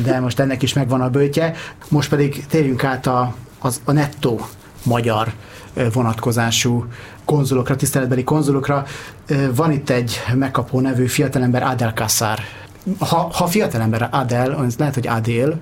de 0.03 0.19
most 0.19 0.39
ennek 0.39 0.61
is 0.61 0.73
megvan 0.73 1.01
a 1.01 1.09
bőtje. 1.09 1.53
Most 1.87 2.09
pedig 2.09 2.45
térjünk 2.45 2.83
át 2.83 3.07
a, 3.07 3.33
az, 3.59 3.81
a 3.85 3.91
nettó 3.91 4.47
magyar 4.83 5.33
vonatkozású 5.93 6.85
konzulokra, 7.25 7.75
tiszteletbeli 7.75 8.23
konzulokra. 8.23 8.85
Van 9.55 9.71
itt 9.71 9.89
egy 9.89 10.21
megkapó 10.33 10.79
nevű 10.79 11.05
fiatalember, 11.05 11.63
Adel 11.63 11.93
Kassar. 11.93 12.39
Ha, 12.99 13.29
ha 13.33 13.47
fiatalember 13.47 14.07
Adel, 14.11 14.51
az 14.51 14.75
lehet, 14.77 14.93
hogy 14.93 15.07
Adél, 15.07 15.59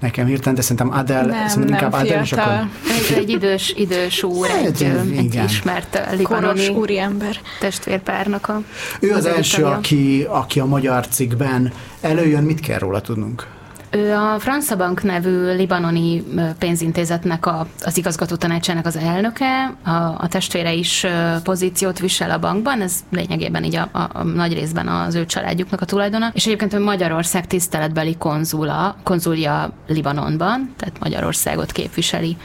nekem 0.00 0.26
hirtelen, 0.26 0.54
de 0.54 0.60
szerintem 0.60 0.90
Adel, 0.90 1.24
nem, 1.24 1.48
szerintem 1.48 1.74
inkább 1.74 1.92
Adel, 1.92 2.22
és 2.22 2.32
akkor... 2.32 2.66
Ez 3.10 3.16
egy 3.16 3.30
idős, 3.30 3.72
idős 3.76 4.22
úr, 4.22 4.46
egy, 4.46 4.82
egy, 4.82 5.16
egy 5.16 5.40
ismert 5.44 6.00
libanoni 6.16 6.68
úriember. 6.68 7.40
testvérpárnak 7.60 8.48
a 8.48 8.62
Ő 9.00 9.10
az, 9.10 9.16
az 9.16 9.26
első, 9.26 9.64
aki, 9.64 10.26
aki 10.28 10.60
a 10.60 10.64
magyar 10.64 11.08
cikkben 11.08 11.72
előjön, 12.00 12.42
mit 12.42 12.60
kell 12.60 12.78
róla 12.78 13.00
tudnunk? 13.00 13.46
Ő 13.94 14.14
a 14.14 14.38
Francia 14.38 14.76
Bank 14.76 15.02
nevű 15.02 15.54
libanoni 15.54 16.24
pénzintézetnek 16.58 17.46
a, 17.46 17.66
az 17.80 17.96
igazgató 17.96 18.36
tanácsának 18.36 18.86
az 18.86 18.96
elnöke, 18.96 19.74
a, 19.84 19.90
a 20.18 20.26
testvére 20.28 20.72
is 20.72 21.06
pozíciót 21.42 21.98
visel 21.98 22.30
a 22.30 22.38
bankban, 22.38 22.80
ez 22.80 22.94
lényegében 23.10 23.64
így 23.64 23.76
a, 23.76 23.88
a, 23.92 24.08
a 24.12 24.22
nagy 24.22 24.52
részben 24.52 24.88
az 24.88 25.14
ő 25.14 25.26
családjuknak 25.26 25.80
a 25.80 25.84
tulajdona, 25.84 26.30
és 26.34 26.46
egyébként 26.46 26.72
ő 26.72 26.80
Magyarország 26.80 27.46
tiszteletbeli 27.46 28.16
konzula, 28.16 28.96
konzulja 29.02 29.72
Libanonban, 29.86 30.74
tehát 30.76 30.98
Magyarországot 31.00 31.72
képviseli 31.72 32.36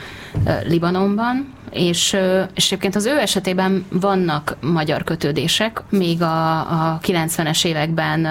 Libanonban, 0.64 1.54
és, 1.78 2.18
és 2.54 2.66
egyébként 2.66 2.96
az 2.96 3.06
ő 3.06 3.18
esetében 3.20 3.86
vannak 3.90 4.58
magyar 4.62 5.04
kötődések, 5.04 5.82
még 5.90 6.22
a, 6.22 6.60
a 6.60 7.00
90-es 7.04 7.66
években 7.66 8.26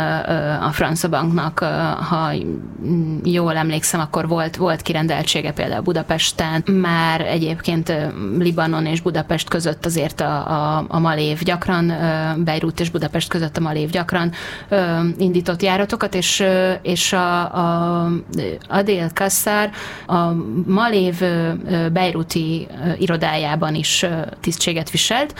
a 0.60 0.70
Francia 0.72 1.08
Banknak, 1.08 1.58
ha 2.08 2.32
jól 3.24 3.56
emlékszem, 3.56 4.00
akkor 4.00 4.28
volt, 4.28 4.56
volt 4.56 4.82
kirendeltsége 4.82 5.52
például 5.52 5.82
Budapesten, 5.82 6.64
már 6.80 7.20
egyébként 7.20 7.92
Libanon 8.38 8.86
és 8.86 9.00
Budapest 9.00 9.48
között 9.48 9.86
azért 9.86 10.20
a, 10.20 10.50
a, 10.50 10.84
a 10.88 10.98
Malév 10.98 11.42
gyakran, 11.42 11.92
Beirut 12.44 12.80
és 12.80 12.90
Budapest 12.90 13.28
között 13.28 13.56
a 13.56 13.60
Malév 13.60 13.90
gyakran 13.90 14.32
indított 15.18 15.62
járatokat, 15.62 16.14
és, 16.14 16.44
és 16.82 17.12
a, 17.12 17.40
a 17.40 18.08
Adél 18.68 19.10
Kassar 19.14 19.70
a 20.06 20.32
Malév 20.66 21.22
Beiruti 21.92 22.66
irodájában 22.98 23.35
irodájában 23.36 23.74
is 23.74 24.06
tisztséget 24.40 24.90
viselt. 24.90 25.34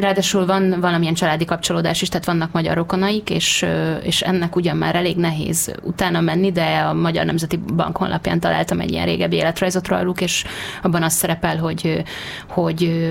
Ráadásul 0.00 0.46
van 0.46 0.80
valamilyen 0.80 1.14
családi 1.14 1.44
kapcsolódás 1.44 2.02
is, 2.02 2.08
tehát 2.08 2.26
vannak 2.26 2.52
magyar 2.52 2.76
rokonaik, 2.76 3.30
és, 3.30 3.66
és 4.02 4.20
ennek 4.20 4.56
ugyan 4.56 4.76
már 4.76 4.94
elég 4.94 5.16
nehéz 5.16 5.72
utána 5.82 6.20
menni, 6.20 6.52
de 6.52 6.78
a 6.88 6.92
Magyar 6.92 7.24
Nemzeti 7.24 7.56
Bank 7.56 7.96
honlapján 7.96 8.40
találtam 8.40 8.80
egy 8.80 8.90
ilyen 8.90 9.06
régebbi 9.06 9.36
életrajzot 9.36 9.88
rajluk, 9.88 10.20
és 10.20 10.44
abban 10.82 11.02
az 11.02 11.12
szerepel, 11.12 11.56
hogy, 11.56 12.02
hogy 12.48 13.08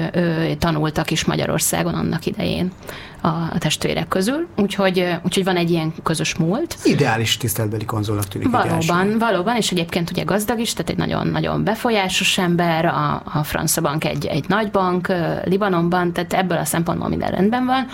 tanultak 0.59 1.11
is 1.11 1.25
Magyarországon 1.25 1.93
annak 1.93 2.25
idején 2.25 2.71
a, 3.21 3.57
testvérek 3.57 4.07
közül, 4.07 4.47
úgyhogy, 4.57 5.15
úgyhogy 5.23 5.43
van 5.43 5.55
egy 5.55 5.69
ilyen 5.69 5.93
közös 6.03 6.35
múlt. 6.35 6.77
Ideális 6.83 7.37
tiszteletbeli 7.37 7.85
konzolnak 7.85 8.27
tűnik. 8.27 8.49
Valóban, 8.49 9.17
valóban, 9.17 9.55
és 9.55 9.71
egyébként 9.71 10.11
ugye 10.11 10.23
gazdag 10.23 10.59
is, 10.59 10.73
tehát 10.73 10.89
egy 10.89 10.97
nagyon-nagyon 10.97 11.63
befolyásos 11.63 12.37
ember, 12.37 12.85
a, 12.85 13.21
a 13.33 13.43
Francia 13.43 13.81
Bank 13.81 14.05
egy, 14.05 14.25
egy 14.25 14.45
nagy 14.47 14.71
bank 14.71 15.13
Libanonban, 15.43 16.13
tehát 16.13 16.33
ebből 16.33 16.57
a 16.57 16.65
szempontból 16.65 17.09
minden 17.09 17.31
rendben 17.31 17.65
van. 17.65 17.87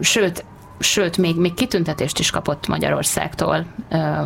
Sőt, 0.00 0.44
sőt, 0.78 1.16
még, 1.16 1.36
még 1.36 1.54
kitüntetést 1.54 2.18
is 2.18 2.30
kapott 2.30 2.66
Magyarországtól 2.66 3.66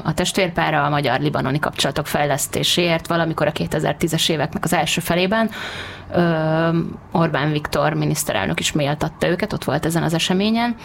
a 0.05 0.15
testvérpára 0.15 0.85
a 0.85 0.88
magyar-libanoni 0.88 1.59
kapcsolatok 1.59 2.07
fejlesztéséért 2.07 3.07
valamikor 3.07 3.47
a 3.47 3.53
2010-es 3.53 4.31
éveknek 4.31 4.65
az 4.65 4.73
első 4.73 5.01
felében. 5.01 5.51
Orbán 7.12 7.53
Viktor 7.53 7.93
miniszterelnök 7.93 8.61
is 8.61 8.73
méltatta 8.73 9.29
őket, 9.29 9.53
ott 9.53 9.65
volt 9.65 9.87
ezen 9.87 10.03
az 10.03 10.15
eseményen. 10.15 10.77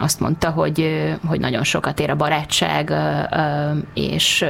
Azt 0.00 0.20
mondta, 0.20 0.50
hogy, 0.50 1.08
hogy 1.26 1.40
nagyon 1.40 1.64
sokat 1.64 2.00
ér 2.00 2.10
a 2.10 2.16
barátság, 2.16 2.92
és 3.94 4.44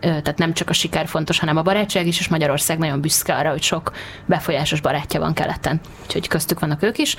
tehát 0.00 0.38
nem 0.38 0.52
csak 0.52 0.68
a 0.68 0.72
siker 0.72 1.06
fontos, 1.06 1.38
hanem 1.38 1.56
a 1.56 1.62
barátság 1.62 2.06
is, 2.06 2.18
és 2.18 2.28
Magyarország 2.28 2.78
nagyon 2.78 3.00
büszke 3.00 3.34
arra, 3.34 3.50
hogy 3.50 3.62
sok 3.62 3.92
befolyásos 4.26 4.80
barátja 4.80 5.20
van 5.20 5.34
keleten. 5.34 5.80
Úgyhogy 6.02 6.28
köztük 6.28 6.60
vannak 6.60 6.82
ők 6.82 6.98
is. 6.98 7.16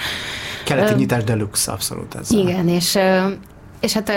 Keleti 0.64 0.94
nyitás 0.94 1.24
deluxe, 1.24 1.72
abszolút 1.72 2.16
ez. 2.16 2.32
Igen, 2.32 2.68
és 2.68 2.99
és 3.80 3.94
hát 3.94 4.12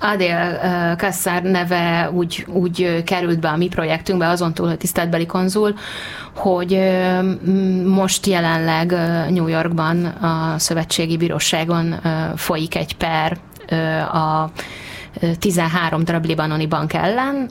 Adél 0.00 0.60
Kassar 0.98 1.42
neve 1.42 2.10
úgy, 2.12 2.46
úgy 2.48 3.02
került 3.04 3.40
be 3.40 3.48
a 3.48 3.56
mi 3.56 3.68
projektünkbe, 3.68 4.28
azon 4.28 4.54
túl, 4.54 4.68
hogy 4.68 4.76
tiszteletbeli 4.76 5.26
konzul, 5.26 5.74
hogy 6.34 6.80
most 7.84 8.26
jelenleg 8.26 8.90
New 9.30 9.46
Yorkban 9.46 10.04
a 10.04 10.58
Szövetségi 10.58 11.16
Bíróságon 11.16 11.94
folyik 12.36 12.74
egy 12.74 12.96
per 12.96 13.38
a 14.12 14.50
13 15.38 16.04
darab 16.04 16.24
libanoni 16.24 16.66
bank 16.66 16.92
ellen, 16.92 17.50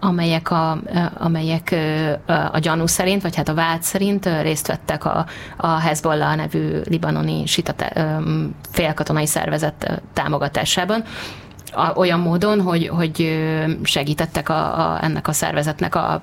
amelyek 0.00 0.50
a, 0.50 0.78
amelyek 1.18 1.74
a 2.52 2.58
gyanú 2.58 2.86
szerint, 2.86 3.22
vagy 3.22 3.36
hát 3.36 3.48
a 3.48 3.54
vád 3.54 3.82
szerint 3.82 4.28
részt 4.42 4.66
vettek 4.66 5.04
a, 5.04 5.26
a 5.56 5.66
Hezbollah 5.66 6.36
nevű 6.36 6.80
libanoni 6.84 7.46
sita 7.46 7.74
félkatonai 8.70 9.26
szervezet 9.26 10.02
támogatásában 10.12 11.04
olyan 11.94 12.20
módon, 12.20 12.60
hogy, 12.60 12.88
hogy 12.88 13.40
segítettek 13.82 14.48
a, 14.48 14.92
a, 14.92 15.04
ennek 15.04 15.28
a 15.28 15.32
szervezetnek 15.32 15.94
a 15.94 16.20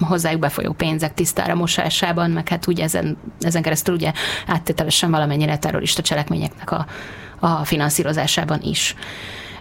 hozzájuk 0.00 0.40
befolyó 0.40 0.72
pénzek 0.72 1.14
tisztára 1.14 1.54
mosásában, 1.54 2.30
meg 2.30 2.48
hát 2.48 2.66
ugye 2.66 2.82
ezen, 2.82 3.16
ezen 3.40 3.62
keresztül 3.62 3.94
ugye 3.94 4.12
áttételesen 4.46 5.10
valamennyire 5.10 5.58
terrorista 5.58 6.02
cselekményeknek 6.02 6.70
a, 6.70 6.86
a 7.38 7.64
finanszírozásában 7.64 8.60
is. 8.62 8.94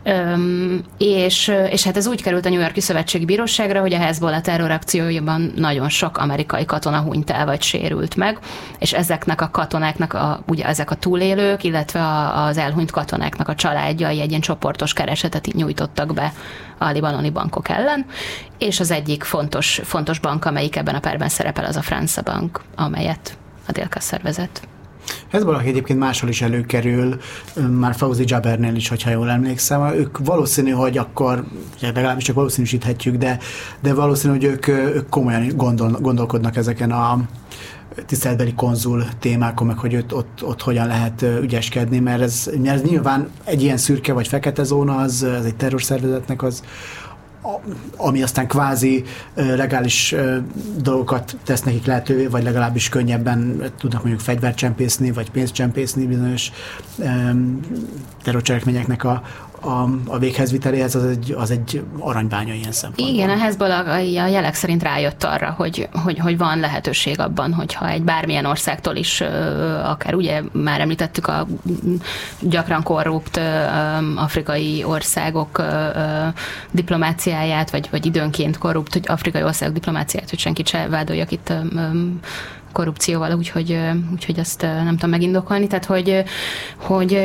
Öm, 0.04 0.84
és, 0.98 1.52
és 1.70 1.84
hát 1.84 1.98
ez 1.98 2.08
úgy 2.08 2.22
került 2.22 2.46
a 2.46 2.50
New 2.50 2.60
Yorki 2.60 2.82
Szövetségi 2.82 3.26
Bíróságra, 3.26 3.80
hogy 3.80 3.94
a 3.94 3.98
Hezbollah 3.98 4.42
terrorakciójában 4.42 5.52
nagyon 5.56 5.90
sok 5.90 6.18
amerikai 6.18 6.66
katona 6.66 7.00
hunyt 7.00 7.30
el 7.30 7.46
vagy 7.46 7.62
sérült 7.62 8.16
meg, 8.16 8.40
és 8.80 8.94
ezeknek 8.94 9.42
a 9.42 9.50
katonáknak, 9.50 10.14
a, 10.14 10.44
ugye 10.48 10.66
ezek 10.66 10.92
a 10.92 10.96
túlélők, 10.96 11.64
illetve 11.64 12.00
a, 12.00 12.46
az 12.46 12.58
elhunyt 12.58 12.92
katonáknak 12.92 13.48
a 13.48 13.56
családjai 13.56 14.22
egy 14.22 14.30
ilyen 14.30 14.42
csoportos 14.42 14.94
keresetet 14.94 15.48
nyújtottak 15.54 16.14
be 16.14 16.34
a 16.78 16.90
libanoni 16.90 17.30
bankok 17.30 17.70
ellen, 17.70 18.06
és 18.58 18.80
az 18.80 18.92
egyik 18.92 19.24
fontos, 19.24 19.82
fontos 19.84 20.20
bank, 20.20 20.46
amelyik 20.46 20.76
ebben 20.76 20.96
a 20.96 21.00
perben 21.00 21.30
szerepel, 21.30 21.66
az 21.66 21.76
a 21.76 21.82
France 21.82 22.22
Bank, 22.22 22.62
amelyet 22.76 23.38
a 23.68 23.72
Délkasszár 23.72 24.22
vezet. 24.22 24.68
Ez 25.30 25.43
valaki 25.43 25.67
egyébként 25.67 26.00
máshol 26.00 26.30
is 26.30 26.41
előkerül, 26.41 27.17
már 27.69 27.95
Fauzi 27.95 28.24
Jabernél 28.26 28.76
is, 28.76 28.88
hogyha 28.88 29.10
jól 29.10 29.30
emlékszem. 29.30 29.93
Ők 29.93 30.17
valószínű, 30.17 30.72
hogy 30.72 30.98
akkor, 30.98 31.43
legalábbis 31.82 32.24
csak 32.24 32.36
valószínűsíthetjük, 32.36 33.15
de, 33.15 33.39
de 33.82 33.93
valószínű, 33.93 34.34
hogy 34.34 34.43
ők, 34.43 34.67
ők 34.67 35.10
komolyan 35.10 35.48
gondol, 35.56 35.98
gondolkodnak 36.02 36.56
ezeken 36.56 36.91
a 36.91 37.19
tiszteletbeli 38.06 38.54
konzul 38.54 39.06
témákon, 39.19 39.67
meg 39.67 39.78
hogy 39.78 39.95
ott, 39.95 40.13
ott, 40.13 40.43
ott 40.43 40.62
hogyan 40.62 40.88
lehet 40.88 41.26
ügyeskedni, 41.41 42.00
mert 42.00 42.22
ez, 42.22 42.50
mert 42.63 42.76
ez 42.76 42.82
nyilván 42.82 43.30
egy 43.43 43.62
ilyen 43.62 43.78
szürke 43.78 44.13
vagy 44.13 44.28
fekete 44.28 44.63
zóna, 44.63 44.95
az, 44.95 45.24
az 45.39 45.45
egy 45.45 45.56
terrorszervezetnek 45.56 46.43
az, 46.43 46.63
ami 47.97 48.23
aztán 48.23 48.47
kvázi 48.47 49.04
legális 49.36 50.15
dolgokat 50.78 51.36
tesz 51.43 51.62
nekik 51.62 51.86
lehetővé, 51.86 52.25
vagy 52.25 52.43
legalábbis 52.43 52.89
könnyebben 52.89 53.71
tudnak 53.78 54.02
mondjuk 54.02 54.23
fegyvercsempészni, 54.23 55.12
vagy 55.12 55.32
pénzcsempészni 55.32 56.06
bizonyos 56.06 56.52
terrorcselekményeknek 58.23 59.04
a, 59.04 59.21
a, 59.62 59.89
a 60.08 60.17
véghezviteléhez 60.17 60.95
az 60.95 61.06
egy, 61.06 61.36
az 61.38 61.52
egy 61.52 61.84
aranybánya 62.00 62.54
ilyen 62.54 62.72
szempontból. 62.72 63.15
Igen, 63.15 63.30
a 63.30 63.38
Hezbollah 63.38 63.88
a 63.88 63.98
jelek 64.28 64.54
szerint 64.54 64.84
rájött 64.84 65.24
arra, 65.24 65.54
hogy, 65.58 65.89
hogy, 66.04 66.19
hogy 66.19 66.38
van 66.38 66.60
lehetőség 66.60 67.19
abban, 67.19 67.54
hogyha 67.54 67.89
egy 67.89 68.04
bármilyen 68.04 68.45
országtól 68.45 68.95
is, 68.95 69.22
akár 69.84 70.15
ugye 70.15 70.41
már 70.52 70.82
említettük 70.82 71.28
a 71.28 71.48
gyakran 72.39 72.84
korrupt 72.84 73.39
afrikai 74.15 74.84
országok 74.84 75.63
diplomáciáját, 76.72 77.69
vagy, 77.69 77.88
vagy 77.91 78.06
időnként 78.06 78.58
korrupt 78.58 78.93
hogy 78.93 79.04
afrikai 79.08 79.43
országok 79.43 79.74
diplomáciáját, 79.74 80.30
hogy 80.30 80.39
senkit 80.39 80.67
se 80.67 80.88
vádoljak 80.88 81.32
itt 81.32 81.54
korrupcióval, 82.71 83.34
úgyhogy, 83.34 83.79
úgyhogy 84.12 84.39
azt 84.39 84.62
nem 84.62 84.93
tudom 84.93 85.10
megindokolni, 85.10 85.67
tehát 85.67 85.86
hogy, 85.86 86.23
hogy, 86.75 87.19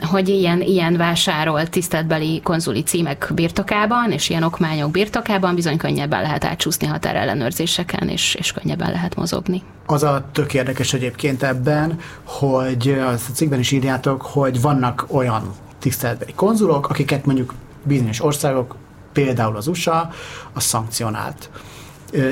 hogy 0.00 0.28
ilyen, 0.28 0.60
ilyen 0.60 0.96
vásárolt 0.96 1.70
tiszteletbeli 1.70 2.40
konzuli 2.44 2.82
címek 2.82 3.30
birtokában, 3.34 4.12
és 4.12 4.28
ilyen 4.28 4.42
okmányok 4.42 4.90
birtokában 4.90 5.54
bizony 5.54 5.76
könnyebben 5.76 6.22
lehet 6.22 6.44
átsúszni 6.44 6.86
határellenőrzéseken, 6.86 8.08
és, 8.08 8.34
és 8.34 8.52
könnyebben 8.52 8.90
lehet 8.90 9.16
mozogni. 9.16 9.62
Az 9.86 10.02
a 10.02 10.24
tök 10.32 10.54
érdekes 10.54 10.92
egyébként 10.92 11.42
ebben, 11.42 11.98
hogy 12.24 12.98
a 13.06 13.14
cikkben 13.32 13.58
is 13.58 13.70
írjátok, 13.70 14.22
hogy 14.22 14.60
vannak 14.60 15.06
olyan 15.10 15.54
tiszteletbeli 15.78 16.32
konzulok, 16.34 16.88
akiket 16.88 17.26
mondjuk 17.26 17.54
bizonyos 17.82 18.22
országok, 18.22 18.76
például 19.12 19.56
az 19.56 19.66
USA, 19.66 20.10
a 20.52 20.60
szankcionált. 20.60 21.50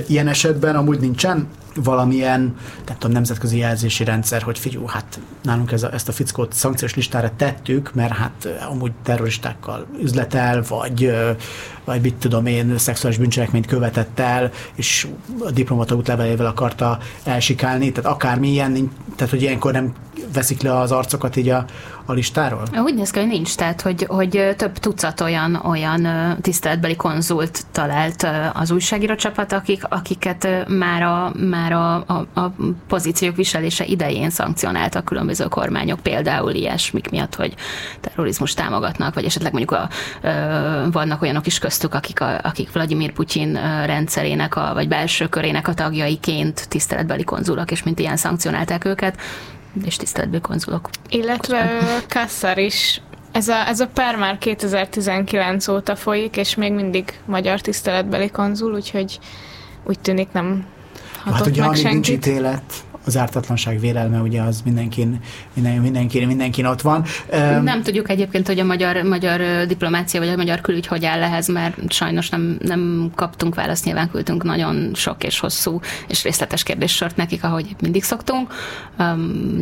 Ilyen 0.06 0.28
esetben 0.28 0.76
amúgy 0.76 1.00
nincsen 1.00 1.48
valamilyen, 1.82 2.56
tehát 2.84 3.04
a 3.04 3.08
nemzetközi 3.08 3.58
jelzési 3.58 4.04
rendszer, 4.04 4.42
hogy 4.42 4.58
figyú, 4.58 4.86
hát 4.86 5.20
nálunk 5.42 5.72
ez 5.72 5.82
a, 5.82 5.92
ezt 5.92 6.08
a 6.08 6.12
fickót 6.12 6.52
szankciós 6.52 6.94
listára 6.94 7.30
tettük, 7.36 7.94
mert 7.94 8.12
hát 8.12 8.44
eh, 8.44 8.70
amúgy 8.70 8.92
terroristákkal 9.02 9.86
üzletel, 10.00 10.62
vagy, 10.68 11.04
eh, 11.04 11.36
vagy 11.88 12.00
mit 12.00 12.14
tudom 12.14 12.46
én, 12.46 12.78
szexuális 12.78 13.18
bűncselekményt 13.18 13.66
követett 13.66 14.18
el, 14.18 14.50
és 14.74 15.06
a 15.40 15.50
diplomata 15.50 15.94
útlevelével 15.94 16.46
akarta 16.46 16.98
elsikálni, 17.24 17.92
tehát 17.92 18.10
akármilyen, 18.10 18.90
tehát 19.16 19.32
hogy 19.32 19.42
ilyenkor 19.42 19.72
nem 19.72 19.92
veszik 20.32 20.62
le 20.62 20.78
az 20.78 20.92
arcokat 20.92 21.36
így 21.36 21.48
a, 21.48 21.64
a 22.04 22.12
listáról? 22.12 22.62
Úgy 22.84 22.94
néz 22.94 23.10
ki, 23.10 23.18
hogy 23.18 23.28
nincs, 23.28 23.54
tehát 23.54 23.80
hogy, 23.80 24.04
hogy 24.08 24.54
több 24.56 24.78
tucat 24.78 25.20
olyan, 25.20 25.54
olyan 25.54 26.06
tiszteletbeli 26.40 26.96
konzult 26.96 27.66
talált 27.72 28.26
az 28.52 28.70
újságíró 28.70 29.14
csapat, 29.14 29.52
akik, 29.52 29.82
akiket 29.88 30.48
már 30.68 31.02
a, 31.02 31.32
már 31.48 31.72
a, 31.72 31.94
a, 31.94 32.40
a 32.40 32.52
pozíciók 32.88 33.36
viselése 33.36 33.84
idején 33.84 34.30
szankcionáltak 34.30 35.04
különböző 35.04 35.44
kormányok, 35.44 36.00
például 36.00 36.50
ilyesmik 36.50 37.10
miatt, 37.10 37.34
hogy 37.34 37.54
terrorizmus 38.00 38.54
támogatnak, 38.54 39.14
vagy 39.14 39.24
esetleg 39.24 39.52
mondjuk 39.52 39.80
a, 39.80 39.88
vannak 40.92 41.22
olyanok 41.22 41.46
is 41.46 41.58
köztük, 41.78 41.94
akik, 41.94 42.20
a, 42.20 42.40
akik 42.48 42.72
Vladimir 42.72 43.12
Putyin 43.12 43.52
rendszerének, 43.86 44.56
a, 44.56 44.70
vagy 44.74 44.88
belső 44.88 45.28
körének 45.28 45.68
a 45.68 45.74
tagjaiként 45.74 46.68
tiszteletbeli 46.68 47.24
konzulok, 47.24 47.70
és 47.70 47.82
mint 47.82 47.98
ilyen 47.98 48.16
szankcionálták 48.16 48.84
őket 48.84 49.20
és 49.84 49.96
tiszteletből 49.96 50.40
konzulok. 50.40 50.88
Illetve 51.08 51.78
Kasszar 52.08 52.58
is 52.58 53.00
ez 53.32 53.48
a, 53.48 53.68
ez 53.68 53.80
a 53.80 53.86
per 53.86 54.16
már 54.16 54.38
2019 54.38 55.68
óta 55.68 55.96
folyik, 55.96 56.36
és 56.36 56.54
még 56.54 56.72
mindig 56.72 57.20
magyar 57.24 57.60
tiszteletbeli 57.60 58.30
konzul, 58.30 58.74
úgyhogy 58.74 59.18
úgy 59.84 60.00
tűnik 60.00 60.28
nem 60.32 60.64
hatott 61.24 61.38
hát 61.38 61.46
ugye, 61.46 61.66
meg 61.66 61.74
senkit. 61.74 61.92
nincs 61.92 62.08
ítélet, 62.08 62.72
az 63.08 63.16
ártatlanság 63.16 63.80
vélelme 63.80 64.20
ugye 64.20 64.42
az 64.42 64.62
mindenkin, 64.64 65.20
minden, 65.54 65.76
mindenkin, 65.76 66.26
mindenkin 66.26 66.64
ott 66.64 66.80
van. 66.80 67.04
Nem 67.62 67.82
tudjuk 67.82 68.10
egyébként, 68.10 68.46
hogy 68.46 68.58
a 68.58 68.64
magyar, 68.64 69.02
magyar 69.02 69.66
diplomácia 69.66 70.20
vagy 70.20 70.28
a 70.28 70.36
magyar 70.36 70.60
külügy 70.60 70.86
hogy 70.86 71.04
áll 71.04 71.22
ehhez, 71.22 71.48
mert 71.48 71.92
sajnos 71.92 72.28
nem, 72.28 72.58
nem 72.62 73.10
kaptunk 73.14 73.54
választ, 73.54 73.84
nyilván 73.84 74.10
küldtünk 74.10 74.42
nagyon 74.42 74.90
sok 74.94 75.24
és 75.24 75.38
hosszú 75.38 75.80
és 76.08 76.22
részletes 76.22 76.62
kérdéssort 76.62 77.16
nekik, 77.16 77.44
ahogy 77.44 77.76
mindig 77.80 78.04
szoktunk. 78.04 78.54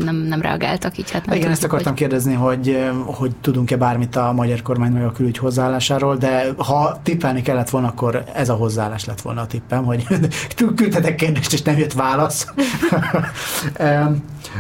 Nem, 0.04 0.16
nem 0.28 0.40
reagáltak, 0.40 0.98
így 0.98 1.11
hát 1.11 1.26
nem 1.26 1.37
Igen, 1.37 1.37
tudjuk, 1.37 1.50
ezt 1.50 1.64
akartam 1.64 1.92
hogy... 1.92 2.00
kérdezni, 2.00 2.35
hogy, 2.35 2.78
hogy 3.04 3.37
tudunk-e 3.40 3.76
bármit 3.76 4.16
a 4.16 4.32
magyar 4.32 4.62
kormány 4.62 4.92
meg 4.92 5.04
a 5.04 5.12
külügy 5.12 5.38
hozzáállásáról, 5.38 6.16
de 6.16 6.46
ha 6.56 7.00
tippelni 7.02 7.42
kellett 7.42 7.70
volna, 7.70 7.88
akkor 7.88 8.24
ez 8.35 8.48
a 8.48 8.54
hozzáállás 8.54 9.04
lett 9.04 9.20
volna 9.20 9.40
a 9.40 9.46
tippem, 9.46 9.85
hogy 9.85 10.06
küldtetek 10.76 11.14
kérdést, 11.14 11.52
és 11.52 11.62
nem 11.62 11.78
jött 11.78 11.92
válasz. 11.92 12.46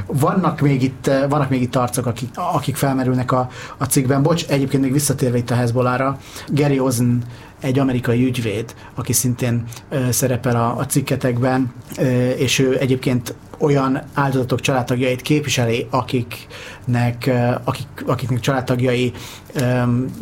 Vannak 0.06 0.60
még 0.60 0.82
itt, 0.82 1.10
vannak 1.28 1.50
még 1.50 1.62
itt 1.62 1.76
arcok, 1.76 2.06
akik, 2.06 2.28
akik 2.34 2.76
felmerülnek 2.76 3.32
a, 3.32 3.48
a 3.76 3.84
cikkben. 3.84 4.22
Bocs, 4.22 4.46
egyébként 4.46 4.82
még 4.82 4.92
visszatérve 4.92 5.36
itt 5.36 5.50
a 5.50 5.54
Hezbollára, 5.54 6.18
Gary 6.48 6.78
Ozen 6.78 7.22
egy 7.60 7.78
amerikai 7.78 8.24
ügyvéd, 8.24 8.74
aki 8.94 9.12
szintén 9.12 9.64
ö, 9.88 10.10
szerepel 10.10 10.56
a, 10.56 10.78
a 10.78 10.86
cikketekben, 10.86 11.72
ö, 11.98 12.28
és 12.28 12.58
ő 12.58 12.78
egyébként 12.78 13.34
olyan 13.58 14.02
áldozatok 14.14 14.60
családtagjait 14.60 15.22
képviseli, 15.22 15.86
akiknek, 15.90 17.30
akik, 17.64 17.86
akiknek 18.06 18.40
családtagjai 18.40 19.12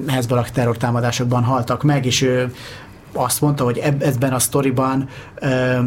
Hezbollah 0.07 0.49
terrortámadásokban 0.49 1.43
haltak 1.43 1.83
meg, 1.83 2.07
és 2.07 2.23
ő 2.23 2.53
azt 3.15 3.41
mondta, 3.41 3.65
hogy 3.65 3.79
ebben 3.79 4.33
a 4.33 4.39
sztoriban, 4.39 5.09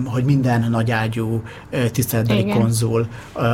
hogy 0.06 0.24
minden 0.24 0.70
nagyágyú 0.70 1.44
tiszteletbeli 1.92 2.40
Igen. 2.40 2.60
konzul, 2.60 3.08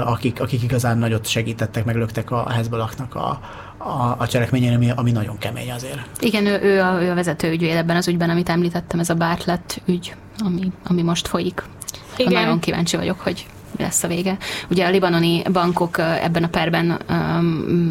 akik, 0.05 0.41
akik 0.41 0.63
igazán 0.63 0.97
nagyot 0.97 1.27
segítettek, 1.27 1.86
meglöktek 1.86 2.31
a 2.31 2.49
Hezbollahnak 2.49 3.15
a, 3.15 3.39
a, 3.77 4.15
a 4.17 4.27
cselekményen, 4.27 4.75
ami, 4.75 4.89
ami 4.95 5.12
nagyon 5.12 5.38
kemény 5.38 5.71
azért. 5.71 5.99
Igen, 6.19 6.45
ő, 6.45 6.59
ő, 6.62 6.81
a, 6.81 7.01
ő 7.01 7.12
a 7.12 7.15
vezető 7.15 7.51
ügyvéd 7.51 7.75
ebben 7.75 7.95
az 7.95 8.07
ügyben, 8.07 8.29
amit 8.29 8.49
említettem, 8.49 8.99
ez 8.99 9.09
a 9.09 9.15
Bartlett 9.15 9.81
ügy, 9.86 10.15
ami, 10.38 10.71
ami 10.83 11.01
most 11.01 11.27
folyik. 11.27 11.63
Igen. 12.17 12.33
Nagyon 12.33 12.59
kíváncsi 12.59 12.97
vagyok, 12.97 13.19
hogy 13.19 13.45
mi 13.77 13.83
lesz 13.83 14.03
a 14.03 14.07
vége. 14.07 14.38
Ugye 14.69 14.86
a 14.86 14.89
libanoni 14.89 15.41
bankok 15.51 15.97
ebben 15.97 16.43
a 16.43 16.47
perben 16.47 16.99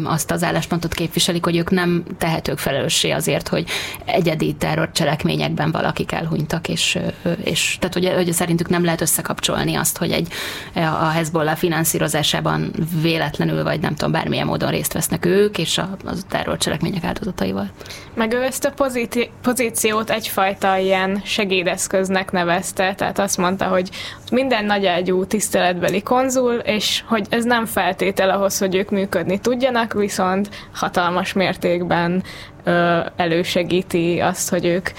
azt 0.03 0.31
az 0.31 0.43
álláspontot 0.43 0.93
képviselik, 0.93 1.43
hogy 1.43 1.57
ők 1.57 1.69
nem 1.69 2.03
tehetők 2.17 2.57
felelőssé 2.57 3.11
azért, 3.11 3.47
hogy 3.47 3.65
egyedi 4.05 4.53
terrorcselekményekben 4.53 5.71
valakik 5.71 6.11
elhunytak, 6.11 6.67
és, 6.67 6.99
és 7.43 7.77
tehát 7.79 7.95
ugye, 7.95 8.15
hogy 8.15 8.33
szerintük 8.33 8.69
nem 8.69 8.83
lehet 8.83 9.01
összekapcsolni 9.01 9.75
azt, 9.75 9.97
hogy 9.97 10.11
egy 10.11 10.27
a 10.75 11.07
Hezbollah 11.07 11.55
finanszírozásában 11.55 12.71
véletlenül, 13.01 13.63
vagy 13.63 13.79
nem 13.79 13.95
tudom, 13.95 14.11
bármilyen 14.11 14.45
módon 14.45 14.69
részt 14.69 14.93
vesznek 14.93 15.25
ők, 15.25 15.57
és 15.57 15.77
a, 15.77 15.97
a 16.05 16.11
terrorcselekmények 16.29 17.03
áldozataival. 17.03 17.69
Meg 18.13 18.33
ő 18.33 18.43
ezt 18.43 18.65
a 18.65 18.71
pozíti- 18.71 19.29
pozíciót 19.41 20.09
egyfajta 20.09 20.77
ilyen 20.77 21.21
segédeszköznek 21.25 22.31
nevezte, 22.31 22.95
tehát 22.95 23.19
azt 23.19 23.37
mondta, 23.37 23.65
hogy 23.65 23.89
minden 24.31 24.65
nagyágyú 24.65 25.25
tiszteletbeli 25.73 26.03
konzul, 26.03 26.53
és 26.53 27.03
hogy 27.05 27.25
ez 27.29 27.43
nem 27.43 27.65
feltétel 27.65 28.29
ahhoz, 28.29 28.57
hogy 28.57 28.75
ők 28.75 28.89
működni 28.89 29.39
tudjanak, 29.39 29.93
viszont 29.93 30.49
hatalmas 30.73 31.33
mértékben 31.33 32.23
ö, 32.63 32.99
elősegíti 33.15 34.19
azt, 34.19 34.49
hogy 34.49 34.65
ők 34.65 34.89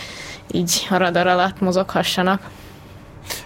így 0.51 0.87
a 0.91 0.97
radar 0.97 1.27
alatt 1.27 1.61
mozoghassanak. 1.61 2.41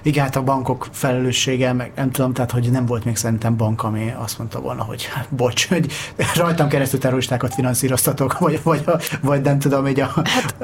Igen, 0.02 0.24
hát 0.24 0.36
a 0.36 0.42
bankok 0.42 0.86
felelőssége, 0.92 1.72
meg 1.72 1.92
nem 1.96 2.10
tudom, 2.10 2.32
tehát 2.32 2.50
hogy 2.50 2.70
nem 2.70 2.86
volt 2.86 3.04
még 3.04 3.16
szerintem 3.16 3.56
bank, 3.56 3.82
ami 3.82 4.14
azt 4.18 4.38
mondta 4.38 4.60
volna, 4.60 4.82
hogy 4.82 5.04
hát, 5.04 5.26
bocs, 5.30 5.68
hogy 5.68 5.92
rajtam 6.34 6.68
keresztül 6.68 7.00
terroristákat 7.00 7.54
finanszíroztatok, 7.54 8.38
vagy, 8.38 8.60
vagy, 8.62 8.84
vagy 9.20 9.40
nem 9.42 9.58
tudom, 9.58 9.82
hogy 9.82 10.00
a, 10.00 10.10
hát, 10.14 10.54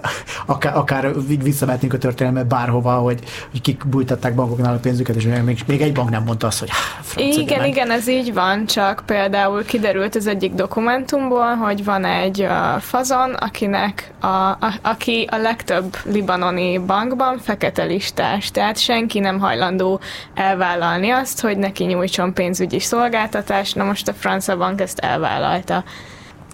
akár, 0.47 0.77
akár 0.77 1.12
visszamehetnénk 1.43 1.93
a 1.93 1.99
történelme 1.99 2.45
bárhova, 2.45 2.95
hogy, 2.95 3.21
hogy 3.51 3.61
kik 3.61 3.87
bújtatták 3.87 4.35
bankoknál 4.35 4.75
a 4.75 4.79
pénzüket, 4.79 5.17
és 5.17 5.25
még, 5.45 5.65
még 5.67 5.81
egy 5.81 5.93
bank 5.93 6.11
nem 6.11 6.23
mondta 6.23 6.47
azt, 6.47 6.59
hogy 6.59 6.71
Igen, 7.17 7.59
meg. 7.59 7.69
igen, 7.69 7.91
ez 7.91 8.09
így 8.09 8.33
van, 8.33 8.67
csak 8.67 9.03
például 9.07 9.65
kiderült 9.65 10.15
az 10.15 10.27
egyik 10.27 10.53
dokumentumból, 10.53 11.55
hogy 11.55 11.85
van 11.85 12.05
egy 12.05 12.41
uh, 12.41 12.81
fazon, 12.81 13.33
akinek 13.33 14.12
a, 14.21 14.27
a, 14.27 14.75
aki 14.83 15.29
a 15.31 15.37
legtöbb 15.37 15.97
libanoni 16.05 16.79
bankban 16.79 17.39
fekete 17.39 17.85
listás, 17.85 18.51
tehát 18.51 18.79
senki 19.05 19.19
nem 19.19 19.39
hajlandó 19.39 20.01
elvállalni 20.35 21.11
azt, 21.11 21.41
hogy 21.41 21.59
neki 21.59 21.85
nyújtson 21.85 22.35
pénzügyi 22.35 22.81
szolgáltatást, 22.81 23.77
na 23.77 23.85
most 23.85 24.09
a 24.09 24.13
francia 24.13 24.57
bank 24.57 24.81
ezt 24.81 24.99
elvállalta. 24.99 25.85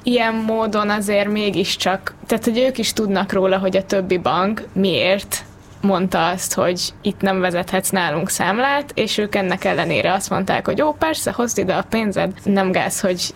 Ilyen 0.03 0.35
módon 0.35 0.91
azért 0.91 1.29
mégiscsak, 1.29 2.15
tehát 2.27 2.45
hogy 2.45 2.59
ők 2.59 2.79
is 2.79 2.93
tudnak 2.93 3.33
róla, 3.33 3.59
hogy 3.59 3.77
a 3.77 3.85
többi 3.85 4.19
bank 4.19 4.63
miért 4.73 5.45
mondta 5.81 6.29
azt, 6.29 6.55
hogy 6.55 6.81
itt 7.03 7.21
nem 7.21 7.41
vezethetsz 7.41 7.91
nálunk 7.91 8.29
számlát, 8.29 8.93
és 8.95 9.19
ők 9.19 9.35
ennek 9.35 9.65
ellenére 9.65 10.13
azt 10.13 10.31
mondták, 10.31 10.67
hogy 10.67 10.79
jó, 10.79 10.93
persze, 10.93 11.33
hozd 11.33 11.59
ide 11.59 11.75
a 11.75 11.85
pénzed, 11.89 12.33
nem 12.45 12.73
gáz, 12.73 13.01
hogy 13.01 13.35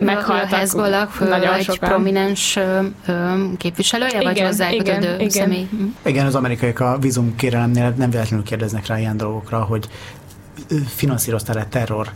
meghaltak 0.00 0.52
a 0.52 0.56
Hezbollah 0.56 1.08
nagyon 1.18 1.54
egy 1.54 1.64
sokan. 1.64 1.88
prominens 1.88 2.56
ö, 2.56 2.80
ö, 3.06 3.12
képviselője, 3.56 4.20
igen, 4.20 4.22
vagy 4.22 4.40
hozzákötődő 4.40 5.14
igen, 5.14 5.30
személy? 5.30 5.68
Igen. 5.72 5.96
igen, 6.04 6.26
az 6.26 6.34
amerikaiak 6.34 6.80
a 6.80 6.98
vízumkérelemnél 7.00 7.94
nem 7.96 8.10
véletlenül 8.10 8.44
kérdeznek 8.44 8.86
rá 8.86 8.98
ilyen 8.98 9.16
dolgokra, 9.16 9.62
hogy 9.62 9.88
finanszíroztál-e 10.86 11.66
terror, 11.66 12.08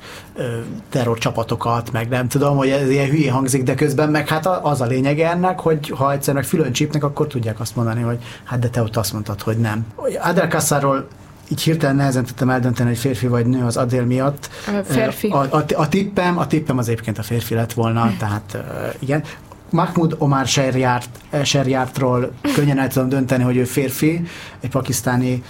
terror 0.91 1.18
csapatokat, 1.18 1.93
meg 1.93 2.09
nem 2.09 2.29
tudom, 2.29 2.57
hogy 2.57 2.68
ez 2.68 2.91
ilyen 2.91 3.09
hülye 3.09 3.33
hangzik, 3.33 3.62
de 3.62 3.74
közben 3.74 4.11
meg 4.11 4.29
hát 4.29 4.47
az 4.47 4.81
a 4.81 4.85
lényege 4.87 5.31
ennek, 5.31 5.61
hogy 5.61 5.93
ha 5.97 6.12
egyszer 6.12 6.35
meg 6.35 6.45
fülön 6.45 6.72
csípnek, 6.72 7.05
akkor 7.05 7.26
tudják 7.26 7.61
azt 7.61 7.76
mondani, 7.76 8.03
hogy 8.03 8.18
hát 8.45 8.59
de 8.59 8.68
te 8.68 8.83
ott 8.83 8.97
azt 8.97 9.12
mondtad, 9.12 9.43
hogy 9.43 9.59
nem. 9.59 9.87
Adel 10.22 10.49
Kassáról 10.49 11.09
így 11.51 11.63
hirtelen 11.63 11.97
nehezen 11.97 12.25
tudtam 12.25 12.51
eldönteni, 12.51 12.89
hogy 12.89 12.99
férfi 12.99 13.27
vagy 13.27 13.47
nő 13.47 13.65
az 13.65 13.77
Adél 13.77 14.05
miatt. 14.05 14.51
A 14.67 14.83
férfi. 14.93 15.29
A, 15.29 15.39
a, 15.39 15.65
a, 15.75 15.89
tippem, 15.89 16.39
a 16.39 16.47
tippem 16.47 16.79
az 16.79 16.89
egyébként 16.89 17.19
a 17.19 17.23
férfi 17.23 17.55
lett 17.55 17.73
volna, 17.73 18.13
tehát 18.19 18.55
uh, 18.55 18.95
igen. 18.99 19.23
Mahmoud 19.71 20.15
Omar 20.19 20.47
Sherjart, 20.47 21.09
Sherjartról 21.45 22.33
könnyen 22.55 22.79
el 22.79 22.89
tudom 22.89 23.09
dönteni, 23.09 23.43
hogy 23.43 23.57
ő 23.57 23.65
férfi, 23.65 24.23
egy 24.61 24.71
pakisztáni 24.71 25.43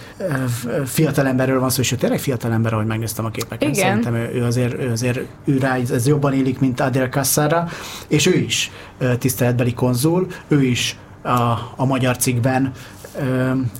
fiatalemberről 0.85 1.61
van 1.61 1.71
szó, 1.71 1.81
és 1.81 1.93
ő 1.93 1.97
tényleg 1.97 2.19
fiatalember, 2.19 2.73
ahogy 2.73 2.87
megnéztem 2.87 3.25
a 3.25 3.31
képeket. 3.31 3.69
Igen. 3.69 3.75
Szerintem 3.75 4.15
ő, 4.15 4.31
ő, 4.35 4.45
azért, 4.45 4.75
ő 4.81 4.91
azért 4.91 5.21
ő 5.45 5.59
rá, 5.59 5.77
ez 5.93 6.07
jobban 6.07 6.33
élik, 6.33 6.61
mint 6.61 6.81
Adel 6.81 7.09
Kassara, 7.09 7.69
és 8.09 8.27
ő 8.27 8.35
is 8.35 8.71
tiszteletbeli 9.19 9.75
konzul, 9.75 10.27
ő 10.49 10.63
is 10.63 10.97
a, 11.23 11.73
a 11.77 11.85
magyar 11.85 12.17
cikkben 12.17 12.73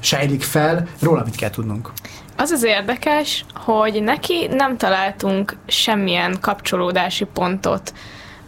sejlik 0.01 0.43
fel. 0.43 0.87
Róla 1.01 1.23
mit 1.25 1.37
kell 1.37 1.51
tudnunk? 1.51 1.93
Az 2.41 2.51
az 2.51 2.65
érdekes, 2.65 3.45
hogy 3.55 4.03
neki 4.03 4.47
nem 4.51 4.77
találtunk 4.77 5.57
semmilyen 5.67 6.37
kapcsolódási 6.41 7.25
pontot 7.25 7.93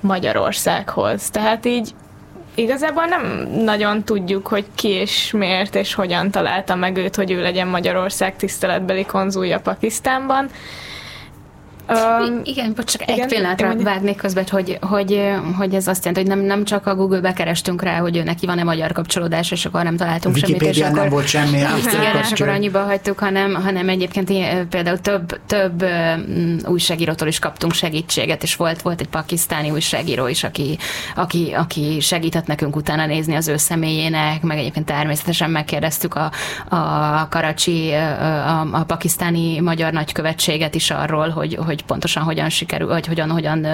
Magyarországhoz. 0.01 1.31
Tehát 1.31 1.67
így 1.67 1.95
igazából 2.55 3.05
nem 3.05 3.49
nagyon 3.65 4.05
tudjuk, 4.05 4.47
hogy 4.47 4.65
ki 4.75 4.89
és 4.89 5.31
miért 5.33 5.75
és 5.75 5.95
hogyan 5.95 6.31
találta 6.31 6.75
meg 6.75 6.97
őt, 6.97 7.17
hogy 7.17 7.31
ő 7.31 7.43
legyen 7.43 7.69
Magyarország 7.69 8.37
tiszteletbeli 8.37 9.05
konzulja 9.05 9.61
Pakisztánban. 9.61 10.51
Um, 11.91 12.41
igen, 12.45 12.73
bocs, 12.77 12.93
csak 12.93 13.03
igen, 13.03 13.21
egy 13.21 13.27
pillanatra 13.27 13.73
igen, 13.73 13.85
vágnék 13.85 14.17
közben, 14.17 14.45
hogy, 14.51 14.79
hogy, 14.81 15.31
hogy 15.59 15.75
ez 15.75 15.87
azt 15.87 16.05
jelenti, 16.05 16.29
hogy 16.29 16.39
nem, 16.39 16.47
nem 16.47 16.65
csak 16.65 16.87
a 16.87 16.95
Google-be 16.95 17.33
kerestünk 17.33 17.83
rá, 17.83 17.99
hogy 17.99 18.17
ő 18.17 18.23
neki 18.23 18.47
van-e 18.47 18.65
magyar 18.65 18.93
kapcsolódás, 18.93 19.51
és 19.51 19.65
akkor 19.65 19.83
nem 19.83 19.97
találtunk 19.97 20.37
semmit. 20.37 20.63
És 20.63 20.81
akkor, 20.81 20.99
nem 20.99 21.09
volt 21.09 21.27
semmi. 21.27 21.57
Igen, 21.57 22.17
és 22.23 22.33
akkor 22.33 22.49
annyiba 22.49 22.83
hagytuk, 22.83 23.19
hanem, 23.19 23.55
hanem 23.55 23.89
egyébként 23.89 24.33
például 24.69 24.99
több, 24.99 25.41
több 25.47 25.85
újságírótól 26.65 27.29
is 27.29 27.39
kaptunk 27.39 27.73
segítséget, 27.73 28.43
és 28.43 28.57
volt, 28.57 28.83
volt 28.83 29.01
egy 29.01 29.09
pakisztáni 29.09 29.71
újságíró 29.71 30.27
is, 30.27 30.45
aki, 30.45 30.79
aki, 31.15 31.53
aki 31.57 32.01
segített 32.01 32.47
nekünk 32.47 32.77
utána 32.77 33.07
nézni 33.07 33.35
az 33.35 33.49
ő 33.49 33.57
személyének, 33.57 34.43
meg 34.43 34.59
egyébként 34.59 34.87
természetesen 34.87 35.51
megkérdeztük 35.51 36.15
a, 36.15 36.31
a 36.77 37.29
Karacsi, 37.29 37.93
a, 37.93 38.61
a 38.61 38.85
pakisztáni 38.87 39.61
magyar 39.61 39.93
nagykövetséget 39.93 40.75
is 40.75 40.91
arról, 40.91 41.29
hogy, 41.29 41.59
hogy 41.67 41.80
hogy 41.81 41.89
pontosan 41.89 42.23
hogyan 42.23 42.49
sikerül, 42.49 42.89
vagy 42.89 43.07
hogyan, 43.07 43.31
hogyan 43.31 43.67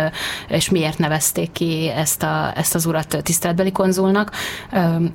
és 0.48 0.70
miért 0.70 0.98
nevezték 0.98 1.52
ki 1.52 1.90
ezt, 1.96 2.22
a, 2.22 2.52
ezt 2.56 2.74
az 2.74 2.86
urat 2.86 3.22
tiszteletbeli 3.22 3.72
konzulnak, 3.72 4.30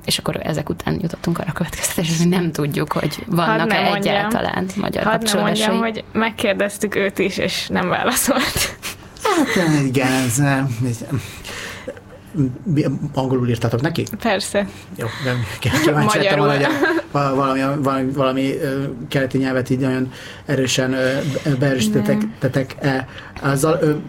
és 0.04 0.18
akkor 0.18 0.40
ezek 0.42 0.68
után 0.68 0.98
jutottunk 1.00 1.38
arra 1.38 1.48
a 1.48 1.52
következtetésre, 1.52 2.16
hogy 2.18 2.28
nem 2.28 2.52
tudjuk, 2.52 2.92
hogy 2.92 3.24
vannak-e 3.26 3.92
egyáltalán 3.94 4.66
magyar 4.76 5.04
Hadd 5.04 5.12
kapcsolódásai. 5.12 5.66
mondjam, 5.66 5.92
hogy 5.92 6.04
megkérdeztük 6.12 6.94
őt 6.94 7.18
is, 7.18 7.36
és 7.36 7.66
nem 7.68 7.88
válaszolt. 7.88 8.76
Hát 9.22 9.84
igen, 9.84 10.12
ez, 10.12 10.38
ez 10.88 11.04
angolul 13.14 13.48
írtatok 13.48 13.80
neki? 13.80 14.04
Persze. 14.22 14.68
Jó, 14.96 15.06
de 15.24 15.34
kíváncsi 15.84 16.18
lettem 16.18 16.38
volna, 16.38 16.54
hogy 16.54 16.66
valami, 17.12 17.60
valami, 17.82 18.10
valami 18.10 18.54
keleti 19.08 19.38
nyelvet 19.38 19.70
így 19.70 19.78
nagyon 19.78 20.12
erősen 20.46 20.96
beerősítettek 21.58 22.76
e 22.80 23.06
azzal. 23.42 24.02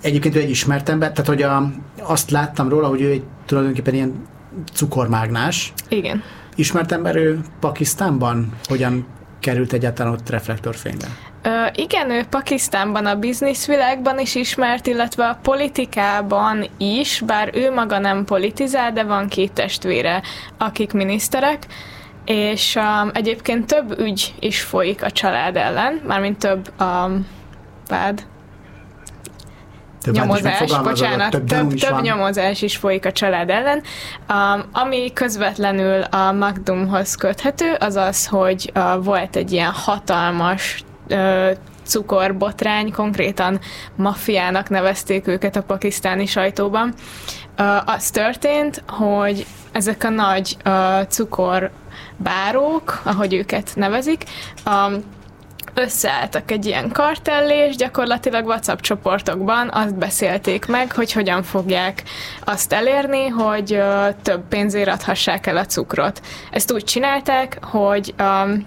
Egyébként 0.00 0.36
ő 0.36 0.40
egy 0.40 0.50
ismert 0.50 0.88
ember, 0.88 1.12
tehát 1.12 1.26
hogy 1.26 1.42
a, 1.42 1.72
azt 2.02 2.30
láttam 2.30 2.68
róla, 2.68 2.88
hogy 2.88 3.00
ő 3.00 3.10
egy 3.10 3.22
tulajdonképpen 3.46 3.94
ilyen 3.94 4.26
cukormágnás. 4.72 5.72
Igen. 5.88 6.22
Ismert 6.54 6.92
ember 6.92 7.16
ő 7.16 7.40
Pakisztánban? 7.60 8.52
Hogyan 8.64 9.06
került 9.40 9.72
egyáltalán 9.72 10.12
ott 10.12 10.30
reflektorfénybe? 10.30 11.06
Igen, 11.74 12.10
ő 12.10 12.24
Pakisztánban 12.30 13.06
a 13.06 13.14
bizniszvilágban 13.14 14.18
is 14.18 14.34
ismert, 14.34 14.86
illetve 14.86 15.26
a 15.26 15.38
politikában 15.42 16.66
is, 16.78 17.22
bár 17.26 17.50
ő 17.54 17.72
maga 17.72 17.98
nem 17.98 18.24
politizál, 18.24 18.92
de 18.92 19.02
van 19.04 19.28
két 19.28 19.52
testvére, 19.52 20.22
akik 20.58 20.92
miniszterek, 20.92 21.66
és 22.24 22.76
um, 22.76 23.10
egyébként 23.14 23.66
több 23.66 23.98
ügy 23.98 24.34
is 24.40 24.60
folyik 24.60 25.02
a 25.02 25.10
család 25.10 25.56
ellen, 25.56 26.00
mármint 26.06 26.38
több 26.38 26.72
um, 26.80 27.26
vád, 27.88 28.26
több 30.00 30.14
nyomozás, 30.14 30.78
bocsánat, 30.82 31.30
több, 31.30 31.44
több, 31.44 31.74
több 31.74 32.00
nyomozás 32.00 32.62
is 32.62 32.76
folyik 32.76 33.06
a 33.06 33.12
család 33.12 33.50
ellen. 33.50 33.82
Um, 34.28 34.64
ami 34.72 35.12
közvetlenül 35.12 36.02
a 36.02 36.32
Magdumhoz 36.32 37.14
köthető, 37.14 37.76
az 37.78 37.96
az, 37.96 38.26
hogy 38.26 38.72
uh, 38.74 39.04
volt 39.04 39.36
egy 39.36 39.52
ilyen 39.52 39.70
hatalmas 39.70 40.84
uh, 41.08 41.50
cukorbotrány, 41.84 42.92
konkrétan 42.92 43.60
maffiának 43.96 44.68
nevezték 44.68 45.26
őket 45.26 45.56
a 45.56 45.62
pakisztáni 45.62 46.26
sajtóban. 46.26 46.94
Uh, 47.58 47.94
az 47.94 48.10
történt, 48.10 48.82
hogy 48.88 49.46
ezek 49.72 50.04
a 50.04 50.08
nagy 50.08 50.56
uh, 50.64 51.02
cukorbárók, 51.08 53.00
ahogy 53.04 53.34
őket 53.34 53.70
nevezik, 53.74 54.24
um, 54.66 55.02
összeálltak 55.74 56.50
egy 56.50 56.66
ilyen 56.66 56.92
kartellé, 56.92 57.66
és 57.68 57.76
gyakorlatilag 57.76 58.46
WhatsApp 58.46 58.80
csoportokban 58.80 59.70
azt 59.72 59.94
beszélték 59.94 60.66
meg, 60.66 60.92
hogy 60.92 61.12
hogyan 61.12 61.42
fogják 61.42 62.02
azt 62.44 62.72
elérni, 62.72 63.26
hogy 63.26 63.80
több 64.22 64.48
pénzért 64.48 64.88
adhassák 64.88 65.46
el 65.46 65.56
a 65.56 65.64
cukrot. 65.64 66.20
Ezt 66.50 66.72
úgy 66.72 66.84
csinálták, 66.84 67.58
hogy 67.64 68.14
um, 68.18 68.66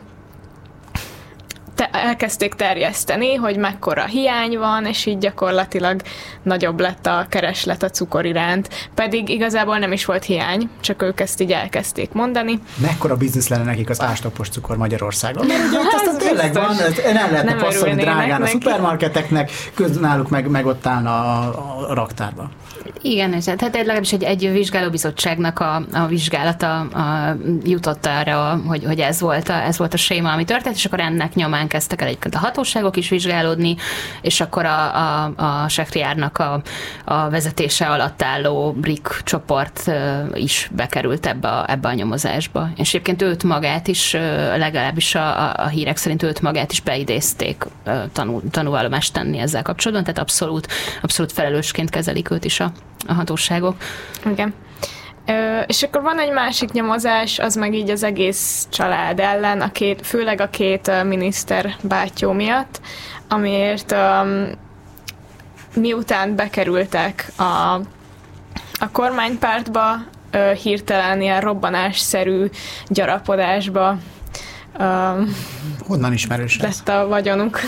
te, 1.75 1.89
elkezdték 1.91 2.53
terjeszteni, 2.53 3.35
hogy 3.35 3.57
mekkora 3.57 4.05
hiány 4.05 4.57
van, 4.57 4.85
és 4.85 5.05
így 5.05 5.17
gyakorlatilag 5.17 6.01
nagyobb 6.43 6.79
lett 6.79 7.05
a 7.05 7.25
kereslet 7.29 7.83
a 7.83 7.89
cukor 7.89 8.25
iránt. 8.25 8.89
Pedig 8.95 9.29
igazából 9.29 9.77
nem 9.77 9.91
is 9.91 10.05
volt 10.05 10.23
hiány, 10.23 10.69
csak 10.81 11.01
ők 11.01 11.19
ezt 11.19 11.41
így 11.41 11.51
elkezdték 11.51 12.11
mondani. 12.11 12.59
Mekkora 12.81 13.15
biznisz 13.15 13.47
lenne 13.47 13.63
nekik 13.63 13.89
az 13.89 14.01
ástapos 14.01 14.49
cukor 14.49 14.77
Magyarországon? 14.77 15.45
Mert 15.45 15.67
ugye 15.67 15.77
hát, 15.77 15.93
aztán 15.93 16.17
tényleg 16.17 16.53
van, 16.53 16.75
nem 17.13 17.31
lehetne 17.31 17.55
passzolni 17.55 18.01
drágán 18.01 18.41
a 18.41 18.47
szupermarketeknek, 18.47 19.51
közben 19.73 20.01
náluk 20.01 20.29
meg, 20.29 20.47
meg 20.47 20.65
ott 20.65 20.85
állna 20.85 21.09
a, 21.09 21.87
a 21.89 21.93
raktárba. 21.93 22.49
Igen, 23.01 23.33
ez, 23.33 23.43
tehát 23.43 23.75
legalábbis 23.75 24.13
egy, 24.13 24.23
egy 24.23 24.51
vizsgálóbizottságnak 24.51 25.59
a, 25.59 25.75
a 25.93 26.05
vizsgálata 26.07 26.79
a, 26.79 27.35
jutott 27.63 28.05
arra, 28.05 28.61
hogy, 28.67 28.83
hogy 28.83 28.99
ez, 28.99 29.19
volt 29.19 29.49
a, 29.49 29.53
ez 29.53 29.77
volt 29.77 29.93
a 29.93 29.97
séma, 29.97 30.31
ami 30.31 30.43
történt, 30.43 30.75
és 30.75 30.85
akkor 30.85 30.99
ennek 30.99 31.35
nyomán 31.35 31.67
kezdtek 31.67 32.01
el 32.01 32.07
egyébként 32.07 32.35
a 32.35 32.39
hatóságok 32.39 32.97
is 32.97 33.09
vizsgálódni, 33.09 33.75
és 34.21 34.41
akkor 34.41 34.65
a, 34.65 34.95
a, 34.95 35.33
a 35.35 35.67
Sekriárnak 35.67 36.37
a, 36.37 36.61
a 37.05 37.29
vezetése 37.29 37.85
alatt 37.85 38.21
álló 38.21 38.71
BRIC 38.71 39.23
csoport 39.23 39.91
is 40.33 40.69
bekerült 40.75 41.25
ebbe 41.25 41.47
a, 41.47 41.71
ebbe 41.71 41.87
a 41.87 41.93
nyomozásba. 41.93 42.69
És 42.75 42.89
egyébként 42.89 43.21
őt 43.21 43.43
magát 43.43 43.87
is, 43.87 44.13
legalábbis 44.57 45.15
a, 45.15 45.53
a 45.53 45.67
hírek 45.67 45.97
szerint 45.97 46.23
őt 46.23 46.41
magát 46.41 46.71
is 46.71 46.81
beidézték 46.81 47.65
tanul, 48.11 48.41
tanulvallomást 48.51 49.13
tenni 49.13 49.37
ezzel 49.37 49.61
kapcsolatban, 49.61 50.05
tehát 50.05 50.19
abszolút, 50.19 50.67
abszolút 51.01 51.31
felelősként 51.31 51.89
kezelik 51.89 52.31
őt 52.31 52.45
is 52.45 52.59
a, 52.59 52.71
a 53.07 53.13
hatóságok. 53.13 53.75
Igen. 54.25 54.53
Ö, 55.25 55.59
és 55.59 55.83
akkor 55.83 56.01
van 56.01 56.19
egy 56.19 56.31
másik 56.31 56.71
nyomozás, 56.71 57.39
az 57.39 57.55
meg 57.55 57.73
így 57.73 57.89
az 57.89 58.03
egész 58.03 58.67
család 58.71 59.19
ellen, 59.19 59.61
a 59.61 59.71
két, 59.71 60.07
főleg 60.07 60.41
a 60.41 60.49
két 60.49 60.87
uh, 60.87 61.03
miniszter 61.03 61.75
bátyó 61.83 62.31
miatt, 62.31 62.81
amiért 63.27 63.91
um, 63.91 64.49
miután 65.75 66.35
bekerültek 66.35 67.31
a, 67.37 67.43
a 68.79 68.91
kormánypártba, 68.91 69.93
uh, 70.33 70.51
hirtelen 70.51 71.21
ilyen 71.21 71.41
robbanásszerű 71.41 72.49
gyarapodásba 72.87 73.97
um, 74.79 75.35
Honnan 75.87 76.13
ismerős 76.13 76.59
Lett 76.59 76.89
a 76.89 77.07
vagyonuk. 77.07 77.59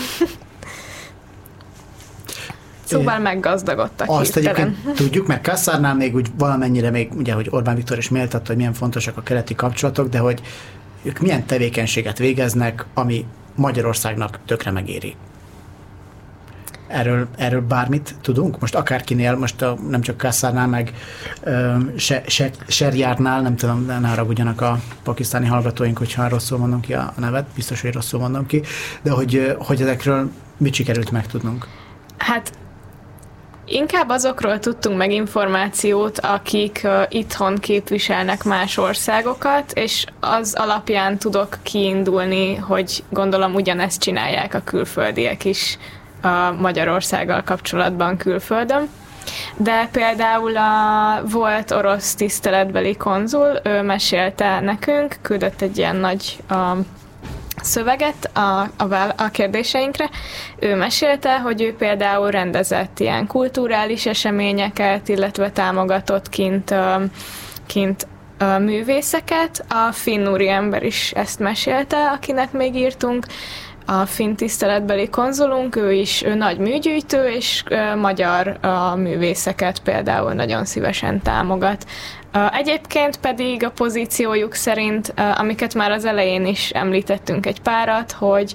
Szóval 2.86 3.18
meggazdagodtak 3.18 4.08
Azt 4.10 4.34
hirtelen. 4.34 4.60
egyébként 4.60 4.96
tudjuk, 4.96 5.26
mert 5.26 5.48
Kasszárnál 5.48 5.94
még 5.94 6.14
úgy 6.14 6.28
valamennyire 6.38 6.90
még, 6.90 7.12
ugye, 7.16 7.32
hogy 7.32 7.48
Orbán 7.50 7.74
Viktor 7.74 7.98
is 7.98 8.08
méltatta, 8.08 8.46
hogy 8.46 8.56
milyen 8.56 8.72
fontosak 8.72 9.16
a 9.16 9.22
keleti 9.22 9.54
kapcsolatok, 9.54 10.08
de 10.08 10.18
hogy 10.18 10.40
ők 11.02 11.18
milyen 11.18 11.46
tevékenységet 11.46 12.18
végeznek, 12.18 12.84
ami 12.94 13.24
Magyarországnak 13.54 14.38
tökre 14.46 14.70
megéri. 14.70 15.14
Erről, 16.86 17.26
erről 17.36 17.60
bármit 17.60 18.14
tudunk? 18.20 18.60
Most 18.60 18.74
akárkinél, 18.74 19.36
most 19.36 19.62
a, 19.62 19.76
nem 19.88 20.00
csak 20.00 20.16
Kasszárnál, 20.16 20.66
meg 20.66 20.92
se, 21.96 22.22
se, 22.26 22.50
Serjárnál, 22.66 23.40
nem 23.40 23.56
tudom, 23.56 23.84
ne 23.86 24.08
haragudjanak 24.08 24.60
a 24.60 24.78
pakisztáni 25.02 25.46
hallgatóink, 25.46 25.98
hogyha 25.98 26.28
rosszul 26.28 26.58
mondom 26.58 26.80
ki 26.80 26.94
a 26.94 27.12
nevet, 27.18 27.46
biztos, 27.54 27.80
hogy 27.80 27.92
rosszul 27.92 28.20
mondom 28.20 28.46
ki, 28.46 28.62
de 29.02 29.10
hogy, 29.10 29.56
hogy 29.58 29.82
ezekről 29.82 30.30
mit 30.56 30.74
sikerült 30.74 31.10
megtudnunk? 31.10 31.66
Hát 32.16 32.52
Inkább 33.68 34.08
azokról 34.08 34.58
tudtunk 34.58 34.96
meg 34.96 35.12
információt, 35.12 36.18
akik 36.18 36.80
uh, 36.84 37.02
itthon 37.08 37.56
képviselnek 37.56 38.44
más 38.44 38.76
országokat, 38.76 39.72
és 39.72 40.04
az 40.20 40.54
alapján 40.54 41.18
tudok 41.18 41.58
kiindulni, 41.62 42.54
hogy 42.54 43.04
gondolom 43.08 43.54
ugyanezt 43.54 44.00
csinálják 44.00 44.54
a 44.54 44.60
külföldiek 44.64 45.44
is 45.44 45.78
a 46.22 46.50
Magyarországgal 46.60 47.42
kapcsolatban 47.42 48.16
külföldön. 48.16 48.88
De 49.56 49.88
például 49.92 50.56
a 50.56 51.22
volt 51.30 51.70
orosz 51.70 52.14
tiszteletbeli 52.14 52.96
konzul, 52.96 53.60
ő 53.64 53.82
mesélte 53.82 54.60
nekünk, 54.60 55.16
küldött 55.22 55.60
egy 55.60 55.78
ilyen 55.78 55.96
nagy 55.96 56.38
uh, 56.50 56.78
szöveget 57.66 58.30
a, 58.34 58.60
a, 58.76 59.14
a 59.16 59.28
kérdéseinkre. 59.32 60.10
Ő 60.58 60.74
mesélte, 60.74 61.38
hogy 61.38 61.62
ő 61.62 61.74
például 61.74 62.30
rendezett 62.30 63.00
ilyen 63.00 63.26
kulturális 63.26 64.06
eseményeket, 64.06 65.08
illetve 65.08 65.50
támogatott 65.50 66.28
kint, 66.28 66.74
kint 67.66 68.06
művészeket. 68.58 69.64
A 69.68 69.92
finn 69.92 70.48
ember 70.48 70.82
is 70.82 71.10
ezt 71.10 71.38
mesélte, 71.38 72.10
akinek 72.10 72.52
még 72.52 72.74
írtunk. 72.74 73.26
A 73.88 74.06
finn 74.06 74.34
tiszteletbeli 74.34 75.08
konzulunk, 75.08 75.76
ő 75.76 75.92
is 75.92 76.22
ő 76.22 76.34
nagy 76.34 76.58
műgyűjtő, 76.58 77.28
és 77.28 77.62
magyar 77.96 78.58
művészeket 78.96 79.78
például 79.78 80.32
nagyon 80.32 80.64
szívesen 80.64 81.22
támogat. 81.22 81.86
Egyébként 82.52 83.16
pedig 83.16 83.64
a 83.64 83.70
pozíciójuk 83.70 84.54
szerint, 84.54 85.14
amiket 85.36 85.74
már 85.74 85.90
az 85.90 86.04
elején 86.04 86.46
is 86.46 86.70
említettünk 86.70 87.46
egy 87.46 87.60
párat, 87.60 88.12
hogy 88.12 88.52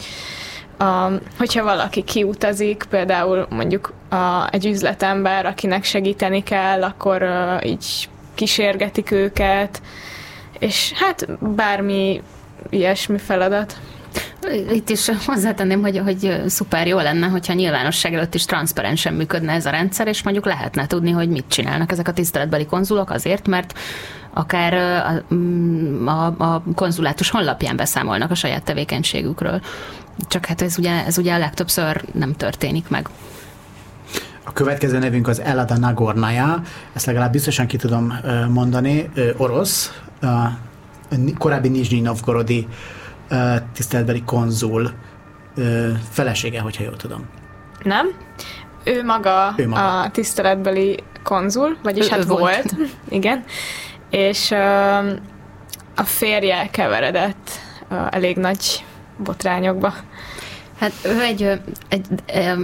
a, 0.77 1.11
hogyha 1.37 1.63
valaki 1.63 2.03
kiutazik, 2.03 2.85
például 2.89 3.47
mondjuk 3.49 3.93
egy 4.49 4.65
üzletember, 4.65 5.45
akinek 5.45 5.83
segíteni 5.83 6.43
kell, 6.43 6.83
akkor 6.83 7.25
így 7.63 8.09
kísérgetik 8.35 9.11
őket, 9.11 9.81
és 10.59 10.91
hát 10.95 11.27
bármi 11.39 12.21
ilyesmi 12.69 13.17
feladat. 13.17 13.77
Itt 14.71 14.89
is 14.89 15.11
hozzátenném, 15.25 15.81
hogy, 15.81 15.97
hogy 15.97 16.43
szuper 16.47 16.87
jó 16.87 16.97
lenne, 16.97 17.27
hogyha 17.27 17.53
nyilvánosság 17.53 18.13
előtt 18.13 18.35
is 18.35 18.45
transzparensen 18.45 19.13
működne 19.13 19.53
ez 19.53 19.65
a 19.65 19.69
rendszer, 19.69 20.07
és 20.07 20.23
mondjuk 20.23 20.45
lehetne 20.45 20.87
tudni, 20.87 21.11
hogy 21.11 21.29
mit 21.29 21.45
csinálnak 21.47 21.91
ezek 21.91 22.07
a 22.07 22.13
tiszteletbeli 22.13 22.65
konzulok 22.65 23.09
azért, 23.09 23.47
mert 23.47 23.73
akár 24.33 24.73
a, 24.73 26.09
a, 26.09 26.25
a 26.25 26.63
konzulátus 26.75 27.29
honlapján 27.29 27.75
beszámolnak 27.75 28.31
a 28.31 28.35
saját 28.35 28.63
tevékenységükről. 28.63 29.61
Csak 30.27 30.45
hát 30.45 30.61
ez 30.61 30.77
ugye, 30.77 31.05
ez 31.05 31.17
ugye 31.17 31.33
a 31.33 31.37
legtöbbször 31.37 32.01
nem 32.13 32.35
történik 32.35 32.89
meg. 32.89 33.09
A 34.43 34.53
következő 34.53 34.99
nevünk 34.99 35.27
az 35.27 35.41
Elada 35.41 35.77
Nagornaya, 35.77 36.61
ezt 36.93 37.05
legalább 37.05 37.31
biztosan 37.31 37.67
ki 37.67 37.77
tudom 37.77 38.13
mondani, 38.49 39.09
orosz, 39.37 40.01
korábbi 41.37 41.69
Nizsnyi 41.69 41.99
Novgorodi 41.99 42.67
tiszteletbeli 43.73 44.23
konzul 44.23 44.91
felesége, 46.09 46.59
hogyha 46.59 46.83
jól 46.83 46.95
tudom. 46.95 47.25
Nem. 47.83 48.07
Ő 48.83 49.03
maga, 49.03 49.53
ő 49.57 49.67
maga. 49.67 49.99
a 49.99 50.09
tiszteletbeli 50.09 51.03
konzul, 51.23 51.77
vagyis 51.83 52.05
ő, 52.05 52.09
hát 52.09 52.19
ő 52.19 52.25
volt. 52.25 52.39
volt. 52.41 52.89
Igen. 53.09 53.43
És 54.09 54.51
a 55.95 56.03
férje 56.03 56.69
keveredett 56.71 57.49
elég 58.09 58.37
nagy 58.37 58.85
botrányokba. 59.17 59.93
Hát 60.81 60.91
ő 61.05 61.21
egy, 61.21 61.59
egy, 61.89 62.05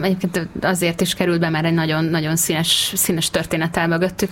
egyébként 0.01 0.47
azért 0.61 1.01
is 1.01 1.13
került 1.13 1.39
be, 1.39 1.49
mert 1.49 1.65
egy 1.65 1.73
nagyon, 1.73 2.03
nagyon 2.03 2.35
színes, 2.35 2.91
színes 2.95 3.29
történet 3.29 3.77
áll 3.77 3.87
mögöttük, 3.87 4.31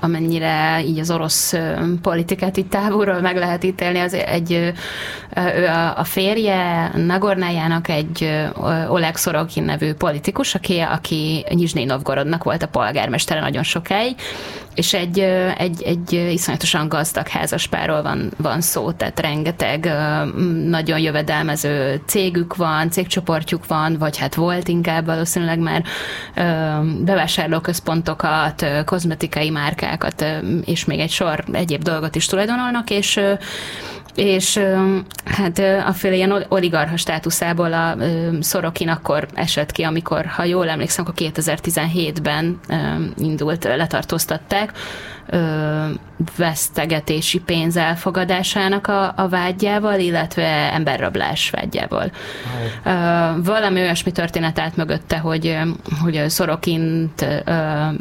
amennyire 0.00 0.82
így 0.84 0.98
az 0.98 1.10
orosz 1.10 1.54
politikát 2.02 2.56
így 2.56 2.66
távolról 2.66 3.20
meg 3.20 3.36
lehet 3.36 3.64
ítélni. 3.64 3.98
Az 3.98 4.14
egy, 4.14 4.52
ő 5.36 5.66
a, 5.96 6.04
férje 6.04 6.90
Nagornájának 6.96 7.88
egy 7.88 8.40
Oleg 8.88 9.16
Szorokin 9.16 9.62
nevű 9.62 9.92
politikus, 9.92 10.54
aki, 10.54 10.78
aki 10.78 11.44
Nyizsnyi 11.48 11.84
Novgorodnak 11.84 12.44
volt 12.44 12.62
a 12.62 12.68
polgármestere 12.68 13.40
nagyon 13.40 13.62
sokáig, 13.62 14.14
és 14.74 14.94
egy, 14.94 15.18
egy, 15.58 15.82
egy 15.82 16.12
iszonyatosan 16.12 16.88
gazdag 16.88 17.28
házaspárról 17.28 18.02
van, 18.02 18.32
van 18.36 18.60
szó, 18.60 18.92
tehát 18.92 19.20
rengeteg 19.20 19.92
nagyon 20.64 20.98
jövedelmező 20.98 22.00
cégük 22.06 22.56
van, 22.56 22.90
cégcsoportjuk 23.20 23.66
van, 23.66 23.96
vagy 23.98 24.16
hát 24.16 24.34
volt 24.34 24.68
inkább 24.68 25.06
valószínűleg 25.06 25.58
már 25.58 25.84
bevásárlóközpontokat, 27.04 28.66
kozmetikai 28.84 29.50
márkákat, 29.50 30.24
és 30.64 30.84
még 30.84 30.98
egy 30.98 31.10
sor 31.10 31.44
egyéb 31.52 31.82
dolgot 31.82 32.14
is 32.14 32.26
tulajdonolnak, 32.26 32.90
és 32.90 33.20
és 34.14 34.60
hát 35.24 35.58
a 35.86 35.92
féle 35.92 36.14
ilyen 36.14 36.44
oligarha 36.48 36.96
státuszából 36.96 37.72
a 37.72 37.96
Szorokin 38.40 38.88
akkor 38.88 39.28
esett 39.34 39.72
ki, 39.72 39.82
amikor, 39.82 40.26
ha 40.26 40.44
jól 40.44 40.68
emlékszem, 40.68 41.04
akkor 41.04 41.30
2017-ben 41.32 42.60
indult, 43.18 43.64
letartóztatták 43.64 44.72
vesztegetési 46.36 47.40
pénz 47.40 47.76
elfogadásának 47.76 48.86
a, 48.86 49.12
a 49.16 49.28
vágyával, 49.28 49.98
illetve 49.98 50.72
emberrablás 50.72 51.50
vágyával. 51.50 52.10
Wow. 52.84 53.42
Valami 53.42 53.80
olyasmi 53.80 54.12
történet 54.12 54.58
állt 54.58 54.76
mögötte, 54.76 55.18
hogy, 55.18 55.58
hogy 56.02 56.24
Szorokint 56.28 57.26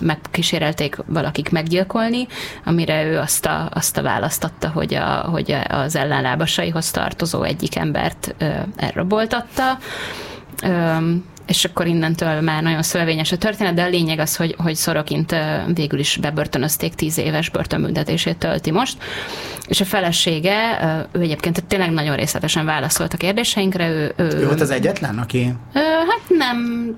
megkísérelték 0.02 0.98
valakik 1.06 1.50
meggyilkolni, 1.50 2.28
amire 2.66 3.04
ő 3.04 3.18
azt 3.18 3.46
a, 3.46 3.70
azt 3.74 3.98
a 3.98 4.02
választotta, 4.02 4.70
hogy, 4.70 4.94
a, 4.94 5.28
hogy 5.32 5.58
az 5.68 5.96
ellenlábasaihoz 5.96 6.92
tartozó 6.92 7.44
egyik 7.44 7.76
embert 7.76 8.36
elraboltatta 8.76 9.78
és 11.50 11.66
akkor 11.66 11.88
innentől 11.88 12.42
már 12.42 12.64
nagyon 12.64 12.82
szövevényes 12.84 13.32
a 13.32 13.38
történet, 13.38 13.74
de 13.74 13.84
a 13.84 13.88
lényeg 13.88 14.20
az, 14.20 14.36
hogy, 14.36 14.56
hogy 14.58 14.76
Szorokint 14.76 15.36
végül 15.74 16.00
is 16.00 16.18
bebörtönözték 16.22 16.94
tíz 16.96 17.18
éves 17.18 17.50
börtönbüntetését 17.50 18.38
tölti 18.38 18.72
most, 18.72 18.98
és 19.68 19.82
a 19.82 19.86
felesége, 19.86 20.58
ő 21.12 21.22
egyébként 21.22 21.64
tényleg 21.64 21.92
nagyon 21.92 22.16
részletesen 22.16 22.66
válaszolt 22.66 23.14
a 23.14 23.18
kérdéseinkre. 23.18 23.90
Ő, 23.90 24.14
ő, 24.16 24.24
ő 24.24 24.46
volt 24.46 24.62
az 24.62 24.70
egyetlen, 24.70 25.18
aki? 25.18 25.54
Hát 25.74 26.22
nem, 26.28 26.90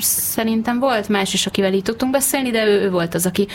szerintem 0.00 0.78
volt 0.78 1.08
más 1.08 1.32
is, 1.34 1.46
akivel 1.46 1.72
így 1.72 1.82
tudtunk 1.82 2.12
beszélni, 2.12 2.50
de 2.50 2.66
ő, 2.66 2.80
ő 2.80 2.90
volt 2.90 3.14
az, 3.14 3.26
aki 3.26 3.46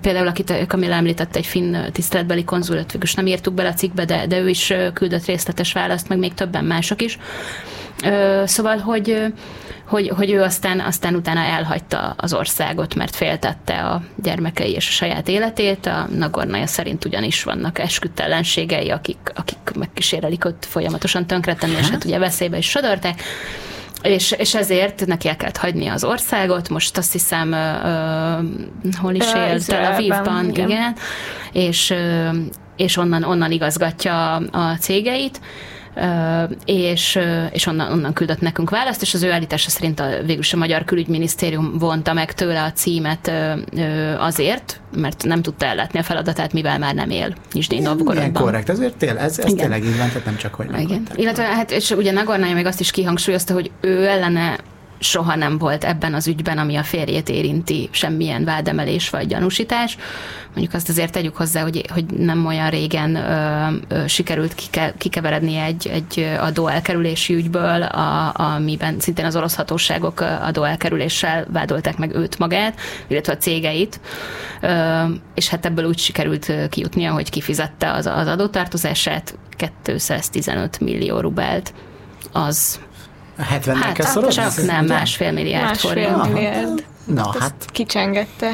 például, 0.00 0.26
akit 0.26 0.66
Kamila 0.66 0.94
említett, 0.94 1.36
egy 1.36 1.46
finn 1.46 1.76
tiszteletbeli 1.92 2.44
konzulat, 2.44 2.92
végül 2.92 3.08
nem 3.16 3.26
írtuk 3.26 3.54
bele 3.54 3.68
a 3.68 3.74
cikkbe, 3.74 4.04
de, 4.04 4.26
de 4.26 4.38
ő 4.38 4.48
is 4.48 4.72
küldött 4.92 5.24
részletes 5.24 5.72
választ, 5.72 6.08
meg 6.08 6.18
még 6.18 6.34
többen 6.34 6.64
mások 6.64 7.02
is 7.02 7.18
Szóval, 8.44 8.78
hogy, 8.78 9.32
hogy, 9.94 10.08
hogy 10.08 10.30
ő 10.30 10.42
aztán, 10.42 10.80
aztán 10.80 11.14
utána 11.14 11.40
elhagyta 11.40 12.14
az 12.16 12.34
országot, 12.34 12.94
mert 12.94 13.16
féltette 13.16 13.80
a 13.80 14.02
gyermekei 14.16 14.72
és 14.72 14.88
a 14.88 14.90
saját 14.90 15.28
életét. 15.28 15.86
A 15.86 16.08
Nagornaja 16.16 16.66
szerint 16.66 17.04
ugyanis 17.04 17.42
vannak 17.42 17.78
esküdtellenségei, 17.78 18.90
akik, 18.90 19.32
akik 19.34 19.58
megkísérelik 19.78 20.44
ott 20.44 20.64
folyamatosan 20.64 21.26
tönkretenni, 21.26 21.74
és 21.78 21.88
hát? 21.88 22.04
ugye 22.04 22.18
veszélybe 22.18 22.56
is 22.56 22.68
sodorták. 22.68 23.22
És, 24.02 24.30
és 24.30 24.54
ezért 24.54 25.06
neki 25.06 25.28
el 25.28 25.36
kellett 25.36 25.56
hagyni 25.56 25.86
az 25.86 26.04
országot, 26.04 26.68
most 26.68 26.96
azt 26.96 27.12
hiszem, 27.12 27.52
uh, 27.52 28.96
hol 29.00 29.14
is 29.14 29.32
él, 29.34 29.60
Tel 29.62 29.92
Avivban, 29.92 30.48
igen. 30.48 30.68
igen, 30.68 30.96
és, 31.52 31.90
uh, 31.90 32.36
és 32.76 32.96
onnan, 32.96 33.22
onnan 33.22 33.50
igazgatja 33.50 34.34
a 34.34 34.76
cégeit 34.80 35.40
és, 36.64 37.18
és 37.50 37.66
onnan, 37.66 37.92
onnan 37.92 38.12
küldött 38.12 38.40
nekünk 38.40 38.70
választ, 38.70 39.02
és 39.02 39.14
az 39.14 39.22
ő 39.22 39.32
állítása 39.32 39.70
szerint 39.70 40.00
a, 40.00 40.06
végülis 40.26 40.52
a 40.52 40.56
Magyar 40.56 40.84
Külügyminisztérium 40.84 41.78
vonta 41.78 42.12
meg 42.12 42.32
tőle 42.32 42.62
a 42.62 42.72
címet 42.72 43.32
azért, 44.18 44.80
mert 44.96 45.24
nem 45.24 45.42
tudta 45.42 45.66
ellátni 45.66 45.98
a 45.98 46.02
feladatát, 46.02 46.52
mivel 46.52 46.78
már 46.78 46.94
nem 46.94 47.10
él 47.10 47.34
Nizsdén 47.52 47.82
Novgorodban. 47.82 48.42
korrekt, 48.42 48.68
ezért 48.68 48.96
tél, 48.96 49.18
ez, 49.18 49.38
ez 49.38 49.52
tényleg 49.52 49.84
így 49.84 49.98
van, 49.98 50.08
tehát 50.08 50.24
nem 50.24 50.36
csak 50.36 50.54
hogy 50.54 50.66
Igen. 50.78 51.06
Illetve 51.14 51.42
hát, 51.42 51.70
és 51.70 51.90
ugye 51.90 52.12
Nagornája 52.12 52.54
még 52.54 52.66
azt 52.66 52.80
is 52.80 52.90
kihangsúlyozta, 52.90 53.54
hogy 53.54 53.70
ő 53.80 54.06
ellene 54.06 54.58
soha 54.98 55.34
nem 55.34 55.58
volt 55.58 55.84
ebben 55.84 56.14
az 56.14 56.26
ügyben, 56.26 56.58
ami 56.58 56.76
a 56.76 56.82
férjét 56.82 57.28
érinti, 57.28 57.88
semmilyen 57.92 58.44
vádemelés 58.44 59.10
vagy 59.10 59.26
gyanúsítás. 59.26 59.96
Mondjuk 60.52 60.74
azt 60.74 60.88
azért 60.88 61.12
tegyük 61.12 61.36
hozzá, 61.36 61.62
hogy, 61.62 61.84
hogy 61.92 62.04
nem 62.04 62.46
olyan 62.46 62.70
régen 62.70 63.14
ö, 63.14 63.66
ö, 63.88 64.06
sikerült 64.06 64.54
kike, 64.54 64.94
kikeveredni 64.98 65.56
egy, 65.56 65.86
egy 65.86 66.36
adóelkerülési 66.40 67.34
ügyből, 67.34 67.82
a, 67.82 68.32
amiben 68.36 69.00
szintén 69.00 69.24
az 69.24 69.36
orosz 69.36 69.54
hatóságok 69.54 70.20
adóelkerüléssel 70.20 71.46
vádolták 71.52 71.96
meg 71.96 72.14
őt 72.14 72.38
magát, 72.38 72.80
illetve 73.06 73.32
a 73.32 73.36
cégeit, 73.36 74.00
ö, 74.60 75.02
és 75.34 75.48
hát 75.48 75.66
ebből 75.66 75.84
úgy 75.84 75.98
sikerült 75.98 76.52
kijutnia, 76.70 77.12
hogy 77.12 77.30
kifizette 77.30 77.92
az, 77.92 78.06
az 78.06 78.26
adótartozását, 78.26 79.38
215 79.56 80.80
millió 80.80 81.20
rubelt. 81.20 81.74
Az 82.32 82.80
70 83.38 83.76
hát, 83.76 83.92
kell 83.92 84.06
szorozni? 84.06 84.42
Csak 84.42 84.64
nem, 84.64 84.84
másfél 84.84 85.32
milliárd 85.32 85.64
másfél 85.64 85.90
forint. 85.90 86.32
milliárd. 86.32 86.84
Na, 87.04 87.24
hát, 87.24 87.40
hát. 87.40 87.64
Kicsengette. 87.72 88.50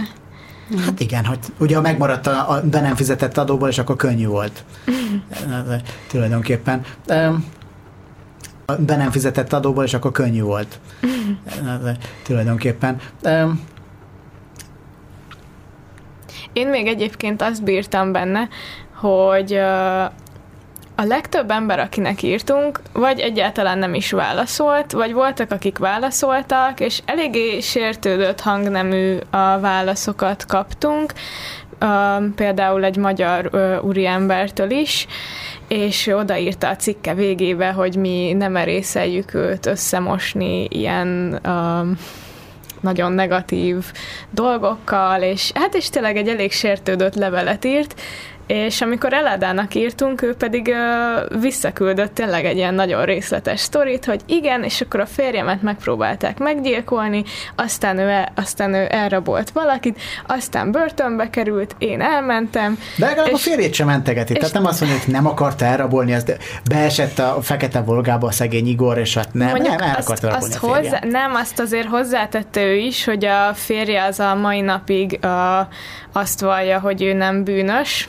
Hát 0.85 1.01
igen, 1.01 1.24
hogy 1.24 1.39
ugye 1.59 1.81
megmaradt 1.81 2.26
a, 2.26 2.51
a 2.51 2.61
be 2.62 2.81
nem 2.81 2.97
fizetett 2.97 3.39
adóból, 3.39 3.68
és 3.68 3.78
akkor 3.78 3.97
könnyű 3.97 4.26
volt. 4.26 4.64
Tulajdonképpen. 6.11 6.85
Be 8.78 8.97
nem 8.97 9.11
fizetett 9.11 9.53
adóból, 9.53 9.85
és 9.85 9.95
akkor 9.95 10.12
könnyű 10.12 10.43
volt. 10.43 10.81
Tulajdonképpen. 12.26 12.97
Én 16.53 16.68
még 16.68 16.87
egyébként 16.87 17.43
azt 17.43 17.62
bírtam 17.62 18.12
benne, 18.12 18.49
hogy 18.95 19.61
a 21.01 21.05
legtöbb 21.05 21.51
ember, 21.51 21.78
akinek 21.78 22.22
írtunk, 22.22 22.80
vagy 22.92 23.20
egyáltalán 23.20 23.78
nem 23.78 23.94
is 23.94 24.11
válaszolt, 24.11 24.92
vagy 24.92 25.12
voltak, 25.12 25.51
akik 25.51 25.78
válaszoltak, 25.78 26.80
és 26.80 27.01
eléggé 27.05 27.61
sértődött 27.61 28.40
hangnemű 28.40 29.16
a 29.30 29.59
válaszokat 29.59 30.46
kaptunk, 30.46 31.12
például 32.34 32.84
egy 32.84 32.96
magyar 32.96 33.51
úriembertől 33.82 34.70
is, 34.70 35.07
és 35.68 36.07
odaírta 36.07 36.68
a 36.68 36.76
cikke 36.76 37.14
végébe, 37.14 37.70
hogy 37.70 37.96
mi 37.96 38.32
nem 38.32 38.57
erészeljük 38.57 39.34
őt 39.34 39.66
összemosni 39.66 40.64
ilyen 40.64 41.40
nagyon 42.80 43.12
negatív 43.12 43.84
dolgokkal, 44.30 45.22
és 45.22 45.51
hát 45.55 45.74
is 45.74 45.90
tényleg 45.90 46.16
egy 46.16 46.28
elég 46.28 46.53
sértődött 46.53 47.14
levelet 47.14 47.64
írt, 47.64 48.01
és 48.51 48.80
amikor 48.80 49.12
Eládának 49.12 49.74
írtunk, 49.74 50.22
ő 50.22 50.34
pedig 50.34 50.66
uh, 50.66 51.40
visszaküldött 51.40 52.14
tényleg 52.14 52.44
egy 52.44 52.57
ilyen 52.57 52.74
nagyon 52.74 53.05
részletes 53.05 53.61
sztorit, 53.61 54.05
hogy 54.05 54.20
igen, 54.26 54.62
és 54.62 54.80
akkor 54.80 55.01
a 55.01 55.07
férjemet 55.07 55.62
megpróbálták 55.62 56.38
meggyilkolni, 56.38 57.24
aztán 57.55 57.98
ő, 57.98 58.09
el, 58.09 58.32
aztán 58.34 58.74
ő 58.74 58.86
elrabolt 58.90 59.51
valakit, 59.51 60.01
aztán 60.26 60.70
börtönbe 60.70 61.30
került, 61.30 61.74
én 61.78 62.01
elmentem. 62.01 62.78
De 62.96 63.07
legalább 63.07 63.32
és, 63.32 63.32
a 63.32 63.51
férjét 63.51 63.74
sem 63.74 63.86
mentegeti, 63.86 64.32
tehát 64.32 64.53
nem 64.53 64.66
azt 64.66 64.80
mondja, 64.80 64.98
hogy 64.98 65.12
nem 65.12 65.26
akarta 65.26 65.64
elrabolni, 65.64 66.12
ezt 66.12 66.38
beesett 66.68 67.18
a 67.18 67.38
fekete 67.42 67.80
volgába 67.80 68.26
a 68.26 68.32
szegény 68.32 68.68
Igor, 68.68 68.98
és 68.98 69.14
hát 69.14 69.34
nem, 69.34 69.57
nem 69.57 69.80
el 69.80 69.94
azt, 69.96 70.09
akarta 70.09 70.36
azt 70.36 70.55
a 70.62 70.66
hozzá, 70.66 71.01
Nem, 71.03 71.34
azt 71.34 71.61
azért 71.61 71.88
hozzátette 71.88 72.62
ő 72.62 72.74
is, 72.76 73.05
hogy 73.05 73.24
a 73.24 73.55
férje 73.55 74.05
az 74.05 74.20
a 74.20 74.34
mai 74.34 74.61
napig 74.61 75.18
uh, 75.22 75.30
azt 76.12 76.40
vallja, 76.40 76.80
hogy 76.80 77.03
ő 77.03 77.12
nem 77.12 77.44
bűnös, 77.44 78.09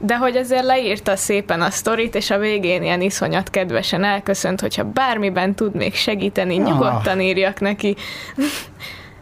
de 0.00 0.16
hogy 0.16 0.36
azért 0.36 0.64
leírta 0.64 1.16
szépen 1.16 1.60
a 1.60 1.70
sztorit, 1.70 2.14
és 2.14 2.30
a 2.30 2.38
végén 2.38 2.82
ilyen 2.82 3.00
iszonyat 3.00 3.50
kedvesen 3.50 4.04
elköszönt, 4.04 4.60
hogyha 4.60 4.84
bármiben 4.84 5.54
tud 5.54 5.74
még 5.74 5.94
segíteni, 5.94 6.58
ah. 6.58 6.64
nyugodtan 6.64 7.20
írjak 7.20 7.60
neki. 7.60 7.96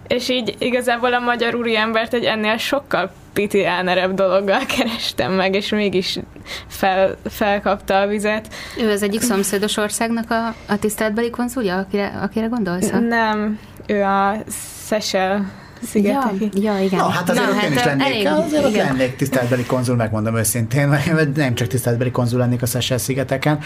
és 0.06 0.28
így 0.28 0.56
igazából 0.58 1.14
a 1.14 1.18
magyar 1.18 1.54
úriembert 1.54 2.14
egy 2.14 2.24
ennél 2.24 2.56
sokkal 2.56 3.12
pitiánerebb 3.32 4.14
dologgal 4.14 4.60
kerestem 4.76 5.32
meg, 5.32 5.54
és 5.54 5.68
mégis 5.68 6.18
fel, 6.66 7.16
felkapta 7.28 8.00
a 8.00 8.06
vizet. 8.06 8.48
Ő 8.78 8.90
az 8.90 9.02
egyik 9.02 9.20
szomszédos 9.20 9.76
országnak 9.76 10.30
a, 10.30 10.46
a 10.68 10.78
tiszteletbeli 10.78 11.30
konzulja, 11.30 11.76
akire, 11.76 12.06
akire 12.22 12.46
gondolsz? 12.46 12.90
Nem, 12.90 13.58
ő 13.86 14.02
a 14.02 14.36
Szesel 14.84 15.52
szigetek. 15.82 16.32
Ja, 16.40 16.72
ja, 16.74 16.84
igen. 16.84 16.98
Na, 16.98 17.08
hát 17.08 17.30
azért 17.30 17.46
Na, 17.46 17.54
hát 17.54 17.64
én 17.64 17.72
is 17.72 17.84
lennék, 17.84 18.06
elég, 18.06 18.26
azért 18.26 18.68
igen. 18.68 18.86
lennék 18.86 19.16
tiszteletbeli 19.16 19.64
konzul, 19.64 19.96
megmondom 19.96 20.36
őszintén, 20.36 20.88
vagy 20.88 21.32
nem 21.34 21.54
csak 21.54 21.68
tiszteletbeli 21.68 22.10
konzul 22.10 22.38
lennék 22.38 22.62
a 22.62 22.66
Seychelles 22.66 23.02
szigeteken. 23.02 23.58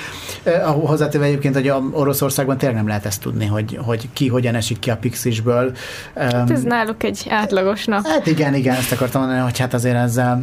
Uh, 0.44 0.52
hozzátéve 0.86 1.24
egyébként, 1.24 1.54
hogy 1.54 1.68
a 1.68 1.82
Oroszországban 1.92 2.58
tényleg 2.58 2.76
nem 2.76 2.86
lehet 2.86 3.06
ezt 3.06 3.20
tudni, 3.20 3.46
hogy, 3.46 3.78
hogy 3.82 4.08
ki 4.12 4.28
hogyan 4.28 4.54
esik 4.54 4.78
ki 4.78 4.90
a 4.90 4.96
pixisből. 4.96 5.72
Hát 6.14 6.50
ez 6.50 6.62
náluk 6.62 7.02
egy 7.02 7.26
átlagos 7.28 7.84
nap. 7.84 8.06
Hát 8.06 8.26
igen, 8.26 8.54
igen, 8.54 8.74
ezt 8.74 8.92
akartam 8.92 9.20
mondani, 9.20 9.42
hogy 9.42 9.58
hát 9.58 9.74
azért 9.74 9.96
ezzel 9.96 10.42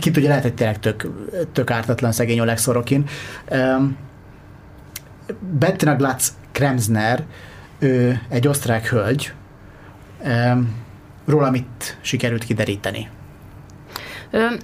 ki 0.00 0.10
tudja, 0.10 0.28
lehet, 0.28 0.42
hogy 0.42 0.54
tényleg 0.54 0.78
tök, 0.78 1.10
tök 1.52 1.70
ártatlan 1.70 2.12
szegény 2.12 2.40
Oleg 2.40 2.58
Szorokin. 2.58 3.04
Um, 3.50 3.96
Bettina 5.58 5.96
Glatz 5.96 6.32
Kremsner, 6.52 7.22
ő 7.78 8.20
egy 8.28 8.48
osztrák 8.48 8.88
hölgy, 8.88 9.32
um, 10.24 10.83
róla 11.24 11.50
mit 11.50 11.98
sikerült 12.00 12.44
kideríteni? 12.44 13.08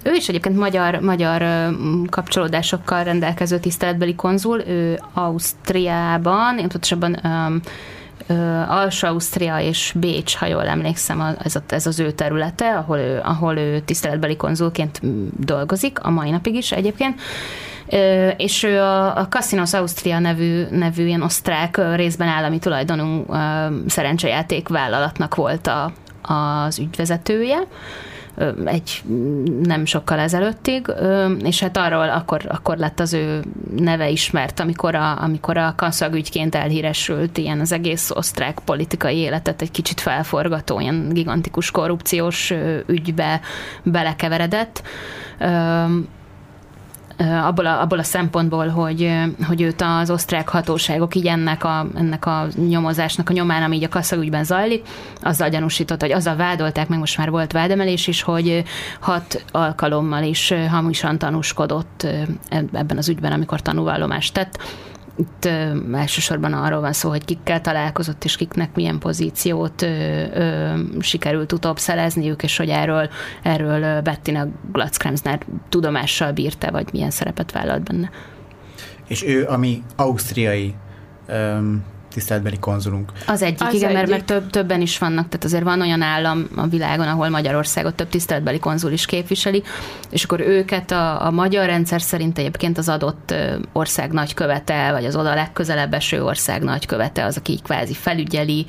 Ő 0.04 0.12
is 0.14 0.28
egyébként 0.28 0.56
magyar, 0.56 1.00
magyar 1.00 1.42
kapcsolódásokkal 2.08 3.04
rendelkező 3.04 3.58
tiszteletbeli 3.58 4.14
konzul, 4.14 4.60
ő 4.66 5.00
Ausztriában, 5.14 6.58
én 6.58 6.68
pontosabban 6.68 7.14
Alsó-Ausztria 8.68 9.58
és 9.58 9.92
Bécs, 9.96 10.36
ha 10.36 10.46
jól 10.46 10.66
emlékszem, 10.66 11.36
ez, 11.42 11.54
a, 11.54 11.60
ez 11.68 11.86
az 11.86 12.00
ő 12.00 12.10
területe, 12.10 12.76
ahol 12.76 12.98
ő, 12.98 13.20
ahol 13.24 13.56
ő 13.56 13.80
tiszteletbeli 13.80 14.36
konzulként 14.36 15.00
dolgozik, 15.44 15.98
a 16.00 16.10
mai 16.10 16.30
napig 16.30 16.54
is 16.54 16.72
egyébként. 16.72 17.20
És 18.36 18.62
ő 18.62 18.80
a, 18.80 19.16
a 19.16 19.28
Casinos 19.28 19.74
Austria 19.74 20.18
nevű, 20.18 20.64
nevű 20.70 21.06
ilyen 21.06 21.22
osztrák 21.22 21.80
részben 21.94 22.28
állami 22.28 22.58
tulajdonú 22.58 23.24
szerencsejáték 23.86 24.68
vállalatnak 24.68 25.34
volt 25.34 25.66
a, 25.66 25.92
az 26.30 26.78
ügyvezetője, 26.78 27.58
egy 28.64 29.02
nem 29.62 29.84
sokkal 29.84 30.18
ezelőttig, 30.18 30.92
és 31.42 31.60
hát 31.60 31.76
arról 31.76 32.10
akkor, 32.10 32.40
akkor 32.48 32.76
lett 32.76 33.00
az 33.00 33.12
ő 33.12 33.42
neve 33.76 34.08
ismert, 34.08 34.60
amikor 34.60 34.94
a, 34.94 35.22
amikor 35.22 35.56
a 35.56 35.74
kanszagügyként 35.76 36.54
elhíresült 36.54 37.38
ilyen 37.38 37.60
az 37.60 37.72
egész 37.72 38.10
osztrák 38.10 38.58
politikai 38.64 39.16
életet 39.16 39.62
egy 39.62 39.70
kicsit 39.70 40.00
felforgató, 40.00 40.80
ilyen 40.80 41.08
gigantikus 41.12 41.70
korrupciós 41.70 42.52
ügybe 42.86 43.40
belekeveredett 43.82 44.82
abból 47.20 47.66
a, 47.66 47.80
abból 47.80 47.98
a 47.98 48.02
szempontból, 48.02 48.68
hogy, 48.68 49.12
hogy 49.46 49.60
őt 49.60 49.82
az 49.82 50.10
osztrák 50.10 50.48
hatóságok 50.48 51.14
így 51.14 51.26
ennek 51.26 51.64
a, 51.64 51.86
ennek 51.94 52.26
a 52.26 52.46
nyomozásnak 52.68 53.30
a 53.30 53.32
nyomán, 53.32 53.62
ami 53.62 53.76
így 53.76 53.84
a 53.84 53.88
kasszagügyben 53.88 54.44
zajlik, 54.44 54.86
azzal 55.22 55.48
gyanúsított, 55.48 56.00
hogy 56.00 56.12
azzal 56.12 56.36
vádolták, 56.36 56.88
meg 56.88 56.98
most 56.98 57.18
már 57.18 57.30
volt 57.30 57.52
vádemelés 57.52 58.06
is, 58.06 58.22
hogy 58.22 58.64
hat 59.00 59.44
alkalommal 59.50 60.22
is 60.22 60.54
hamisan 60.70 61.18
tanúskodott 61.18 62.06
ebben 62.72 62.96
az 62.96 63.08
ügyben, 63.08 63.32
amikor 63.32 63.62
tanúvallomást 63.62 64.34
tett 64.34 64.58
itt 65.16 65.44
ö, 65.44 65.76
elsősorban 65.92 66.52
arról 66.52 66.80
van 66.80 66.92
szó, 66.92 67.08
hogy 67.08 67.24
kikkel 67.24 67.60
találkozott, 67.60 68.24
és 68.24 68.36
kiknek 68.36 68.74
milyen 68.74 68.98
pozíciót 68.98 69.82
ö, 69.82 69.86
ö, 70.34 70.74
sikerült 71.00 71.52
utóbb 71.52 71.78
szerezniük, 71.78 72.42
és 72.42 72.56
hogy 72.56 72.68
erről, 72.68 73.10
erről 73.42 74.00
Bettina 74.00 74.46
Glatzkremsner 74.72 75.40
tudomással 75.68 76.32
bírta, 76.32 76.70
vagy 76.70 76.88
milyen 76.92 77.10
szerepet 77.10 77.52
vállalt 77.52 77.82
benne. 77.82 78.10
És 79.06 79.24
ő, 79.24 79.46
ami 79.46 79.82
ausztriai 79.96 80.74
ö, 81.26 81.58
tiszteletbeli 82.10 82.58
konzulunk. 82.58 83.12
Az 83.26 83.42
egyik, 83.42 83.66
Az 83.66 83.74
igen, 83.74 83.92
mert, 83.92 84.10
egyik. 84.10 84.14
mert 84.14 84.24
több, 84.24 84.50
többen 84.50 84.80
is 84.80 84.98
vannak, 84.98 85.28
tehát 85.28 85.44
azért 85.44 85.62
van 85.62 85.80
olyan 85.80 86.02
állam 86.02 86.48
a 86.56 86.66
világon, 86.66 87.08
ahol 87.08 87.28
Magyarországot 87.28 87.94
több 87.94 88.08
tiszteletbeli 88.08 88.58
konzul 88.58 88.92
is 88.92 89.06
képviseli, 89.06 89.62
és 90.10 90.24
akkor 90.24 90.40
őket 90.40 90.90
a, 90.90 91.26
a 91.26 91.30
magyar 91.30 91.66
rendszer 91.66 92.00
szerint 92.00 92.38
egyébként 92.38 92.78
az 92.78 92.88
adott 92.88 93.34
ország 93.72 94.12
nagykövete, 94.12 94.92
vagy 94.92 95.04
az 95.04 95.16
oda 95.16 95.34
legközelebb 95.34 95.94
eső 95.94 96.24
ország 96.24 96.62
nagykövete 96.62 97.24
az, 97.24 97.36
aki 97.36 97.52
így 97.52 97.62
kvázi 97.62 97.94
felügyeli, 97.94 98.66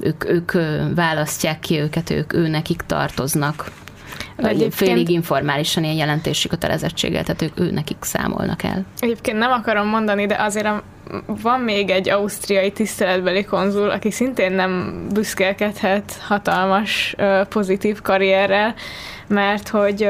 ők, 0.00 0.28
ők 0.28 0.52
választják 0.94 1.58
ki 1.58 1.78
őket, 1.78 2.10
ők 2.10 2.32
ő 2.32 2.48
nekik 2.48 2.82
tartoznak. 2.86 3.70
Egyébként- 4.36 4.74
Félig 4.74 5.08
informálisan 5.08 5.84
ilyen 5.84 5.96
jelentési 5.96 6.48
kötelezettséggel, 6.48 7.24
tehát 7.24 7.42
ők 7.42 7.60
ő 7.60 7.70
nekik 7.70 7.96
számolnak 8.00 8.62
el. 8.62 8.84
Egyébként 8.98 9.38
nem 9.38 9.50
akarom 9.50 9.86
mondani, 9.86 10.26
de 10.26 10.36
azért 10.38 10.66
a, 10.66 10.82
van 11.26 11.60
még 11.60 11.90
egy 11.90 12.08
ausztriai 12.08 12.72
tiszteletbeli 12.72 13.44
konzul, 13.44 13.90
aki 13.90 14.10
szintén 14.10 14.52
nem 14.52 15.06
büszkélkedhet 15.12 16.18
hatalmas 16.26 17.14
pozitív 17.48 18.00
karrierrel, 18.00 18.74
mert 19.26 19.68
hogy 19.68 20.02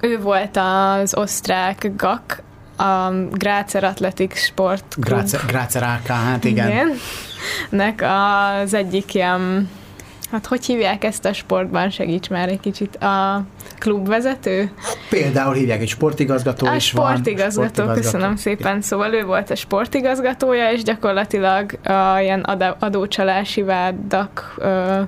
ő 0.00 0.18
volt 0.20 0.56
az 0.56 1.16
osztrák 1.16 1.90
GAK, 1.96 2.42
a 2.76 3.12
Grácer 3.30 3.84
Athletics 3.84 4.34
Sport. 4.34 4.84
Grácer, 4.98 5.40
Grácer 5.46 5.82
AK, 5.82 6.06
hát 6.06 6.44
igen. 6.44 6.68
Igen. 6.68 6.90
Nek 7.70 8.04
az 8.62 8.74
egyik 8.74 9.14
ilyen, 9.14 9.70
hát 10.30 10.46
hogy 10.46 10.64
hívják 10.64 11.04
ezt 11.04 11.24
a 11.24 11.32
sportban, 11.32 11.90
segíts 11.90 12.28
már 12.30 12.48
egy 12.48 12.60
kicsit, 12.60 12.96
a 12.96 13.44
klubvezető? 13.78 14.70
Például 15.10 15.54
hívják 15.54 15.80
egy 15.80 15.88
sportigazgató 15.88 16.66
A 16.66 16.74
is 16.74 16.92
van. 16.92 17.10
sportigazgató, 17.10 17.92
köszönöm 17.92 18.36
szépen. 18.36 18.80
Szóval 18.80 19.14
ő 19.14 19.24
volt 19.24 19.50
a 19.50 19.54
sportigazgatója, 19.54 20.72
és 20.72 20.82
gyakorlatilag 20.82 21.72
a 21.84 22.18
ilyen 22.20 22.40
adó- 22.40 22.76
adócsalási 22.78 23.62
vádak 23.62 24.54
ö, 24.58 25.00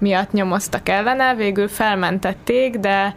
miatt 0.00 0.32
nyomoztak 0.32 0.88
ellene, 0.88 1.34
végül 1.34 1.68
felmentették, 1.68 2.76
de 2.76 3.14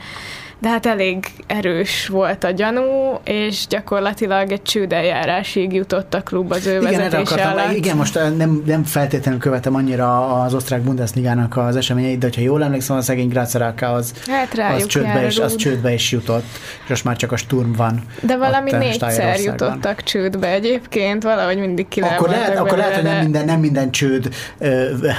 de 0.60 0.70
hát 0.70 0.86
elég 0.86 1.26
erős 1.48 2.08
volt 2.08 2.44
a 2.44 2.52
gyanú, 2.52 3.20
és 3.24 3.68
gyakorlatilag 3.68 4.52
egy 4.52 4.62
csődeljárásig 4.62 5.74
jutott 5.74 6.14
a 6.14 6.22
klub 6.22 6.52
az 6.52 6.66
ő 6.66 6.78
Igen, 6.78 6.84
vezetése 6.84 7.18
akartam, 7.18 7.52
alatt. 7.52 7.76
igen, 7.76 7.98
most 7.98 8.20
nem, 8.38 8.64
nem 8.66 8.84
feltétlenül 8.84 9.40
követem 9.40 9.76
annyira 9.76 10.28
az 10.42 10.54
osztrák 10.54 10.82
Bundesligának 10.82 11.58
az 11.58 11.76
eseményeit, 11.76 12.20
de 12.20 12.26
hogyha 12.26 12.42
jól 12.42 12.64
emlékszem, 12.64 12.98
a 12.98 13.02
szegény 13.02 13.28
Grácer 13.28 13.62
AK 13.62 13.82
az, 13.82 14.14
Hát 14.28 14.76
az, 14.76 14.86
csődbe 14.86 15.26
is, 15.26 15.40
az 15.40 15.56
csődbe 15.56 15.94
is 15.94 16.12
jutott, 16.12 16.46
és 16.84 16.90
most 16.90 17.04
már 17.04 17.16
csak 17.16 17.32
a 17.32 17.38
Sturm 17.38 17.72
van. 17.72 18.04
De 18.22 18.38
valami 18.38 18.74
ott, 18.74 18.80
négyszer 18.80 19.40
jutottak 19.40 20.04
csődbe 20.04 20.48
egyébként, 20.48 21.24
valahogy 21.24 21.58
mindig 21.58 21.88
ki 21.88 22.02
Akkor 22.02 22.30
lehet, 22.30 22.58
akkor 22.58 22.78
lehet, 22.78 22.94
hogy 22.94 23.04
nem 23.04 23.14
de- 23.16 23.22
minden, 23.22 23.46
nem 23.46 23.60
minden 23.60 23.92
csőd 23.92 24.30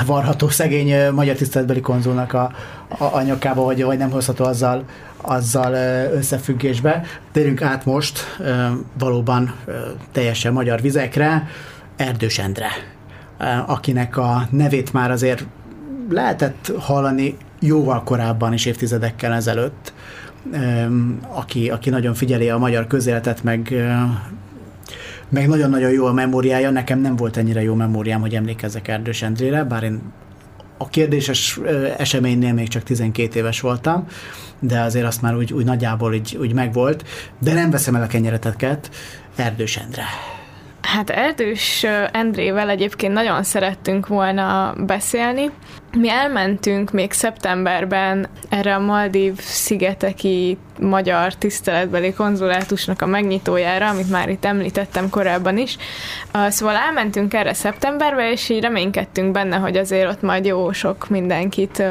varható 0.07 0.49
szegény 0.49 1.11
magyar 1.13 1.37
tiszteletbeli 1.37 1.81
konzulnak 1.81 2.33
a, 2.33 2.51
a, 2.89 3.05
a 3.05 3.23
nyakába, 3.23 3.63
vagy, 3.63 3.83
vagy 3.83 3.99
nem 3.99 4.11
hozható 4.11 4.45
azzal, 4.45 4.85
azzal 5.17 5.73
összefüggésbe. 6.13 7.03
Térjünk 7.33 7.63
át 7.63 7.85
most 7.85 8.39
valóban 8.99 9.55
teljesen 10.13 10.53
magyar 10.53 10.81
vizekre, 10.81 11.49
Erdős 11.97 12.39
Endre, 12.39 12.71
akinek 13.67 14.17
a 14.17 14.47
nevét 14.51 14.93
már 14.93 15.11
azért 15.11 15.47
lehetett 16.11 16.73
hallani 16.79 17.37
jóval 17.61 18.03
korábban 18.03 18.53
is 18.53 18.67
évtizedekkel 18.67 19.33
ezelőtt, 19.33 19.93
aki, 21.29 21.71
aki 21.71 21.91
nagyon 21.91 22.15
figyeli 22.15 22.51
a 22.51 22.59
magyar 22.59 22.87
közéletet, 22.87 23.43
meg 23.43 23.75
meg 25.29 25.49
nagyon-nagyon 25.49 25.91
jó 25.91 26.07
a 26.07 26.13
memóriája, 26.13 26.71
nekem 26.71 27.01
nem 27.01 27.17
volt 27.17 27.37
ennyire 27.37 27.63
jó 27.63 27.75
memóriám, 27.75 28.21
hogy 28.21 28.35
emlékezzek 28.35 28.89
Erdős 28.89 29.23
Endrére, 29.23 29.65
bár 29.65 29.83
én 29.83 30.01
a 30.79 30.89
kérdéses 30.89 31.61
eseménynél 31.97 32.53
még 32.53 32.69
csak 32.69 32.83
12 32.83 33.39
éves 33.39 33.61
voltam, 33.61 34.07
de 34.59 34.81
azért 34.81 35.07
azt 35.07 35.23
már 35.23 35.37
úgy, 35.37 35.53
úgy 35.53 35.65
nagyjából 35.65 36.15
úgy, 36.15 36.37
úgy 36.41 36.53
megvolt, 36.53 37.05
de 37.39 37.53
nem 37.53 37.71
veszem 37.71 37.95
el 37.95 38.03
a 38.03 38.07
kenyereteket, 38.07 38.91
Erdős 39.37 39.77
Endre. 39.77 40.05
Hát 40.81 41.11
Erdős 41.11 41.87
Endrével 42.13 42.69
egyébként 42.69 43.13
nagyon 43.13 43.43
szerettünk 43.43 44.07
volna 44.07 44.75
beszélni. 44.87 45.51
Mi 45.97 46.09
elmentünk 46.11 46.93
még 46.93 47.13
szeptemberben 47.13 48.29
erre 48.49 48.75
a 48.75 48.79
Maldív 48.79 49.39
szigeteki 49.41 50.59
magyar 50.81 51.35
tiszteletbeli 51.35 52.13
konzulátusnak 52.13 53.03
a 53.03 53.07
megnyitójára, 53.07 53.89
amit 53.89 54.11
már 54.11 54.29
itt 54.29 54.45
említettem 54.45 55.11
korábban 55.11 55.59
is. 55.59 55.77
Szóval 56.49 56.75
elmentünk 56.75 57.35
erre 57.35 57.53
szeptemberbe, 57.53 58.31
és 58.31 58.49
így 58.49 58.61
reménykedtünk 58.61 59.33
benne, 59.33 59.57
hogy 59.57 59.77
azért 59.77 60.11
ott 60.11 60.23
majd 60.23 60.45
jó 60.45 60.73
sok 60.73 61.09
mindenkit 61.09 61.83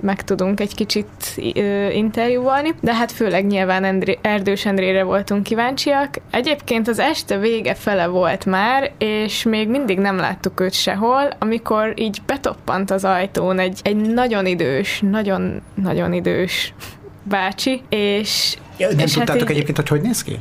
meg 0.00 0.22
tudunk 0.22 0.60
egy 0.60 0.74
kicsit 0.74 1.06
ö, 1.54 1.88
interjúvalni, 1.88 2.74
de 2.80 2.94
hát 2.94 3.12
főleg 3.12 3.46
nyilván 3.46 3.84
Endré, 3.84 4.18
Erdős 4.22 4.66
Endrére 4.66 5.02
voltunk 5.02 5.42
kíváncsiak. 5.42 6.14
Egyébként 6.30 6.88
az 6.88 6.98
este 6.98 7.38
vége 7.38 7.74
fele 7.74 8.06
volt 8.06 8.44
már, 8.44 8.92
és 8.98 9.42
még 9.42 9.68
mindig 9.68 9.98
nem 9.98 10.16
láttuk 10.16 10.60
őt 10.60 10.72
sehol, 10.72 11.28
amikor 11.38 11.92
így 11.96 12.18
betoppant 12.26 12.90
az 12.90 13.04
ajtón 13.48 13.58
egy, 13.58 13.80
egy 13.82 13.96
nagyon 13.96 14.46
idős, 14.46 15.00
nagyon-nagyon 15.10 16.12
idős 16.12 16.74
bácsi, 17.22 17.82
és 17.88 18.56
Ja, 18.76 18.88
nem 18.88 18.98
És 18.98 19.04
hát 19.04 19.24
tudtátok 19.24 19.42
így- 19.42 19.50
egyébként, 19.50 19.76
hogy 19.76 19.88
hogy 19.88 20.00
néz 20.00 20.22
ki? 20.22 20.38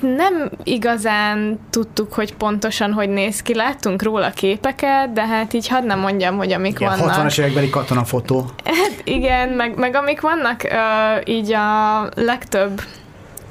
nem 0.00 0.50
igazán 0.64 1.58
tudtuk, 1.70 2.12
hogy 2.12 2.34
pontosan 2.34 2.92
hogy 2.92 3.08
néz 3.08 3.42
ki. 3.42 3.54
Láttunk 3.54 4.02
róla 4.02 4.30
képeket, 4.30 5.12
de 5.12 5.26
hát 5.26 5.52
így 5.52 5.68
hadd 5.68 5.84
nem 5.84 5.98
mondjam, 5.98 6.36
hogy 6.36 6.52
amik 6.52 6.80
Igen, 6.80 6.98
vannak. 6.98 7.14
60-as 7.26 7.38
évekbeli 7.38 7.70
katonafotó. 7.70 8.50
Hát 8.64 9.00
igen, 9.04 9.48
meg, 9.48 9.76
meg 9.78 9.94
amik 9.94 10.20
vannak 10.20 10.60
uh, 10.64 11.34
így 11.34 11.52
a 11.52 12.08
legtöbb 12.14 12.80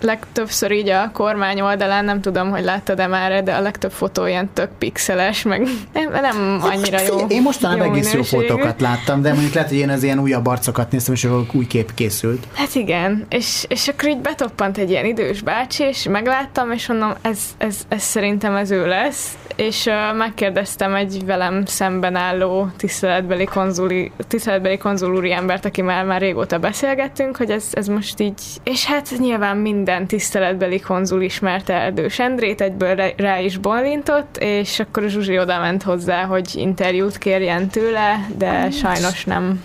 legtöbbször 0.05 0.71
így 0.71 0.89
a 0.89 1.09
kormány 1.13 1.61
oldalán, 1.61 2.05
nem 2.05 2.21
tudom, 2.21 2.49
hogy 2.49 2.63
láttad-e 2.63 3.07
már, 3.07 3.43
de 3.43 3.53
a 3.53 3.61
legtöbb 3.61 3.91
fotó 3.91 4.25
ilyen 4.25 4.49
tök 4.53 4.69
pixeles, 4.77 5.43
meg 5.43 5.67
nem, 5.93 6.11
nem 6.11 6.59
annyira 6.61 7.01
jó. 7.01 7.17
Én 7.27 7.41
mostanában 7.41 7.89
egész 7.89 8.13
jó 8.13 8.23
fotókat 8.23 8.81
láttam, 8.81 9.21
de 9.21 9.31
mondjuk 9.31 9.53
lehet, 9.53 9.69
hogy 9.69 9.77
én 9.77 9.89
az 9.89 10.03
ilyen 10.03 10.19
újabb 10.19 10.45
arcokat 10.45 10.91
néztem, 10.91 11.13
és 11.13 11.23
akkor 11.23 11.45
új 11.51 11.67
kép 11.67 11.93
készült. 11.93 12.47
Hát 12.53 12.75
igen, 12.75 13.25
és, 13.29 13.65
és 13.67 13.87
akkor 13.87 14.09
így 14.09 14.17
betoppant 14.17 14.77
egy 14.77 14.89
ilyen 14.89 15.05
idős 15.05 15.41
bácsi, 15.41 15.83
és 15.83 16.03
megláttam, 16.09 16.71
és 16.71 16.87
mondom, 16.87 17.13
ez, 17.21 17.39
ez, 17.57 17.77
ez 17.87 18.01
szerintem 18.01 18.55
ez 18.55 18.71
ő 18.71 18.87
lesz, 18.87 19.37
és 19.55 19.85
uh, 19.85 20.17
megkérdeztem 20.17 20.95
egy 20.95 21.25
velem 21.25 21.65
szemben 21.65 22.15
álló 22.15 22.69
tiszteletbeli, 22.77 23.45
konzuli, 23.45 24.11
tiszteletbeli 24.27 24.77
konzul 24.77 25.31
embert, 25.31 25.65
aki 25.65 25.81
már, 25.81 26.05
már 26.05 26.21
régóta 26.21 26.59
beszélgettünk, 26.59 27.37
hogy 27.37 27.49
ez, 27.49 27.65
ez 27.71 27.87
most 27.87 28.19
így, 28.19 28.41
és 28.63 28.85
hát 28.85 29.09
nyilván 29.17 29.57
minden 29.57 29.94
tiszteletbeli 30.07 30.79
konzul 30.79 31.21
ismerte 31.21 31.73
Erdős 31.73 32.19
Endrét, 32.19 32.61
egyből 32.61 32.95
rá, 33.17 33.39
is 33.39 33.57
bólintott, 33.57 34.37
és 34.39 34.79
akkor 34.79 35.09
Zsuzsi 35.09 35.39
oda 35.39 35.59
ment 35.59 35.83
hozzá, 35.83 36.23
hogy 36.23 36.51
interjút 36.53 37.17
kérjen 37.17 37.67
tőle, 37.67 38.27
de 38.37 38.71
sajnos 38.71 39.23
nem. 39.23 39.63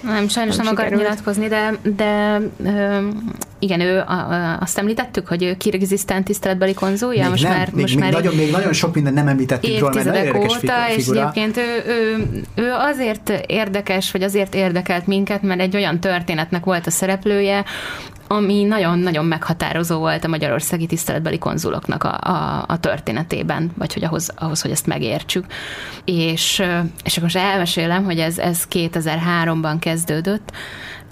Nem, 0.00 0.28
sajnos 0.28 0.56
Nem 0.56 0.64
nem, 0.64 0.74
akar 0.74 0.90
nyilatkozni, 0.90 1.48
de, 1.48 1.72
de 1.82 2.40
ö, 2.64 3.08
igen, 3.58 3.80
ő 3.80 3.98
a, 3.98 4.12
a, 4.12 4.58
azt 4.60 4.78
említettük, 4.78 5.28
hogy 5.28 5.42
ő 5.42 5.56
Kirgizisztán 5.56 6.24
tiszteletbeli 6.24 6.74
konzulja, 6.74 7.20
még 7.20 7.30
most 7.30 7.42
nem, 7.42 7.52
már, 7.52 7.70
még, 7.72 7.80
most 7.80 7.94
még, 7.94 8.02
már 8.02 8.12
nagyon, 8.12 8.34
még 8.34 8.50
nagyon 8.50 8.72
sok 8.72 8.94
minden 8.94 9.12
nem 9.12 9.28
említettük 9.28 9.78
róla, 9.78 9.94
mert 9.94 10.06
nagyon 10.06 10.24
érdekes 10.24 10.56
óta, 10.56 10.74
és 10.96 11.06
egyébként 11.06 11.56
ő, 11.56 11.82
ő, 11.86 12.26
ő 12.54 12.72
azért 12.72 13.44
érdekes, 13.46 14.10
vagy 14.10 14.22
azért 14.22 14.54
érdekelt 14.54 15.06
minket, 15.06 15.42
mert 15.42 15.60
egy 15.60 15.76
olyan 15.76 16.00
történetnek 16.00 16.64
volt 16.64 16.86
a 16.86 16.90
szereplője, 16.90 17.64
ami 18.28 18.62
nagyon-nagyon 18.62 19.24
meghatározó 19.24 19.98
volt 19.98 20.24
a 20.24 20.28
magyarországi 20.28 20.86
tiszteletbeli 20.86 21.38
konzuloknak 21.38 22.04
a, 22.04 22.18
a, 22.20 22.64
a 22.68 22.80
történetében, 22.80 23.70
vagy 23.78 23.92
hogy 23.92 24.04
ahhoz, 24.04 24.32
ahhoz, 24.36 24.62
hogy 24.62 24.70
ezt 24.70 24.86
megértsük. 24.86 25.44
És, 26.04 26.62
és 27.04 27.16
akkor 27.16 27.22
most 27.22 27.36
elmesélem, 27.36 28.04
hogy 28.04 28.18
ez, 28.18 28.38
ez 28.38 28.64
2003-ban 28.70 29.76
kezdődött, 29.78 30.52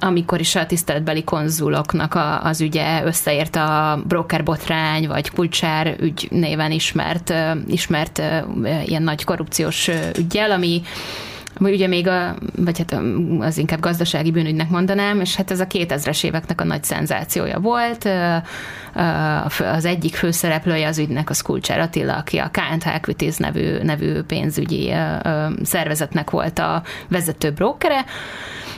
amikor 0.00 0.40
is 0.40 0.54
a 0.54 0.66
tiszteletbeli 0.66 1.24
konzuloknak 1.24 2.14
a, 2.14 2.44
az 2.44 2.60
ügye 2.60 3.04
összeért 3.04 3.56
a 3.56 4.02
broker 4.06 4.42
botrány, 4.42 5.08
vagy 5.08 5.30
kulcsár 5.30 5.96
ügy 6.00 6.28
néven 6.30 6.70
ismert, 6.70 7.34
ismert 7.66 8.22
ilyen 8.84 9.02
nagy 9.02 9.24
korrupciós 9.24 9.90
ügyjel, 10.18 10.50
ami 10.50 10.82
ami 11.58 11.72
ugye 11.72 11.86
még 11.86 12.08
a, 12.08 12.34
vagy 12.56 12.78
hát 12.78 13.00
az 13.38 13.58
inkább 13.58 13.80
gazdasági 13.80 14.30
bűnügynek 14.30 14.70
mondanám, 14.70 15.20
és 15.20 15.36
hát 15.36 15.50
ez 15.50 15.60
a 15.60 15.66
2000-es 15.66 16.24
éveknek 16.24 16.60
a 16.60 16.64
nagy 16.64 16.84
szenzációja 16.84 17.58
volt. 17.58 18.08
A 18.94 19.62
Az 19.64 19.84
egyik 19.84 20.16
főszereplője 20.16 20.88
az 20.88 20.98
ügynek 20.98 21.30
a 21.30 21.34
Skulcsár 21.34 21.80
Attila, 21.80 22.16
aki 22.16 22.38
a 22.38 22.50
KNH 22.50 22.94
Equities 22.94 23.36
nevű, 23.36 23.78
nevű 23.82 24.20
pénzügyi 24.20 24.92
szervezetnek 25.62 26.30
volt 26.30 26.58
a 26.58 26.82
vezető 27.08 27.50
brókere, 27.50 28.04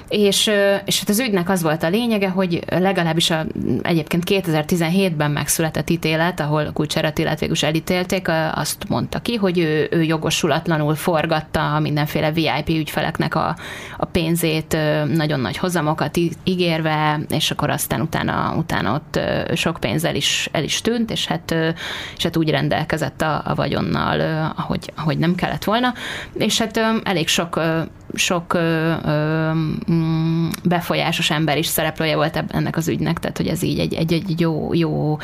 És, 0.08 0.50
és 0.84 0.98
hát 0.98 1.08
az 1.08 1.18
ügynek 1.20 1.48
az 1.48 1.62
volt 1.62 1.82
a 1.82 1.88
lényege, 1.88 2.28
hogy 2.28 2.64
legalábbis 2.68 3.30
a, 3.30 3.46
egyébként 3.82 4.22
2017-ben 4.26 5.30
megszületett 5.30 5.90
ítélet, 5.90 6.40
ahol 6.40 6.70
Kulcsár 6.72 7.04
Attilát 7.04 7.40
végül 7.40 7.56
elítélték, 7.60 8.28
azt 8.54 8.88
mondta 8.88 9.18
ki, 9.18 9.34
hogy 9.34 9.58
ő, 9.58 9.88
ő 9.90 10.02
jogosulatlanul 10.02 10.94
forgatta 10.94 11.78
mindenféle 11.80 12.32
VIP 12.32 12.68
ügyfeleknek 12.68 13.34
a, 13.34 13.56
a 13.96 14.04
pénzét, 14.04 14.76
nagyon 15.14 15.40
nagy 15.40 15.56
hozamokat 15.56 16.18
ígérve, 16.44 17.20
és 17.28 17.50
akkor 17.50 17.70
aztán 17.70 18.00
utána, 18.00 18.54
utána 18.56 18.94
ott 18.94 19.20
sok 19.54 19.80
pénzzel 20.07 20.14
is 20.14 20.48
el 20.52 20.64
is 20.64 20.80
tűnt, 20.80 21.11
és 21.11 21.26
hát, 21.26 21.54
és 22.16 22.22
hát 22.22 22.36
úgy 22.36 22.50
rendelkezett 22.50 23.22
a, 23.22 23.42
a 23.44 23.54
vagyonnal, 23.54 24.52
ahogy, 24.57 24.92
ahogy 24.96 25.18
nem 25.18 25.34
kellett 25.34 25.64
volna, 25.64 25.94
és 26.34 26.59
hát 26.59 26.80
elég 27.02 27.28
sok 27.28 27.61
sok 28.14 28.54
ö, 28.54 28.94
ö, 29.04 29.50
mm, 29.90 30.48
befolyásos 30.64 31.30
ember 31.30 31.59
is 31.59 31.66
szereplője 31.66 32.16
volt 32.16 32.44
ennek 32.48 32.76
az 32.76 32.88
ügynek, 32.88 33.18
tehát 33.18 33.36
hogy 33.36 33.46
ez 33.46 33.62
így 33.62 33.78
egy, 33.78 33.94
egy, 33.94 34.12
egy 34.12 34.40
jó, 34.40 34.74
jó 34.74 35.18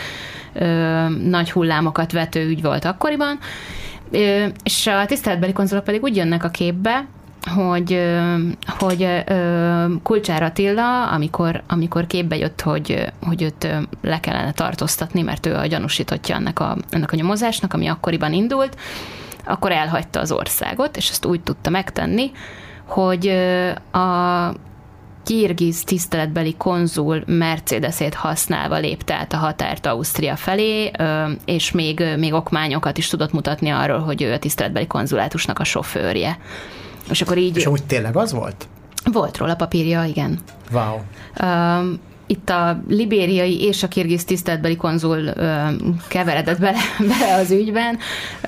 ö, 0.53 1.09
nagy 1.09 1.51
hullámokat 1.51 2.13
vető 2.13 2.49
ügy 2.49 2.63
volt 2.63 2.85
akkoriban, 2.85 3.39
ö, 4.11 4.47
és 4.63 4.87
a 4.87 5.07
tiszteletbeli 5.07 5.53
konzulok 5.53 5.85
pedig 5.85 6.03
úgy 6.03 6.17
jönnek 6.17 6.45
a 6.45 6.49
képbe, 6.49 7.07
hogy, 7.51 8.01
hogy 8.67 9.25
Kulcsár 10.03 10.43
Attila, 10.43 11.07
amikor, 11.07 11.63
amikor 11.69 12.07
képbe 12.07 12.37
jött, 12.37 12.61
hogy, 12.61 13.13
hogy 13.23 13.43
őt 13.43 13.69
le 14.03 14.21
kellene 14.21 14.53
tartóztatni, 14.53 15.23
mert 15.23 15.47
ő 15.47 15.55
a 15.55 15.67
gyanúsítottja 15.67 16.35
ennek 16.35 16.61
a, 16.61 16.77
ennek 16.91 17.13
a 17.13 17.17
nyomozásnak, 17.17 17.73
ami 17.73 17.87
akkoriban 17.87 18.33
indult, 18.33 18.77
akkor 19.45 19.73
elhagyta 19.73 20.21
az 20.21 20.33
országot, 20.33 20.97
és 20.97 21.11
ezt 21.11 21.25
úgy 21.25 21.41
tudta 21.41 21.71
megtenni, 21.71 22.31
hogy 22.87 23.29
a 23.93 24.53
kirgiz 25.25 25.85
tiszteletbeli 25.85 26.55
konzul 26.57 27.23
Mercedesét 27.27 28.15
használva 28.15 28.79
lépte 28.79 29.15
át 29.15 29.33
a 29.33 29.37
határt 29.37 29.87
Ausztria 29.87 30.37
felé, 30.37 30.91
és 31.45 31.71
még, 31.71 32.05
még 32.17 32.33
okmányokat 32.33 32.99
is 32.99 33.09
tudott 33.09 33.33
mutatni 33.33 33.71
arról, 33.71 33.99
hogy 33.99 34.23
ő 34.23 34.33
a 34.33 34.39
tiszteletbeli 34.39 34.87
konzulátusnak 34.87 35.59
a 35.59 35.65
sofőrje. 35.65 36.39
És 37.11 37.23
akkor 37.23 37.39
így... 37.39 37.57
És 37.57 37.67
amúgy 37.67 37.85
tényleg 37.85 38.17
az 38.17 38.33
volt? 38.33 38.69
Volt 39.13 39.37
róla 39.37 39.55
papírja, 39.55 40.05
igen. 40.05 40.39
Wow 40.73 41.01
itt 42.33 42.51
a 42.51 42.83
libériai 42.89 43.63
és 43.63 43.83
a 43.83 43.89
kirgiz 43.89 44.25
tiszteletbeli 44.25 44.77
konzul 44.77 45.19
ö, 45.19 45.57
keveredett 46.09 46.61
bele, 46.61 46.79
bele 47.19 47.35
az 47.35 47.51
ügyben, 47.51 47.99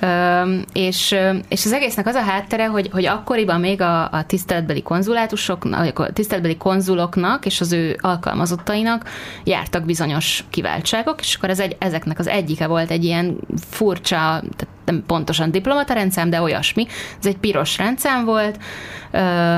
ö, 0.01 0.59
és, 0.73 1.17
és 1.49 1.65
az 1.65 1.73
egésznek 1.73 2.07
az 2.07 2.15
a 2.15 2.21
háttere, 2.21 2.67
hogy, 2.67 2.89
hogy 2.93 3.07
akkoriban 3.07 3.61
még 3.61 3.81
a, 3.81 4.11
a 4.11 4.25
tiszteletbeli 4.27 4.83
konzulátusoknak, 4.83 5.99
a 5.99 6.13
tiszteletbeli 6.13 6.57
konzuloknak 6.57 7.47
és 7.47 7.61
az 7.61 7.73
ő 7.73 7.97
alkalmazottainak 8.01 9.09
jártak 9.45 9.85
bizonyos 9.85 10.45
kiváltságok, 10.51 11.21
és 11.21 11.35
akkor 11.35 11.51
ez 11.51 11.61
egy, 11.61 11.77
ezeknek 11.79 12.19
az 12.19 12.27
egyike 12.27 12.67
volt 12.67 12.91
egy 12.91 13.05
ilyen 13.05 13.39
furcsa, 13.71 14.17
tehát 14.17 14.74
nem 14.85 15.05
pontosan 15.07 15.51
diplomata 15.51 15.93
rendszám, 15.93 16.31
de 16.31 16.41
olyasmi. 16.41 16.87
Ez 17.19 17.27
egy 17.27 17.37
piros 17.37 17.79
rendszám 17.79 18.25
volt, 18.25 18.59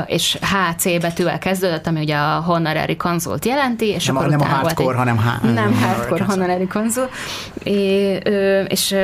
és 0.06 0.38
HC 0.40 1.00
betűvel 1.00 1.38
kezdődött, 1.38 1.86
ami 1.86 2.00
ugye 2.00 2.16
a 2.16 2.40
honorary 2.40 2.96
consult 2.96 3.44
jelenti, 3.44 3.86
és 3.86 4.06
nem, 4.06 4.16
akkor 4.16 4.28
a, 4.28 4.30
nem 4.30 4.40
a 4.40 4.44
hardcore, 4.44 4.90
egy, 4.90 4.96
hanem 4.96 5.18
há- 5.18 5.42
nem 5.42 5.74
hardcore 5.74 6.24
honorary 6.24 6.66
consult, 6.66 7.10
és, 7.62 8.18
és, 8.68 8.96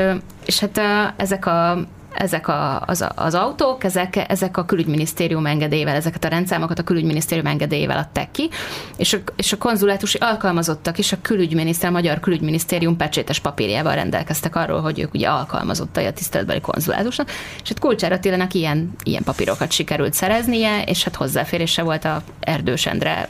és 0.45 0.61
hát 0.61 0.81
ezek 1.17 1.47
a 1.47 1.79
ezek 2.15 2.49
a, 2.49 2.81
az, 2.81 3.07
az 3.15 3.35
autók, 3.35 3.85
ezek, 3.85 4.25
ezek 4.29 4.57
a 4.57 4.65
külügyminisztérium 4.65 5.47
engedélyével, 5.47 5.95
ezeket 5.95 6.25
a 6.25 6.29
rendszámokat 6.29 6.79
a 6.79 6.83
külügyminisztérium 6.83 7.47
engedélyével 7.47 7.99
adták 7.99 8.31
ki, 8.31 8.51
és 8.97 9.13
a, 9.13 9.19
és 9.37 9.53
a 9.53 9.59
konzulátusi 9.59 10.19
alkalmazottak 10.21 10.99
is 10.99 11.13
a 11.13 11.17
külügyminiszter, 11.23 11.89
a 11.89 11.93
magyar 11.93 12.21
külügyminisztérium 12.21 12.97
pecsétes 12.97 13.39
papírjával 13.39 13.95
rendelkeztek 13.95 14.57
arról, 14.57 14.81
hogy 14.81 15.01
ők 15.01 15.15
ugye 15.15 15.29
alkalmazottai 15.29 16.05
a 16.05 16.13
tiszteletbeli 16.13 16.61
konzulátusnak, 16.61 17.31
és 17.63 17.69
hát 17.69 17.79
Kulcsár 17.79 18.13
Attilának 18.13 18.55
ilyen, 18.55 18.93
ilyen 19.03 19.23
papírokat 19.23 19.71
sikerült 19.71 20.15
szereznie, 20.15 20.83
és 20.83 21.05
hát 21.05 21.17
hozzáférése 21.17 21.83
volt 21.83 22.05
a 22.05 22.23
Erdős 22.41 22.87
Endre, 22.87 23.27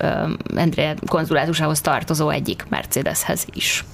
Endre 0.57 0.95
konzulátusához 1.07 1.81
tartozó 1.81 2.29
egyik 2.29 2.65
Mercedeshez 2.69 3.47
is. 3.55 3.85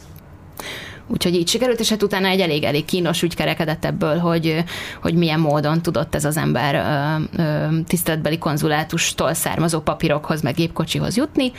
Úgyhogy 1.10 1.34
így 1.34 1.48
sikerült, 1.48 1.80
és 1.80 1.88
hát 1.88 2.02
utána 2.02 2.26
egy 2.26 2.40
elég-elég 2.40 2.84
kínos 2.84 3.22
ügy 3.22 3.34
kerekedett 3.34 3.84
ebből, 3.84 4.18
hogy, 4.18 4.64
hogy 5.02 5.14
milyen 5.14 5.40
módon 5.40 5.82
tudott 5.82 6.14
ez 6.14 6.24
az 6.24 6.36
ember 6.36 6.74
ö, 6.74 7.42
ö, 7.42 7.66
tiszteletbeli 7.86 8.38
konzulátustól 8.38 9.34
származó 9.34 9.80
papírokhoz, 9.80 10.42
meg 10.42 10.54
gépkocsihoz 10.54 11.16
jutni, 11.16 11.52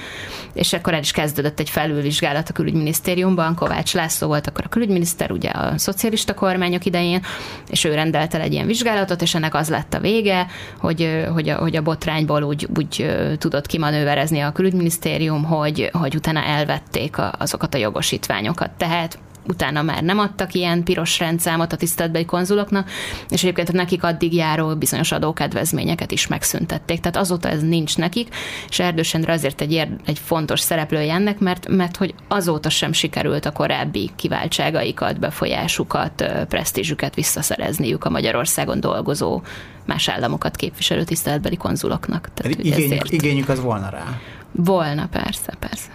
és 0.54 0.74
akkor 0.74 0.94
el 0.94 1.00
is 1.00 1.12
kezdődött 1.12 1.60
egy 1.60 1.70
felülvizsgálat 1.70 2.50
a 2.50 2.54
külügyminisztériumban, 2.54 3.56
Kovács 3.56 3.94
László 3.94 4.28
volt 4.28 4.48
akkor 4.48 4.64
a 4.66 4.70
külügyminiszter, 4.70 5.32
ugye 5.32 5.50
a 5.50 5.78
szocialista 5.78 6.34
kormányok 6.34 6.86
idején, 6.86 7.22
és 7.70 7.84
ő 7.84 7.94
rendelt 7.94 8.34
el 8.34 8.42
egy 8.42 8.54
ilyen 8.54 8.68
vizsgálatot, 8.68 9.22
és 9.22 9.36
ennek 9.36 9.56
az 9.56 9.70
lett 9.70 9.94
a 9.94 10.00
vége, 10.00 10.48
hogy, 10.78 11.26
hogy, 11.34 11.50
a, 11.50 11.56
hogy 11.56 11.76
a 11.76 11.82
botrányból 11.82 12.44
úgy, 12.44 12.68
úgy 12.78 13.16
tudott 13.38 13.66
kimanőverezni 13.66 14.40
a 14.40 14.52
külügyminisztérium, 14.52 15.44
hogy, 15.44 15.90
hogy 15.94 16.16
utána 16.16 16.44
elvették 16.44 17.16
azokat 17.38 17.74
a 17.74 17.78
jogosítványokat. 17.78 18.72
Tehát 18.78 19.18
utána 19.48 19.82
már 19.82 20.04
nem 20.04 20.20
adtak 20.20 20.54
ilyen 20.54 20.84
piros 20.84 21.20
rendszámot 21.20 21.74
a 21.74 21.78
tiszteletbeli 21.78 22.26
konzuloknak, 22.26 22.90
és 23.30 23.42
egyébként 23.42 23.72
nekik 23.72 24.04
addig 24.04 24.34
járó 24.34 24.76
bizonyos 24.76 25.12
adókedvezményeket 25.12 26.12
is 26.12 26.28
megszüntették. 26.28 27.00
Tehát 27.00 27.18
azóta 27.18 27.50
ez 27.50 27.62
nincs 27.62 27.98
nekik, 27.98 28.36
és 28.70 28.80
Erdős 28.80 29.14
Endre 29.14 29.34
azért 29.34 29.62
egy, 29.62 29.88
egy 30.06 30.20
fontos 30.20 30.60
szereplője 30.60 31.14
ennek, 31.14 31.40
mert, 31.40 31.68
mert 31.68 31.98
hogy 31.98 32.14
azóta 32.28 32.70
sem 32.70 32.92
sikerült 32.94 33.46
a 33.46 33.52
korábbi 33.52 34.10
kiváltságaikat, 34.16 35.20
befolyásukat, 35.20 36.26
presztízsüket 36.48 37.16
visszaszerezniük 37.16 38.06
a 38.06 38.10
Magyarországon 38.10 38.80
dolgozó 38.80 39.42
más 39.86 40.08
államokat 40.08 40.56
képviselő 40.56 41.04
tiszteletbeli 41.04 41.58
konzuloknak. 41.58 42.30
Tehát, 42.34 42.58
igényük, 42.60 43.12
igényük 43.12 43.50
az 43.50 43.60
volna 43.60 43.90
rá? 43.90 44.04
Volna, 44.52 45.08
persze, 45.08 45.54
persze. 45.60 45.90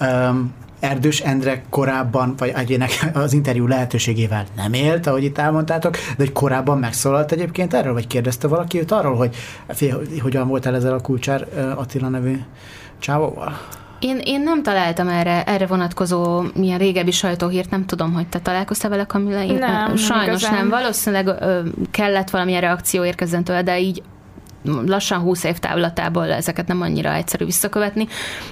Um, 0.00 0.54
Erdős 0.80 1.20
Endre 1.20 1.62
korábban, 1.70 2.34
vagy 2.38 2.52
egyének 2.54 3.10
az 3.14 3.32
interjú 3.32 3.66
lehetőségével 3.66 4.44
nem 4.56 4.72
élt, 4.72 5.06
ahogy 5.06 5.24
itt 5.24 5.38
elmondtátok, 5.38 5.92
de 5.92 6.14
hogy 6.16 6.32
korábban 6.32 6.78
megszólalt 6.78 7.32
egyébként 7.32 7.74
erről, 7.74 7.92
vagy 7.92 8.06
kérdezte 8.06 8.48
valaki 8.48 8.78
őt 8.78 8.90
arról, 8.90 9.16
hogy 9.16 9.36
fél, 9.68 10.00
hogyan 10.22 10.48
volt 10.48 10.66
el 10.66 10.74
ezzel 10.74 10.92
a 10.92 11.00
Kulcsár 11.00 11.46
Attila 11.76 12.08
nevű 12.08 12.40
csávóval? 12.98 13.58
Én, 14.00 14.20
én 14.24 14.40
nem 14.40 14.62
találtam 14.62 15.08
erre, 15.08 15.44
erre 15.44 15.66
vonatkozó 15.66 16.42
milyen 16.54 16.78
régebbi 16.78 17.10
sajtóhírt, 17.10 17.70
nem 17.70 17.86
tudom, 17.86 18.12
hogy 18.12 18.28
te 18.28 18.38
találkoztál 18.38 18.90
vele, 18.90 19.04
Kamila? 19.04 19.42
Én, 19.42 19.54
nem, 19.54 19.96
Sajnos 19.96 20.42
nem, 20.42 20.54
nem. 20.54 20.68
Valószínűleg 20.68 21.26
ö, 21.26 21.60
kellett 21.90 22.30
valamilyen 22.30 22.60
reakció 22.60 23.04
érkezzen 23.04 23.44
tőle, 23.44 23.62
de 23.62 23.80
így 23.80 24.02
lassan 24.64 25.18
20 25.18 25.44
év 25.44 25.58
távlatából 25.58 26.32
ezeket 26.32 26.66
nem 26.66 26.80
annyira 26.80 27.12
egyszerű 27.12 27.44
visszakövetni, 27.44 28.06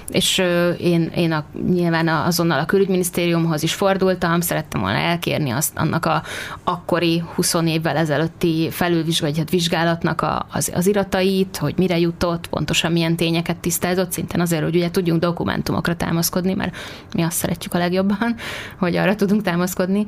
és 0.09 0.37
én, 0.77 1.11
én 1.15 1.31
a, 1.31 1.43
nyilván 1.69 2.07
azonnal 2.07 2.59
a 2.59 2.65
külügyminisztériumhoz 2.65 3.63
is 3.63 3.73
fordultam, 3.73 4.41
szerettem 4.41 4.81
volna 4.81 4.97
elkérni 4.97 5.49
azt, 5.49 5.77
annak 5.77 6.05
a 6.05 6.23
akkori 6.63 7.23
20 7.35 7.53
évvel 7.65 7.97
ezelőtti 7.97 8.69
felülvizsgálat, 8.71 10.03
hát 10.03 10.21
a, 10.21 10.45
az, 10.51 10.71
az 10.75 10.87
iratait, 10.87 11.57
hogy 11.57 11.73
mire 11.77 11.99
jutott, 11.99 12.47
pontosan 12.47 12.91
milyen 12.91 13.15
tényeket 13.15 13.57
tisztázott, 13.57 14.11
szinten 14.11 14.39
azért, 14.39 14.63
hogy 14.63 14.75
ugye 14.75 14.91
tudjunk 14.91 15.21
dokumentumokra 15.21 15.95
támaszkodni, 15.95 16.53
mert 16.53 16.75
mi 17.13 17.21
azt 17.21 17.37
szeretjük 17.37 17.73
a 17.73 17.77
legjobban, 17.77 18.35
hogy 18.77 18.95
arra 18.95 19.15
tudunk 19.15 19.41
támaszkodni, 19.41 20.05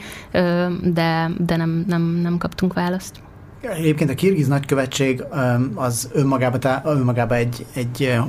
de, 0.81 1.31
de 1.37 1.55
nem, 1.55 1.83
nem, 1.87 2.01
nem 2.01 2.37
kaptunk 2.37 2.73
választ. 2.73 3.15
Egyébként 3.61 4.09
a 4.09 4.15
kirgiz 4.15 4.47
nagykövetség 4.47 5.23
az 5.75 6.09
önmagában, 6.13 6.81
önmagában 6.83 7.37
egy, 7.37 7.65
egy 7.73 8.19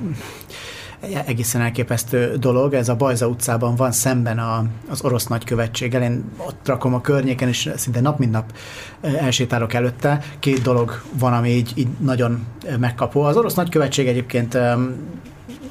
egészen 1.26 1.60
elképesztő 1.60 2.36
dolog. 2.36 2.74
Ez 2.74 2.88
a 2.88 2.94
Bajza 2.94 3.26
utcában 3.26 3.74
van 3.74 3.92
szemben 3.92 4.38
a, 4.38 4.64
az 4.88 5.04
orosz 5.04 5.26
nagykövetséggel. 5.26 6.02
Én 6.02 6.24
ott 6.36 6.66
rakom 6.66 6.94
a 6.94 7.00
környéken, 7.00 7.48
és 7.48 7.70
szinte 7.76 8.00
nap 8.00 8.18
mint 8.18 8.32
nap 8.32 8.52
elsétálok 9.00 9.72
előtte. 9.72 10.20
Két 10.38 10.62
dolog 10.62 11.02
van, 11.18 11.32
ami 11.32 11.50
így, 11.50 11.72
így 11.74 11.88
nagyon 11.98 12.46
megkapó. 12.78 13.22
Az 13.22 13.36
orosz 13.36 13.54
nagykövetség 13.54 14.06
egyébként 14.06 14.58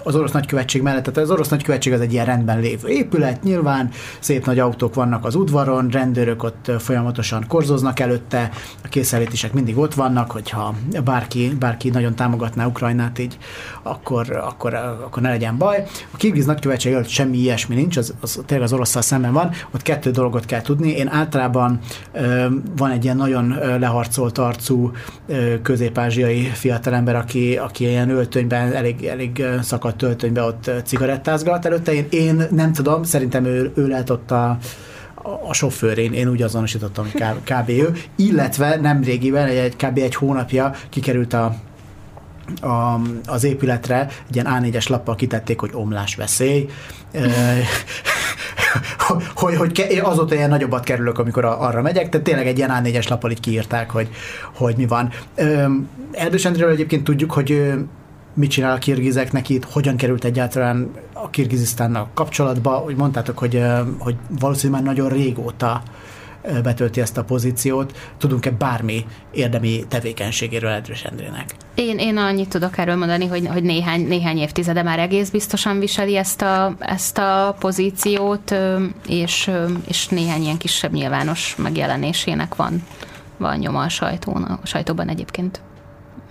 az 0.04 0.16
orosz 0.16 0.32
nagykövetség 0.32 0.82
mellett, 0.82 1.04
tehát 1.04 1.20
az 1.20 1.32
orosz 1.32 1.50
nagykövetség 1.50 1.94
az 1.94 2.02
egy 2.02 2.14
ilyen 2.14 2.26
rendben 2.26 2.60
lévő 2.60 2.88
épület, 2.88 3.44
nyilván 3.44 3.90
szép 4.20 4.46
nagy 4.46 4.60
autók 4.60 4.94
vannak 4.94 5.26
az 5.26 5.36
udvaron, 5.36 5.90
rendőrök 5.90 6.44
ott 6.44 6.72
folyamatosan 6.80 7.46
korzoznak 7.48 8.00
előtte, 8.00 8.50
a 8.84 8.88
készenlétések 8.88 9.54
mindig 9.54 9.78
ott 9.78 9.94
vannak, 9.94 10.32
hogyha 10.32 10.76
bárki, 11.04 11.56
bárki 11.60 11.90
nagyon 11.90 12.16
támogatná 12.16 12.66
Ukrajnát 12.66 13.20
így, 13.20 13.38
akkor, 13.84 14.32
akkor, 14.32 14.74
akkor 14.74 15.22
ne 15.22 15.30
legyen 15.30 15.58
baj. 15.58 15.84
A 16.12 16.18
kirgiz 16.18 16.46
nagykövetség 16.46 16.94
előtt 16.94 17.08
semmi 17.08 17.38
ilyesmi 17.38 17.76
nincs, 17.76 17.98
az, 17.98 18.14
az 18.22 18.42
tényleg 18.46 18.68
az 18.68 18.74
oroszsal 18.74 19.02
szemben 19.02 19.34
van, 19.34 19.50
ott 19.74 19.82
kettő 19.82 20.12
dolgot 20.12 20.46
kell 20.46 20.62
tudni. 20.62 20.90
Én 20.90 21.08
általában 21.08 21.80
ö, 22.12 22.46
van 22.78 22.92
egy 22.92 23.04
ilyen 23.04 23.18
nagyon 23.18 23.56
leharcolt 23.80 24.38
arcú 24.38 24.92
közép-ázsiai 25.62 26.42
fiatalember, 26.44 27.16
aki, 27.16 27.58
aki 27.58 27.84
ilyen 27.84 28.10
öltönyben, 28.10 28.74
elég, 28.74 29.06
elég 29.06 29.46
szakadt 29.62 29.91
öltönyben 30.00 30.44
ott 30.44 30.72
cigarettázgat 30.86 31.66
előtte. 31.66 31.94
Én, 31.94 32.08
én 32.10 32.48
nem 32.52 32.74
tudom, 32.74 33.04
szerintem 33.04 33.46
ő, 33.46 33.72
ő 33.76 33.88
lehet 33.88 34.10
ott 34.10 34.32
a, 34.32 34.58
a 35.48 35.54
sofőr, 35.54 35.98
én, 35.98 36.14
én 36.14 36.28
úgy 36.28 36.42
azonosítottam, 36.42 37.08
hogy 37.12 37.24
kb. 37.44 37.70
ő, 37.70 37.94
illetve 38.16 38.76
nem 38.76 39.04
régiben, 39.04 39.48
egy, 39.48 39.76
kb. 39.76 39.98
egy 39.98 40.16
hónapja 40.16 40.74
kikerült 40.90 41.34
a, 41.34 41.56
a, 42.62 43.00
az 43.26 43.44
épületre 43.44 44.08
egy 44.30 44.36
ilyen 44.36 44.48
A4-es 44.50 44.90
lappal 44.90 45.16
kitették, 45.16 45.60
hogy 45.60 45.70
omlás 45.74 46.16
veszély. 46.16 46.70
hogy, 49.36 49.56
hogy 49.56 50.02
azóta 50.04 50.36
ilyen 50.36 50.50
nagyobbat 50.50 50.84
kerülök, 50.84 51.20
amikor 51.20 51.46
arra 51.46 51.82
megyek, 51.82 52.10
tehát 52.10 52.26
tényleg 52.26 52.48
egy 52.48 52.58
ilyen 52.58 52.82
A4-es 52.84 53.10
lappal 53.10 53.32
így 53.32 53.40
kiírták, 53.40 53.90
hogy, 53.90 54.10
hogy 54.56 54.76
mi 54.78 54.86
van. 54.86 55.10
Erdős 56.12 56.46
Endréről 56.46 56.72
egyébként 56.72 57.04
tudjuk, 57.04 57.32
hogy 57.32 57.74
mit 58.34 58.50
csinál 58.50 58.76
a 58.76 58.78
kirgizek 58.78 59.50
itt, 59.50 59.66
hogyan 59.66 59.96
került 59.96 60.24
egyáltalán 60.24 60.92
a 61.14 61.30
Kirgizisztánnal 61.30 62.10
kapcsolatba, 62.14 62.72
hogy 62.72 62.96
mondtátok, 62.96 63.38
hogy, 63.38 63.64
hogy 63.98 64.16
valószínűleg 64.40 64.84
már 64.84 64.96
nagyon 64.96 65.12
régóta 65.12 65.82
betölti 66.64 67.02
ezt 67.02 67.18
a 67.18 67.24
pozíciót. 67.24 67.98
Tudunk-e 68.18 68.52
bármi 68.52 69.06
érdemi 69.32 69.86
tevékenységéről 69.88 70.70
Edrös 70.70 71.04
Endrének? 71.04 71.56
Én, 71.76 71.98
én 71.98 72.18
annyit 72.18 72.50
tudok 72.50 72.78
erről 72.78 72.96
mondani, 72.96 73.28
hogy, 73.28 73.48
hogy 73.48 73.64
néhány, 73.64 74.08
néhány 74.08 74.38
évtizede 74.38 74.84
már 74.84 75.00
egész 75.00 75.30
biztosan 75.30 75.80
viseli 75.80 76.18
ezt 76.18 76.42
a, 76.42 76.76
ezt 76.80 77.18
a 77.18 77.56
pozíciót, 77.60 78.56
és, 79.08 79.52
és 79.88 80.08
néhány 80.08 80.42
ilyen 80.42 80.58
kisebb 80.58 80.92
nyilvános 80.92 81.56
megjelenésének 81.56 82.56
van, 82.56 82.84
van 83.38 83.58
nyoma 83.58 83.82
a, 83.82 83.90
sajtón, 83.90 84.44
a 84.44 84.60
sajtóban 84.64 85.10
egyébként 85.10 85.62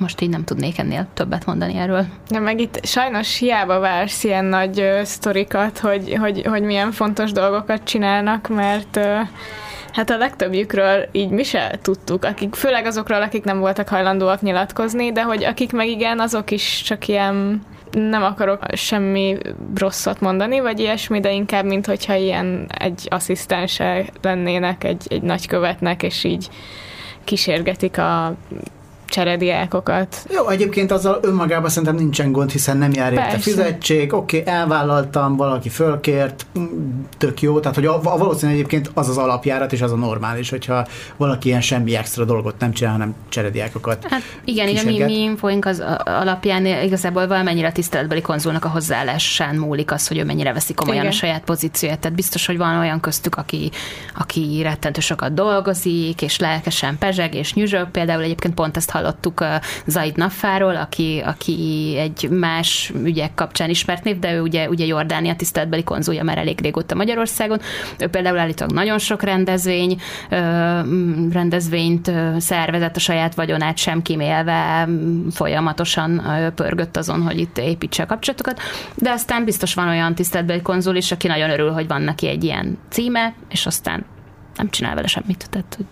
most 0.01 0.21
így 0.21 0.29
nem 0.29 0.45
tudnék 0.45 0.79
ennél 0.79 1.07
többet 1.15 1.47
mondani 1.47 1.77
erről. 1.77 2.07
De 2.29 2.39
meg 2.39 2.61
itt 2.61 2.85
sajnos 2.85 3.39
hiába 3.39 3.79
vársz 3.79 4.25
ilyen 4.25 4.45
nagy 4.45 4.81
uh, 4.81 5.03
sztorikat, 5.03 5.79
hogy, 5.79 6.17
hogy, 6.21 6.43
hogy 6.47 6.63
milyen 6.63 6.93
fontos 6.93 7.33
dolgokat 7.33 7.85
csinálnak, 7.85 8.49
mert 8.49 8.97
uh, 8.97 9.29
Hát 9.93 10.11
a 10.11 10.17
legtöbbjükről 10.17 11.09
így 11.13 11.31
mi 11.31 11.43
se 11.43 11.79
tudtuk, 11.83 12.25
akik, 12.25 12.55
főleg 12.55 12.87
azokról, 12.87 13.23
akik 13.23 13.45
nem 13.45 13.59
voltak 13.59 13.89
hajlandóak 13.89 14.41
nyilatkozni, 14.41 15.13
de 15.13 15.23
hogy 15.23 15.45
akik 15.45 15.73
meg 15.73 15.89
igen, 15.89 16.21
azok 16.21 16.51
is 16.51 16.83
csak 16.83 17.09
ilyen 17.09 17.63
nem 17.91 18.23
akarok 18.23 18.63
semmi 18.73 19.37
rosszat 19.75 20.21
mondani, 20.21 20.61
vagy 20.61 20.81
ilyesmi, 20.81 21.21
de 21.21 21.33
inkább, 21.33 21.65
mint 21.65 21.87
hogyha 21.87 22.15
ilyen 22.15 22.71
egy 22.79 23.07
asszisztense 23.11 24.05
lennének 24.23 24.85
egy, 24.85 25.07
egy 25.09 25.23
nagykövetnek, 25.23 26.03
és 26.03 26.25
így 26.25 26.49
kísérgetik 27.25 27.99
a 27.99 28.35
cserediákokat. 29.11 30.17
Jó, 30.35 30.49
egyébként 30.49 30.93
azzal 30.93 31.19
önmagában 31.23 31.71
szerintem 31.71 31.95
nincsen 31.95 32.33
gond, 32.33 32.51
hiszen 32.51 32.77
nem 32.77 32.93
jár 32.93 33.13
érte 33.13 33.39
fizetség, 33.39 34.13
oké, 34.13 34.41
okay, 34.41 34.53
elvállaltam, 34.53 35.37
valaki 35.37 35.69
fölkért, 35.69 36.47
tök 37.19 37.43
jó, 37.43 37.61
tehát 37.61 37.77
hogy 37.77 37.87
a, 37.87 37.95
a 37.95 38.19
valószínűleg 38.19 38.59
egyébként 38.59 38.91
az 38.95 39.09
az 39.09 39.19
alapjárat, 39.19 39.73
és 39.73 39.83
az 39.83 39.93
a 39.93 39.97
normális, 39.97 40.51
hogyha 40.51 40.87
valaki 41.17 41.49
ilyen 41.49 41.61
semmi 41.61 41.97
extra 41.97 42.25
dolgot 42.25 42.55
nem 42.59 42.73
csinál, 42.73 42.93
hanem 42.93 43.15
cserediákokat. 43.29 44.07
Hát 44.11 44.23
igen, 44.45 44.69
igen, 44.69 44.85
mi, 44.85 45.03
mi 45.03 45.21
infoink 45.21 45.65
az 45.65 45.83
alapján 46.05 46.67
igazából 46.67 47.27
valamennyire 47.27 47.73
tiszteletbeli 47.73 48.21
konzulnak 48.21 48.65
a 48.65 48.69
hozzáállásán 48.69 49.55
múlik 49.55 49.93
az, 49.93 50.09
hogy 50.09 50.19
ő 50.19 50.25
mennyire 50.25 50.53
veszi 50.53 50.75
komolyan 50.75 51.03
igen. 51.03 51.15
a 51.15 51.17
saját 51.17 51.43
pozícióját. 51.43 51.99
Tehát 51.99 52.17
biztos, 52.17 52.47
hogy 52.47 52.57
van 52.57 52.79
olyan 52.79 53.01
köztük, 53.01 53.37
aki, 53.37 53.71
aki 54.15 54.61
rettentő 54.63 55.01
sokat 55.01 55.35
dolgozik, 55.35 56.23
és 56.23 56.39
lelkesen 56.39 56.99
pezseg, 56.99 57.35
és 57.35 57.55
nyüzsög. 57.55 57.91
Például 57.91 58.23
egyébként 58.23 58.55
pont 58.55 58.77
ezt 58.77 58.91
hallottuk 59.01 59.45
Zaid 59.87 60.17
Naffáról, 60.17 60.77
aki, 60.77 61.23
aki 61.25 61.95
egy 61.99 62.29
más 62.31 62.93
ügyek 63.03 63.35
kapcsán 63.35 63.71
ismert 63.71 64.05
név, 64.05 64.19
de 64.19 64.35
ő 64.35 64.41
ugye, 64.41 64.69
ugye 64.69 64.85
Jordánia 64.85 65.37
tiszteletbeli 65.37 65.85
konzulja 65.85 66.23
már 66.23 66.39
elég 66.39 66.61
régóta 66.61 66.95
Magyarországon. 66.95 67.61
Ő 67.99 68.07
például 68.07 68.39
állítólag 68.39 68.75
nagyon 68.75 68.99
sok 68.99 69.23
rendezvény, 69.23 70.01
rendezvényt 71.33 72.11
szervezett 72.39 72.97
a 72.97 73.01
saját 73.01 73.35
vagyonát 73.35 73.77
sem 73.77 74.03
kimélve, 74.03 74.89
folyamatosan 75.31 76.23
pörgött 76.55 76.97
azon, 76.97 77.23
hogy 77.23 77.39
itt 77.39 77.59
építse 77.59 78.03
a 78.03 78.07
kapcsolatokat, 78.07 78.61
de 78.95 79.11
aztán 79.11 79.45
biztos 79.45 79.75
van 79.75 79.89
olyan 79.89 80.15
tiszteletbeli 80.15 80.63
konzul 80.63 80.97
is, 80.97 81.13
aki 81.13 81.27
nagyon 81.27 81.51
örül, 81.51 81.71
hogy 81.71 81.87
van 81.87 82.03
neki 82.03 82.29
egy 82.29 82.45
ilyen 82.45 82.79
címe, 82.89 83.35
és 83.49 83.67
aztán 83.67 84.05
nem 84.57 84.71
csinál 84.71 84.95
vele 84.95 85.07
semmit. 85.07 85.47
Tehát, 85.51 85.75
hogy 85.77 85.87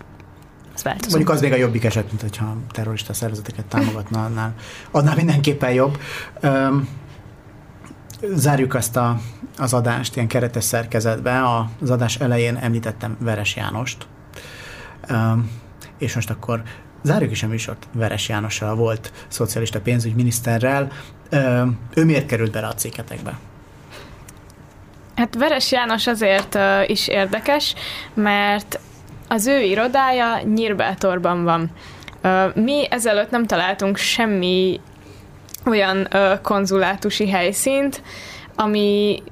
ez 0.79 0.85
változó. 0.85 1.17
Mondjuk 1.17 1.35
az 1.35 1.41
még 1.41 1.51
a 1.51 1.55
jobbik 1.55 1.83
eset, 1.83 2.07
mint 2.07 2.21
hogyha 2.21 2.57
terrorista 2.71 3.13
szervezeteket 3.13 3.65
támogatna, 3.65 4.25
annál, 4.25 4.53
annál 4.91 5.15
mindenképpen 5.15 5.71
jobb. 5.71 5.99
Um, 6.43 6.87
zárjuk 8.21 8.73
azt 8.73 8.95
a, 8.95 9.19
az 9.57 9.73
adást 9.73 10.15
ilyen 10.15 10.27
keretes 10.27 10.63
szerkezetbe. 10.63 11.41
Az 11.81 11.89
adás 11.89 12.15
elején 12.15 12.55
említettem 12.55 13.17
Veres 13.19 13.55
Jánost, 13.55 14.07
um, 15.09 15.51
és 15.97 16.15
most 16.15 16.29
akkor 16.29 16.61
zárjuk 17.03 17.31
is 17.31 17.43
a 17.43 17.47
műsort 17.47 17.87
Veres 17.93 18.29
Jánossal, 18.29 18.75
volt 18.75 19.11
szocialista 19.27 19.81
pénzügyminiszterrel. 19.81 20.91
Um, 21.31 21.79
ő 21.93 22.05
miért 22.05 22.25
került 22.25 22.51
bele 22.51 22.67
a 22.67 22.73
cikketekbe? 22.73 23.37
Hát 25.15 25.35
Veres 25.35 25.71
János 25.71 26.07
azért 26.07 26.55
uh, 26.55 26.89
is 26.89 27.07
érdekes, 27.07 27.75
mert 28.13 28.79
az 29.29 29.47
ő 29.47 29.61
irodája 29.61 30.39
Nyírbátorban 30.53 31.43
van. 31.43 31.69
Mi 32.53 32.87
ezelőtt 32.89 33.29
nem 33.29 33.45
találtunk 33.45 33.97
semmi 33.97 34.79
olyan 35.65 36.07
konzulátusi 36.41 37.29
helyszínt, 37.29 38.01
ami 38.55 39.23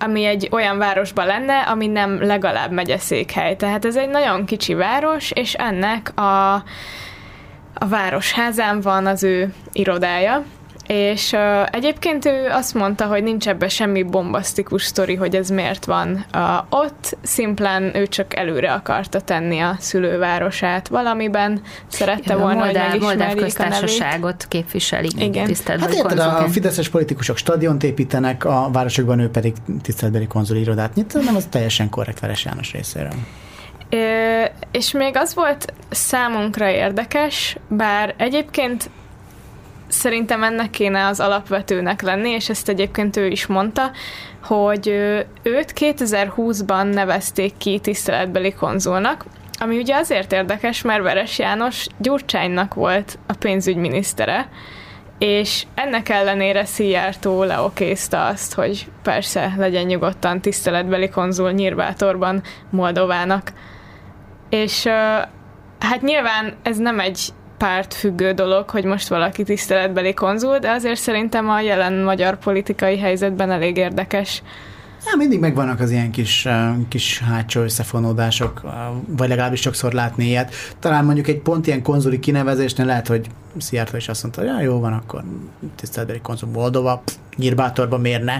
ami 0.00 0.24
egy 0.24 0.48
olyan 0.50 0.78
városban 0.78 1.26
lenne, 1.26 1.60
ami 1.60 1.86
nem 1.86 2.22
legalább 2.22 2.70
megyeszékhely. 2.70 3.56
Tehát 3.56 3.84
ez 3.84 3.96
egy 3.96 4.08
nagyon 4.08 4.44
kicsi 4.44 4.74
város, 4.74 5.30
és 5.30 5.54
ennek 5.54 6.18
a, 6.18 6.54
a 7.74 7.86
városházán 7.88 8.80
van 8.80 9.06
az 9.06 9.22
ő 9.22 9.54
irodája, 9.72 10.44
és 10.88 11.32
uh, 11.32 11.66
egyébként 11.70 12.24
ő 12.24 12.48
azt 12.50 12.74
mondta, 12.74 13.06
hogy 13.06 13.22
nincs 13.22 13.48
ebbe 13.48 13.68
semmi 13.68 14.02
bombasztikus 14.02 14.82
sztori, 14.84 15.14
hogy 15.14 15.34
ez 15.36 15.48
miért 15.48 15.84
van 15.84 16.24
uh, 16.34 16.40
ott, 16.68 17.16
szimplán 17.22 17.96
ő 17.96 18.06
csak 18.06 18.36
előre 18.36 18.72
akarta 18.72 19.20
tenni 19.20 19.58
a 19.58 19.76
szülővárosát 19.78 20.88
valamiben, 20.88 21.60
szerette 21.88 22.32
ja, 22.32 22.38
volna, 22.38 22.64
Moldáv, 22.64 22.90
hogy 22.90 23.00
Moldáv 23.00 23.34
köztársaságot 23.34 24.46
képviseli. 24.48 25.08
Igen. 25.18 25.54
Hát 25.66 25.94
érted, 25.94 26.18
a 26.18 26.48
fideszes 26.48 26.88
politikusok 26.88 27.36
stadiont 27.36 27.82
építenek, 27.82 28.44
a 28.44 28.68
városokban 28.72 29.18
ő 29.18 29.28
pedig 29.28 29.54
tiszteletbeli 29.82 30.26
konzuli 30.26 30.60
irodát 30.60 30.94
nyit, 30.94 31.24
nem 31.24 31.36
az 31.36 31.46
teljesen 31.50 31.88
korrekt 31.88 32.20
Veres 32.20 32.44
János 32.44 32.72
részéről. 32.72 33.12
Ö, 33.90 34.42
és 34.70 34.92
még 34.92 35.16
az 35.16 35.34
volt 35.34 35.72
számunkra 35.90 36.70
érdekes, 36.70 37.56
bár 37.68 38.14
egyébként 38.16 38.90
szerintem 39.88 40.42
ennek 40.42 40.70
kéne 40.70 41.06
az 41.06 41.20
alapvetőnek 41.20 42.02
lenni, 42.02 42.30
és 42.30 42.48
ezt 42.48 42.68
egyébként 42.68 43.16
ő 43.16 43.26
is 43.26 43.46
mondta, 43.46 43.90
hogy 44.44 44.88
őt 45.42 45.72
2020-ban 45.76 46.92
nevezték 46.92 47.56
ki 47.58 47.78
tiszteletbeli 47.78 48.52
konzulnak, 48.52 49.24
ami 49.60 49.78
ugye 49.78 49.96
azért 49.96 50.32
érdekes, 50.32 50.82
mert 50.82 51.02
Veres 51.02 51.38
János 51.38 51.86
Gyurcsánynak 51.98 52.74
volt 52.74 53.18
a 53.26 53.34
pénzügyminisztere, 53.38 54.48
és 55.18 55.66
ennek 55.74 56.08
ellenére 56.08 56.64
Szijjártó 56.64 57.42
leokézta 57.42 58.26
azt, 58.26 58.54
hogy 58.54 58.86
persze 59.02 59.52
legyen 59.56 59.84
nyugodtan 59.84 60.40
tiszteletbeli 60.40 61.08
konzul 61.08 61.50
Nyírbátorban 61.50 62.42
Moldovának. 62.70 63.52
És 64.50 64.86
hát 65.78 66.02
nyilván 66.02 66.54
ez 66.62 66.76
nem 66.76 67.00
egy 67.00 67.20
pártfüggő 67.58 68.32
dolog, 68.32 68.70
hogy 68.70 68.84
most 68.84 69.08
valaki 69.08 69.42
tiszteletbeli 69.42 70.14
konzul, 70.14 70.58
de 70.58 70.70
azért 70.70 71.00
szerintem 71.00 71.48
a 71.48 71.60
jelen 71.60 71.92
magyar 71.92 72.38
politikai 72.38 72.98
helyzetben 72.98 73.50
elég 73.50 73.76
érdekes. 73.76 74.42
Ja, 75.06 75.16
mindig 75.16 75.40
megvannak 75.40 75.80
az 75.80 75.90
ilyen 75.90 76.10
kis, 76.10 76.48
kis 76.88 77.18
hátsó 77.18 77.60
összefonódások, 77.60 78.62
vagy 79.06 79.28
legalábbis 79.28 79.60
sokszor 79.60 79.92
látni 79.92 80.24
ilyet. 80.24 80.54
Talán 80.78 81.04
mondjuk 81.04 81.28
egy 81.28 81.40
pont 81.40 81.66
ilyen 81.66 81.82
konzuli 81.82 82.18
kinevezésnél 82.18 82.86
lehet, 82.86 83.06
hogy 83.06 83.26
Szijjártó 83.58 83.96
is 83.96 84.08
azt 84.08 84.22
mondta, 84.22 84.40
hogy 84.40 84.50
ja, 84.50 84.60
jó 84.60 84.80
van, 84.80 84.92
akkor 84.92 85.22
tiszteletbeli 85.76 86.20
konzul 86.20 86.48
Moldova, 86.48 87.02
nyírbátorba, 87.36 87.98
miért 87.98 88.24
ne? 88.24 88.36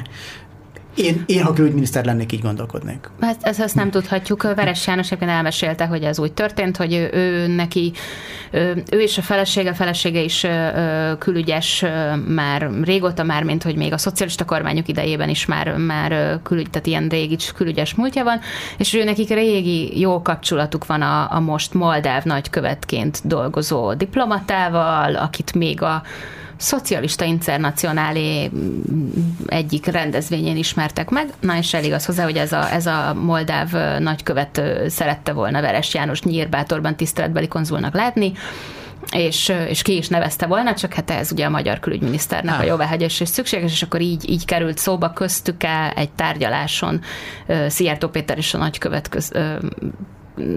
Én, 0.98 1.22
én, 1.26 1.42
ha 1.42 1.52
külügyminiszter 1.52 2.04
lennék, 2.04 2.32
így 2.32 2.40
gondolkodnék. 2.40 3.10
Ezt, 3.20 3.42
ezt, 3.42 3.60
ezt 3.60 3.74
nem 3.74 3.90
tudhatjuk. 3.90 4.42
Veres 4.42 4.86
János 4.86 5.06
egyébként 5.06 5.30
elmesélte, 5.30 5.86
hogy 5.86 6.02
ez 6.02 6.18
úgy 6.18 6.32
történt, 6.32 6.76
hogy 6.76 6.94
ő, 6.94 7.10
ő 7.12 7.46
neki, 7.46 7.92
ő, 8.50 8.82
ő 8.90 9.00
és 9.00 9.18
a 9.18 9.22
felesége, 9.22 9.70
a 9.70 9.74
felesége 9.74 10.20
is 10.20 10.46
külügyes 11.18 11.84
már 12.28 12.70
régóta 12.82 13.22
már, 13.22 13.42
mint 13.42 13.62
hogy 13.62 13.76
még 13.76 13.92
a 13.92 13.98
szocialista 13.98 14.44
kormányok 14.44 14.88
idejében 14.88 15.28
is 15.28 15.46
már, 15.46 15.76
már 15.76 16.40
külügy, 16.42 16.70
tehát 16.70 16.86
ilyen 16.86 17.08
régi 17.08 17.36
külügyes 17.54 17.94
múltja 17.94 18.24
van, 18.24 18.40
és 18.78 18.94
ő 18.94 19.04
nekik 19.04 19.28
régi 19.28 20.00
jó 20.00 20.22
kapcsolatuk 20.22 20.86
van 20.86 21.02
a, 21.02 21.32
a 21.32 21.40
most 21.40 21.74
Moldáv 21.74 22.24
nagykövetként 22.24 23.20
dolgozó 23.24 23.94
diplomatával, 23.94 25.14
akit 25.14 25.54
még 25.54 25.82
a 25.82 26.02
szocialista 26.58 27.24
internacionálé 27.24 28.50
egyik 29.46 29.86
rendezvényén 29.86 30.56
ismertek 30.56 31.10
meg. 31.10 31.32
Na 31.40 31.56
és 31.56 31.74
elég 31.74 31.92
az 31.92 32.04
hozzá, 32.04 32.24
hogy 32.24 32.36
ez 32.36 32.52
a, 32.52 32.72
ez 32.72 32.86
a 32.86 33.14
moldáv 33.14 33.72
nagykövet 33.98 34.62
szerette 34.86 35.32
volna 35.32 35.60
Veres 35.60 35.94
János 35.94 36.22
Nyírbátorban 36.22 36.96
tiszteletbeli 36.96 37.48
konzulnak 37.48 37.94
látni, 37.94 38.32
és, 39.12 39.52
és 39.68 39.82
ki 39.82 39.96
is 39.96 40.08
nevezte 40.08 40.46
volna, 40.46 40.74
csak 40.74 40.92
hát 40.94 41.10
ez 41.10 41.32
ugye 41.32 41.44
a 41.44 41.50
magyar 41.50 41.80
külügyminiszternek 41.80 42.54
ah. 42.54 42.60
a 42.60 42.64
jóváhagyás 42.64 43.20
és 43.20 43.28
szükséges, 43.28 43.72
és 43.72 43.82
akkor 43.82 44.00
így, 44.00 44.30
így 44.30 44.44
került 44.44 44.78
szóba 44.78 45.12
köztük 45.12 45.62
-e 45.62 45.92
egy 45.96 46.10
tárgyaláson 46.10 47.00
Szijjártó 47.68 48.08
Péter 48.08 48.38
és 48.38 48.54
a 48.54 48.58
nagykövet 48.58 49.08
köz, 49.08 49.32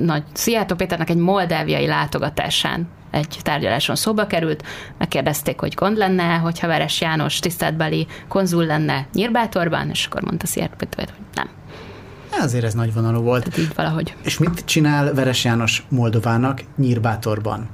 nagy 0.04 0.24
Szijjártó 0.34 0.76
Péternek 0.76 1.10
egy 1.10 1.18
moldáviai 1.18 1.88
látogatásán 1.88 2.88
egy 3.12 3.40
tárgyaláson 3.42 3.96
szóba 3.96 4.28
került, 4.28 4.64
megkérdezték, 4.98 5.60
hogy 5.60 5.74
gond 5.74 5.98
lenne, 5.98 6.36
hogyha 6.36 6.68
Veres 6.68 7.02
János 7.02 7.40
tiszteletbeli 7.40 8.08
konzul 8.28 8.66
lenne 8.66 9.08
Nyírbátorban, 9.14 9.90
és 9.90 10.06
akkor 10.06 10.22
mondta 10.22 10.48
Szijjártó 10.48 10.76
Péter, 10.78 11.06
hogy 11.06 11.26
nem. 11.36 11.50
Azért 12.40 12.64
ez 12.64 12.74
nagy 12.74 12.94
vonalú 12.94 13.22
volt. 13.22 13.44
Tehát 13.44 13.60
így 13.60 13.76
valahogy. 13.76 14.16
És 14.24 14.38
mit 14.38 14.66
csinál 14.66 15.14
Veres 15.14 15.44
János 15.44 15.86
Moldovának 15.90 16.62
Nyírbátorban? 16.78 17.70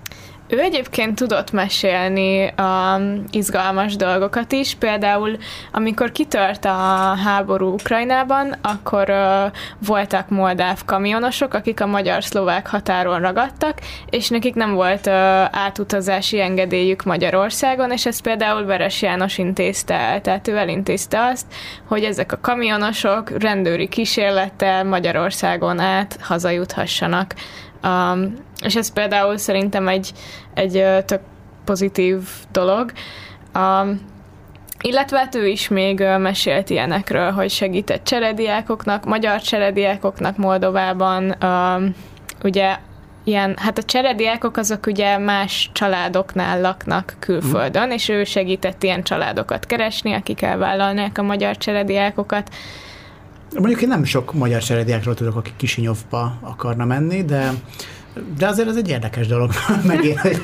Ő 0.49 0.59
egyébként 0.59 1.15
tudott 1.15 1.51
mesélni 1.51 2.53
um, 2.57 3.23
izgalmas 3.31 3.95
dolgokat 3.95 4.51
is, 4.51 4.75
például 4.75 5.37
amikor 5.71 6.11
kitört 6.11 6.65
a 6.65 7.15
háború 7.23 7.73
Ukrajnában, 7.73 8.55
akkor 8.61 9.09
uh, 9.09 9.51
voltak 9.85 10.29
moldáv 10.29 10.85
kamionosok, 10.85 11.53
akik 11.53 11.81
a 11.81 11.85
magyar-szlovák 11.85 12.67
határon 12.67 13.19
ragadtak, 13.19 13.79
és 14.09 14.29
nekik 14.29 14.55
nem 14.55 14.73
volt 14.73 15.07
uh, 15.07 15.13
átutazási 15.51 16.39
engedélyük 16.41 17.03
Magyarországon, 17.03 17.91
és 17.91 18.05
ezt 18.05 18.21
például 18.21 18.65
Veres 18.65 19.01
János 19.01 19.37
intézte 19.37 19.93
el, 19.93 20.21
tehát 20.21 20.47
ő 20.47 20.57
elintézte 20.57 21.23
azt, 21.23 21.45
hogy 21.87 22.03
ezek 22.03 22.31
a 22.31 22.39
kamionosok 22.41 23.29
rendőri 23.39 23.87
kísérlettel 23.87 24.83
Magyarországon 24.83 25.79
át 25.79 26.17
hazajuthassanak. 26.21 27.33
Um, 27.87 28.33
és 28.63 28.75
ez 28.75 28.93
például 28.93 29.37
szerintem 29.37 29.87
egy, 29.87 30.11
egy 30.53 30.83
tök 31.05 31.21
pozitív 31.65 32.19
dolog. 32.51 32.91
Um, 33.55 33.99
illetve 34.81 35.17
hát 35.17 35.35
ő 35.35 35.47
is 35.47 35.67
még 35.67 35.99
mesélt 35.99 36.69
ilyenekről, 36.69 37.31
hogy 37.31 37.49
segített 37.49 38.03
cserediákoknak, 38.03 39.05
magyar 39.05 39.41
cserediákoknak 39.41 40.37
Moldovában. 40.37 41.35
Um, 41.43 41.95
ugye 42.43 42.77
ilyen, 43.23 43.55
hát 43.57 43.77
a 43.77 43.83
cserediákok 43.83 44.57
azok 44.57 44.85
ugye 44.85 45.17
más 45.17 45.69
családoknál 45.73 46.61
laknak 46.61 47.15
külföldön, 47.19 47.83
hmm. 47.83 47.91
és 47.91 48.09
ő 48.09 48.23
segített 48.23 48.83
ilyen 48.83 49.03
családokat 49.03 49.65
keresni, 49.65 50.13
akik 50.13 50.41
elvállalnák 50.41 51.17
a 51.17 51.23
magyar 51.23 51.57
cserediákokat. 51.57 52.49
Mondjuk 53.59 53.81
én 53.81 53.87
nem 53.87 54.03
sok 54.03 54.33
magyar 54.33 54.61
cserediákról 54.61 55.13
tudok, 55.13 55.35
aki 55.35 55.51
Kisinyovba 55.55 56.37
akarna 56.41 56.85
menni, 56.85 57.23
de 57.23 57.51
de 58.37 58.47
azért 58.47 58.67
ez 58.67 58.75
egy 58.75 58.89
érdekes 58.89 59.27
dolog. 59.27 59.51
Megint, 59.87 60.19
hogy 60.19 60.41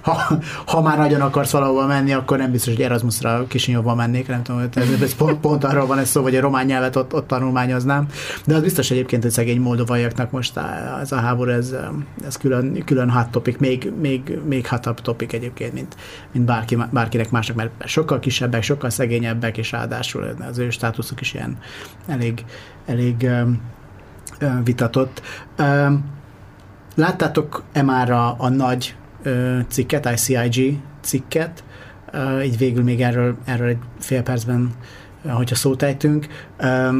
ha, 0.00 0.38
ha 0.66 0.82
már 0.82 0.98
nagyon 0.98 1.20
akarsz 1.20 1.50
valahova 1.50 1.86
menni, 1.86 2.12
akkor 2.12 2.38
nem 2.38 2.50
biztos, 2.50 2.74
hogy 2.74 2.82
Erasmusra 2.82 3.44
Kisinyovba 3.48 3.94
mennék, 3.94 4.28
nem 4.28 4.42
tudom, 4.42 4.60
hogy 4.60 4.82
ez, 4.82 5.00
ez 5.00 5.14
pont, 5.14 5.40
pont 5.40 5.64
arról 5.64 5.86
van 5.86 5.98
ez 5.98 6.08
szó, 6.08 6.22
hogy 6.22 6.36
a 6.36 6.40
román 6.40 6.66
nyelvet 6.66 6.96
ott, 6.96 7.14
ott 7.14 7.26
tanulmányoznám. 7.26 8.06
De 8.46 8.54
az 8.54 8.62
biztos 8.62 8.90
egyébként, 8.90 9.22
hogy 9.22 9.32
szegény 9.32 9.60
moldovaiaknak 9.60 10.30
most 10.30 10.60
ez 11.00 11.12
a 11.12 11.16
háború, 11.16 11.50
ez, 11.50 11.74
ez 12.26 12.36
külön, 12.36 12.84
külön 12.84 13.10
hot 13.10 13.28
topic, 13.28 13.58
még, 13.58 13.92
még, 14.00 14.38
még 14.44 14.66
hotabb 14.66 15.00
topic 15.00 15.32
egyébként, 15.32 15.72
mint, 15.72 15.96
mint 16.32 16.44
bárki, 16.44 16.78
bárkinek 16.90 17.30
másnak, 17.30 17.56
mert 17.56 17.70
sokkal 17.84 18.18
kisebbek, 18.18 18.62
sokkal 18.62 18.90
szegényebbek, 18.90 19.58
és 19.58 19.70
ráadásul 19.70 20.34
az 20.48 20.58
ő 20.58 20.70
státuszuk 20.70 21.20
is 21.20 21.34
ilyen 21.34 21.58
elég, 22.06 22.44
elég 22.86 23.30
vitatott. 24.64 25.22
Láttátok-e 26.94 27.82
már 27.82 28.10
a, 28.10 28.34
a 28.38 28.48
nagy 28.48 28.96
ö, 29.22 29.58
cikket, 29.68 30.10
ICIG 30.10 30.78
cikket, 31.00 31.64
ö, 32.10 32.40
így 32.40 32.58
végül 32.58 32.82
még 32.82 33.02
erről, 33.02 33.36
erről 33.44 33.68
egy 33.68 33.78
fél 33.98 34.22
percben, 34.22 34.74
hogyha 35.28 35.54
szót 35.54 35.82
ejtünk. 35.82 36.26
Ö, 36.56 36.98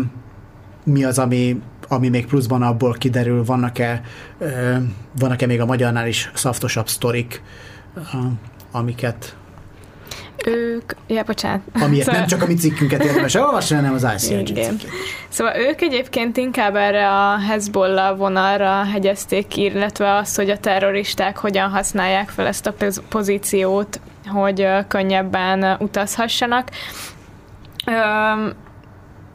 mi 0.85 1.05
az, 1.05 1.19
ami, 1.19 1.61
ami 1.89 2.09
még 2.09 2.27
pluszban 2.27 2.63
abból 2.63 2.93
kiderül, 2.93 3.45
vannak-e, 3.45 4.01
ö, 4.39 4.77
vannak-e 5.19 5.47
még 5.47 5.61
a 5.61 5.67
magyarnál 5.67 6.07
is 6.07 6.31
szaftosabb 6.35 6.89
sztorik, 6.89 7.43
ö, 7.95 8.01
amiket 8.71 9.37
ők, 10.47 10.93
ja, 11.07 11.23
bocsánat. 11.23 11.61
Amiért 11.81 12.05
szóval... 12.05 12.21
nem 12.21 12.29
csak 12.29 12.43
a 12.43 12.47
mi 12.47 12.55
cikkünket 12.55 13.05
érdemes 13.05 13.35
elolvasni, 13.45 13.77
hanem 13.77 13.95
az 13.95 14.07
ICRG 14.17 14.47
cikket. 14.47 14.87
Szóval 15.29 15.57
ők 15.57 15.81
egyébként 15.81 16.37
inkább 16.37 16.77
erre 16.77 17.09
a 17.09 17.39
Hezbollah 17.39 18.17
vonalra 18.17 18.85
hegyezték 18.85 19.47
ki, 19.47 19.63
illetve 19.63 20.15
az, 20.15 20.35
hogy 20.35 20.51
a 20.51 20.59
terroristák 20.59 21.37
hogyan 21.37 21.71
használják 21.71 22.29
fel 22.29 22.47
ezt 22.47 22.67
a 22.67 22.75
pozíciót, 23.09 24.01
hogy 24.27 24.69
könnyebben 24.89 25.77
utazhassanak. 25.79 26.69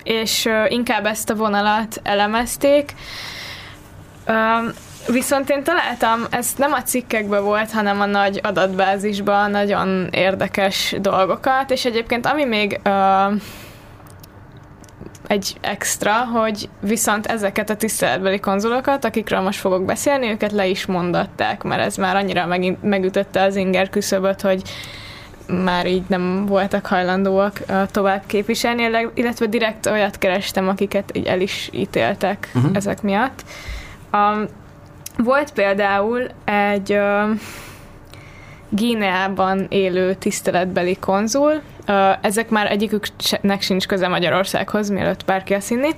és 0.04 0.50
inkább 0.68 1.06
ezt 1.06 1.30
a 1.30 1.36
vonalat 1.36 2.00
elemezték. 2.04 2.94
Viszont 5.08 5.50
én 5.50 5.64
találtam, 5.64 6.26
ez 6.30 6.54
nem 6.58 6.74
a 6.74 6.82
cikkekben 6.82 7.44
volt, 7.44 7.72
hanem 7.72 8.02
a 8.02 8.06
nagy 8.06 8.40
adatbázisban 8.44 9.52
nagyon 9.52 10.08
érdekes 10.12 10.96
dolgokat, 11.02 11.72
és 11.72 11.86
egyébként 11.86 12.26
ami 12.26 12.46
még 12.46 12.80
uh, 12.86 13.42
egy 15.28 15.56
extra, 15.62 16.14
hogy 16.14 16.70
viszont 16.80 17.26
ezeket 17.26 17.70
a 17.70 17.76
tiszteletbeli 17.76 18.40
konzulokat, 18.40 19.06
akikről 19.06 19.40
most 19.40 19.60
fogok 19.60 19.86
beszélni, 19.86 20.30
őket 20.30 20.52
le 20.52 20.68
is 20.68 20.86
mondatták, 20.86 21.64
mert 21.64 21.82
ez 21.82 21.96
már 21.96 22.16
annyira 22.16 22.46
megint 22.46 22.84
megütötte 22.84 23.42
az 23.42 23.56
inger 23.56 23.90
küszöböt, 23.90 24.42
hogy 24.42 24.62
már 25.48 25.86
így 25.86 26.04
nem 26.08 26.46
voltak 26.46 26.86
hajlandóak 26.86 27.60
uh, 27.70 27.86
tovább 27.92 28.24
képviselni, 28.26 28.90
illetve 29.14 29.46
direkt 29.46 29.86
olyat 29.86 30.18
kerestem, 30.18 30.68
akiket 30.68 31.18
így 31.18 31.26
el 31.26 31.42
is 31.42 31.70
ítéltek 31.74 32.52
uh-huh. 32.56 32.72
ezek 32.76 33.02
miatt. 33.02 33.44
Um, 34.14 34.48
volt 35.18 35.52
például 35.52 36.28
egy 36.46 36.94
uh, 36.94 37.40
Gíneában 38.70 39.66
élő 39.70 40.14
tiszteletbeli 40.14 40.96
konzul, 40.96 41.62
uh, 41.88 41.96
ezek 42.22 42.50
már 42.50 42.72
egyiküknek 42.72 43.62
sincs 43.62 43.88
köze 43.88 44.08
Magyarországhoz, 44.08 44.90
mielőtt 44.90 45.26
bárki 45.26 45.54
azt 45.54 45.68
hinni. 45.68 45.90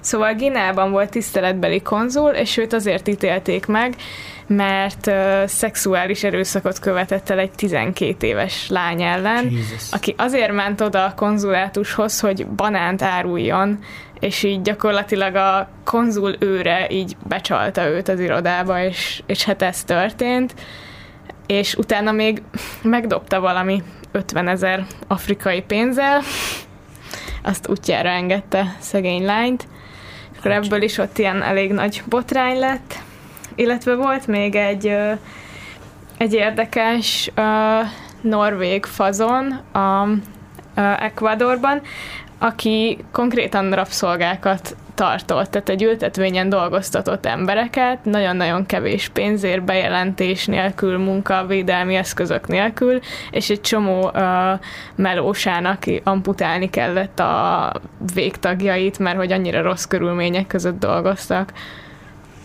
Szóval 0.00 0.34
Gíneában 0.34 0.90
volt 0.90 1.10
tiszteletbeli 1.10 1.82
konzul, 1.82 2.30
és 2.30 2.56
őt 2.56 2.72
azért 2.72 3.08
ítélték 3.08 3.66
meg, 3.66 3.94
mert 4.46 5.06
uh, 5.06 5.46
szexuális 5.46 6.24
erőszakot 6.24 6.78
követett 6.78 7.30
el 7.30 7.38
egy 7.38 7.50
12 7.50 8.26
éves 8.26 8.68
lány 8.68 9.02
ellen, 9.02 9.50
Jesus. 9.50 9.92
aki 9.92 10.14
azért 10.18 10.52
ment 10.52 10.80
oda 10.80 11.04
a 11.04 11.14
konzulátushoz, 11.14 12.20
hogy 12.20 12.46
banánt 12.46 13.02
áruljon, 13.02 13.78
és 14.24 14.42
így 14.42 14.62
gyakorlatilag 14.62 15.34
a 15.34 15.68
konzul 15.84 16.34
őre 16.38 16.90
így 16.90 17.16
becsalta 17.28 17.86
őt 17.86 18.08
az 18.08 18.20
irodába, 18.20 18.82
és, 18.82 19.22
és 19.26 19.44
hát 19.44 19.62
ez 19.62 19.84
történt, 19.84 20.54
és 21.46 21.74
utána 21.74 22.12
még 22.12 22.42
megdobta 22.82 23.40
valami 23.40 23.82
50 24.12 24.48
ezer 24.48 24.86
afrikai 25.06 25.62
pénzzel, 25.62 26.22
azt 27.42 27.68
útjára 27.68 28.08
engedte 28.08 28.76
szegény 28.78 29.24
lányt, 29.24 29.66
akkor 30.38 30.50
ebből 30.50 30.82
is 30.82 30.98
ott 30.98 31.18
ilyen 31.18 31.42
elég 31.42 31.72
nagy 31.72 32.02
botrány 32.08 32.58
lett, 32.58 32.94
illetve 33.54 33.94
volt 33.94 34.26
még 34.26 34.54
egy 34.54 34.96
egy 36.18 36.32
érdekes 36.32 37.30
norvég 38.20 38.84
fazon 38.84 39.52
a 39.72 40.08
Ecuadorban, 40.80 41.82
aki 42.38 42.98
konkrétan 43.12 43.72
rabszolgákat 43.72 44.76
tartott, 44.94 45.50
tehát 45.50 45.68
egy 45.68 45.82
ültetvényen 45.82 46.48
dolgoztatott 46.48 47.26
embereket, 47.26 48.04
nagyon-nagyon 48.04 48.66
kevés 48.66 49.08
pénzért, 49.08 49.64
bejelentés 49.64 50.46
nélkül, 50.46 50.98
munkavédelmi 50.98 51.94
eszközök 51.94 52.46
nélkül, 52.46 53.00
és 53.30 53.50
egy 53.50 53.60
csomó 53.60 54.10
uh, 54.14 54.22
melósának 54.94 55.82
amputálni 56.04 56.70
kellett 56.70 57.20
a 57.20 57.72
végtagjait, 58.14 58.98
mert 58.98 59.16
hogy 59.16 59.32
annyira 59.32 59.62
rossz 59.62 59.84
körülmények 59.84 60.46
között 60.46 60.78
dolgoztak. 60.78 61.52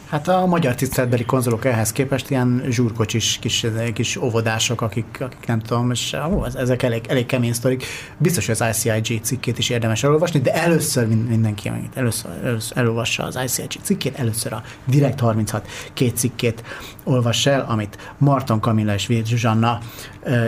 Hát 0.10 0.28
a 0.28 0.46
magyar 0.46 0.76
tiszteletbeli 0.76 1.26
konzolok 1.26 1.66
ehhez 1.66 1.92
képest 1.92 2.30
ilyen 2.30 2.64
zsúrkocsis 2.70 3.38
kis, 3.42 3.66
kis 3.94 4.16
óvodások, 4.16 4.82
akik, 4.82 5.18
akik 5.20 5.48
nem 5.48 5.60
tudom, 5.60 5.92
és 5.92 6.16
ó, 6.32 6.46
ezek 6.56 6.84
elég, 6.84 7.06
elég 7.08 7.26
kemény 7.26 7.54
sztorik. 7.54 7.86
Biztos, 8.18 8.46
hogy 8.46 8.56
az 8.60 8.86
ICIG 8.86 9.22
cikkét 9.22 9.58
is 9.58 9.70
érdemes 9.70 10.04
elolvasni, 10.04 10.40
de 10.40 10.54
először 10.54 11.08
mindenki, 11.08 11.72
először, 11.94 12.32
először 12.44 12.78
elolvassa 12.78 13.24
az 13.24 13.40
ICIG 13.44 13.82
cikkét, 13.82 14.20
először 14.20 14.54
a 14.54 14.64
Direct 14.86 15.20
36 15.20 15.68
két 15.94 16.18
cikkét 16.18 16.64
olvass 17.04 17.46
el, 17.46 17.66
amit 17.68 18.14
Marton 18.18 18.60
Kamilla 18.60 18.94
és 18.94 19.08
Vér 19.08 19.26
Zsuzsanna 19.26 19.80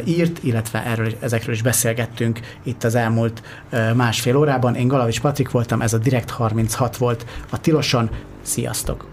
írt, 0.05 0.43
illetve 0.43 0.85
erről, 0.85 1.11
ezekről 1.19 1.55
is 1.55 1.61
beszélgettünk 1.61 2.39
itt 2.63 2.83
az 2.83 2.95
elmúlt 2.95 3.41
másfél 3.95 4.37
órában. 4.37 4.75
Én 4.75 4.87
Galavics 4.87 5.21
Patrik 5.21 5.51
voltam, 5.51 5.81
ez 5.81 5.93
a 5.93 5.97
Direct 5.97 6.29
36 6.29 6.97
volt 6.97 7.25
a 7.49 7.59
Tiloson. 7.59 8.09
Sziasztok! 8.41 9.10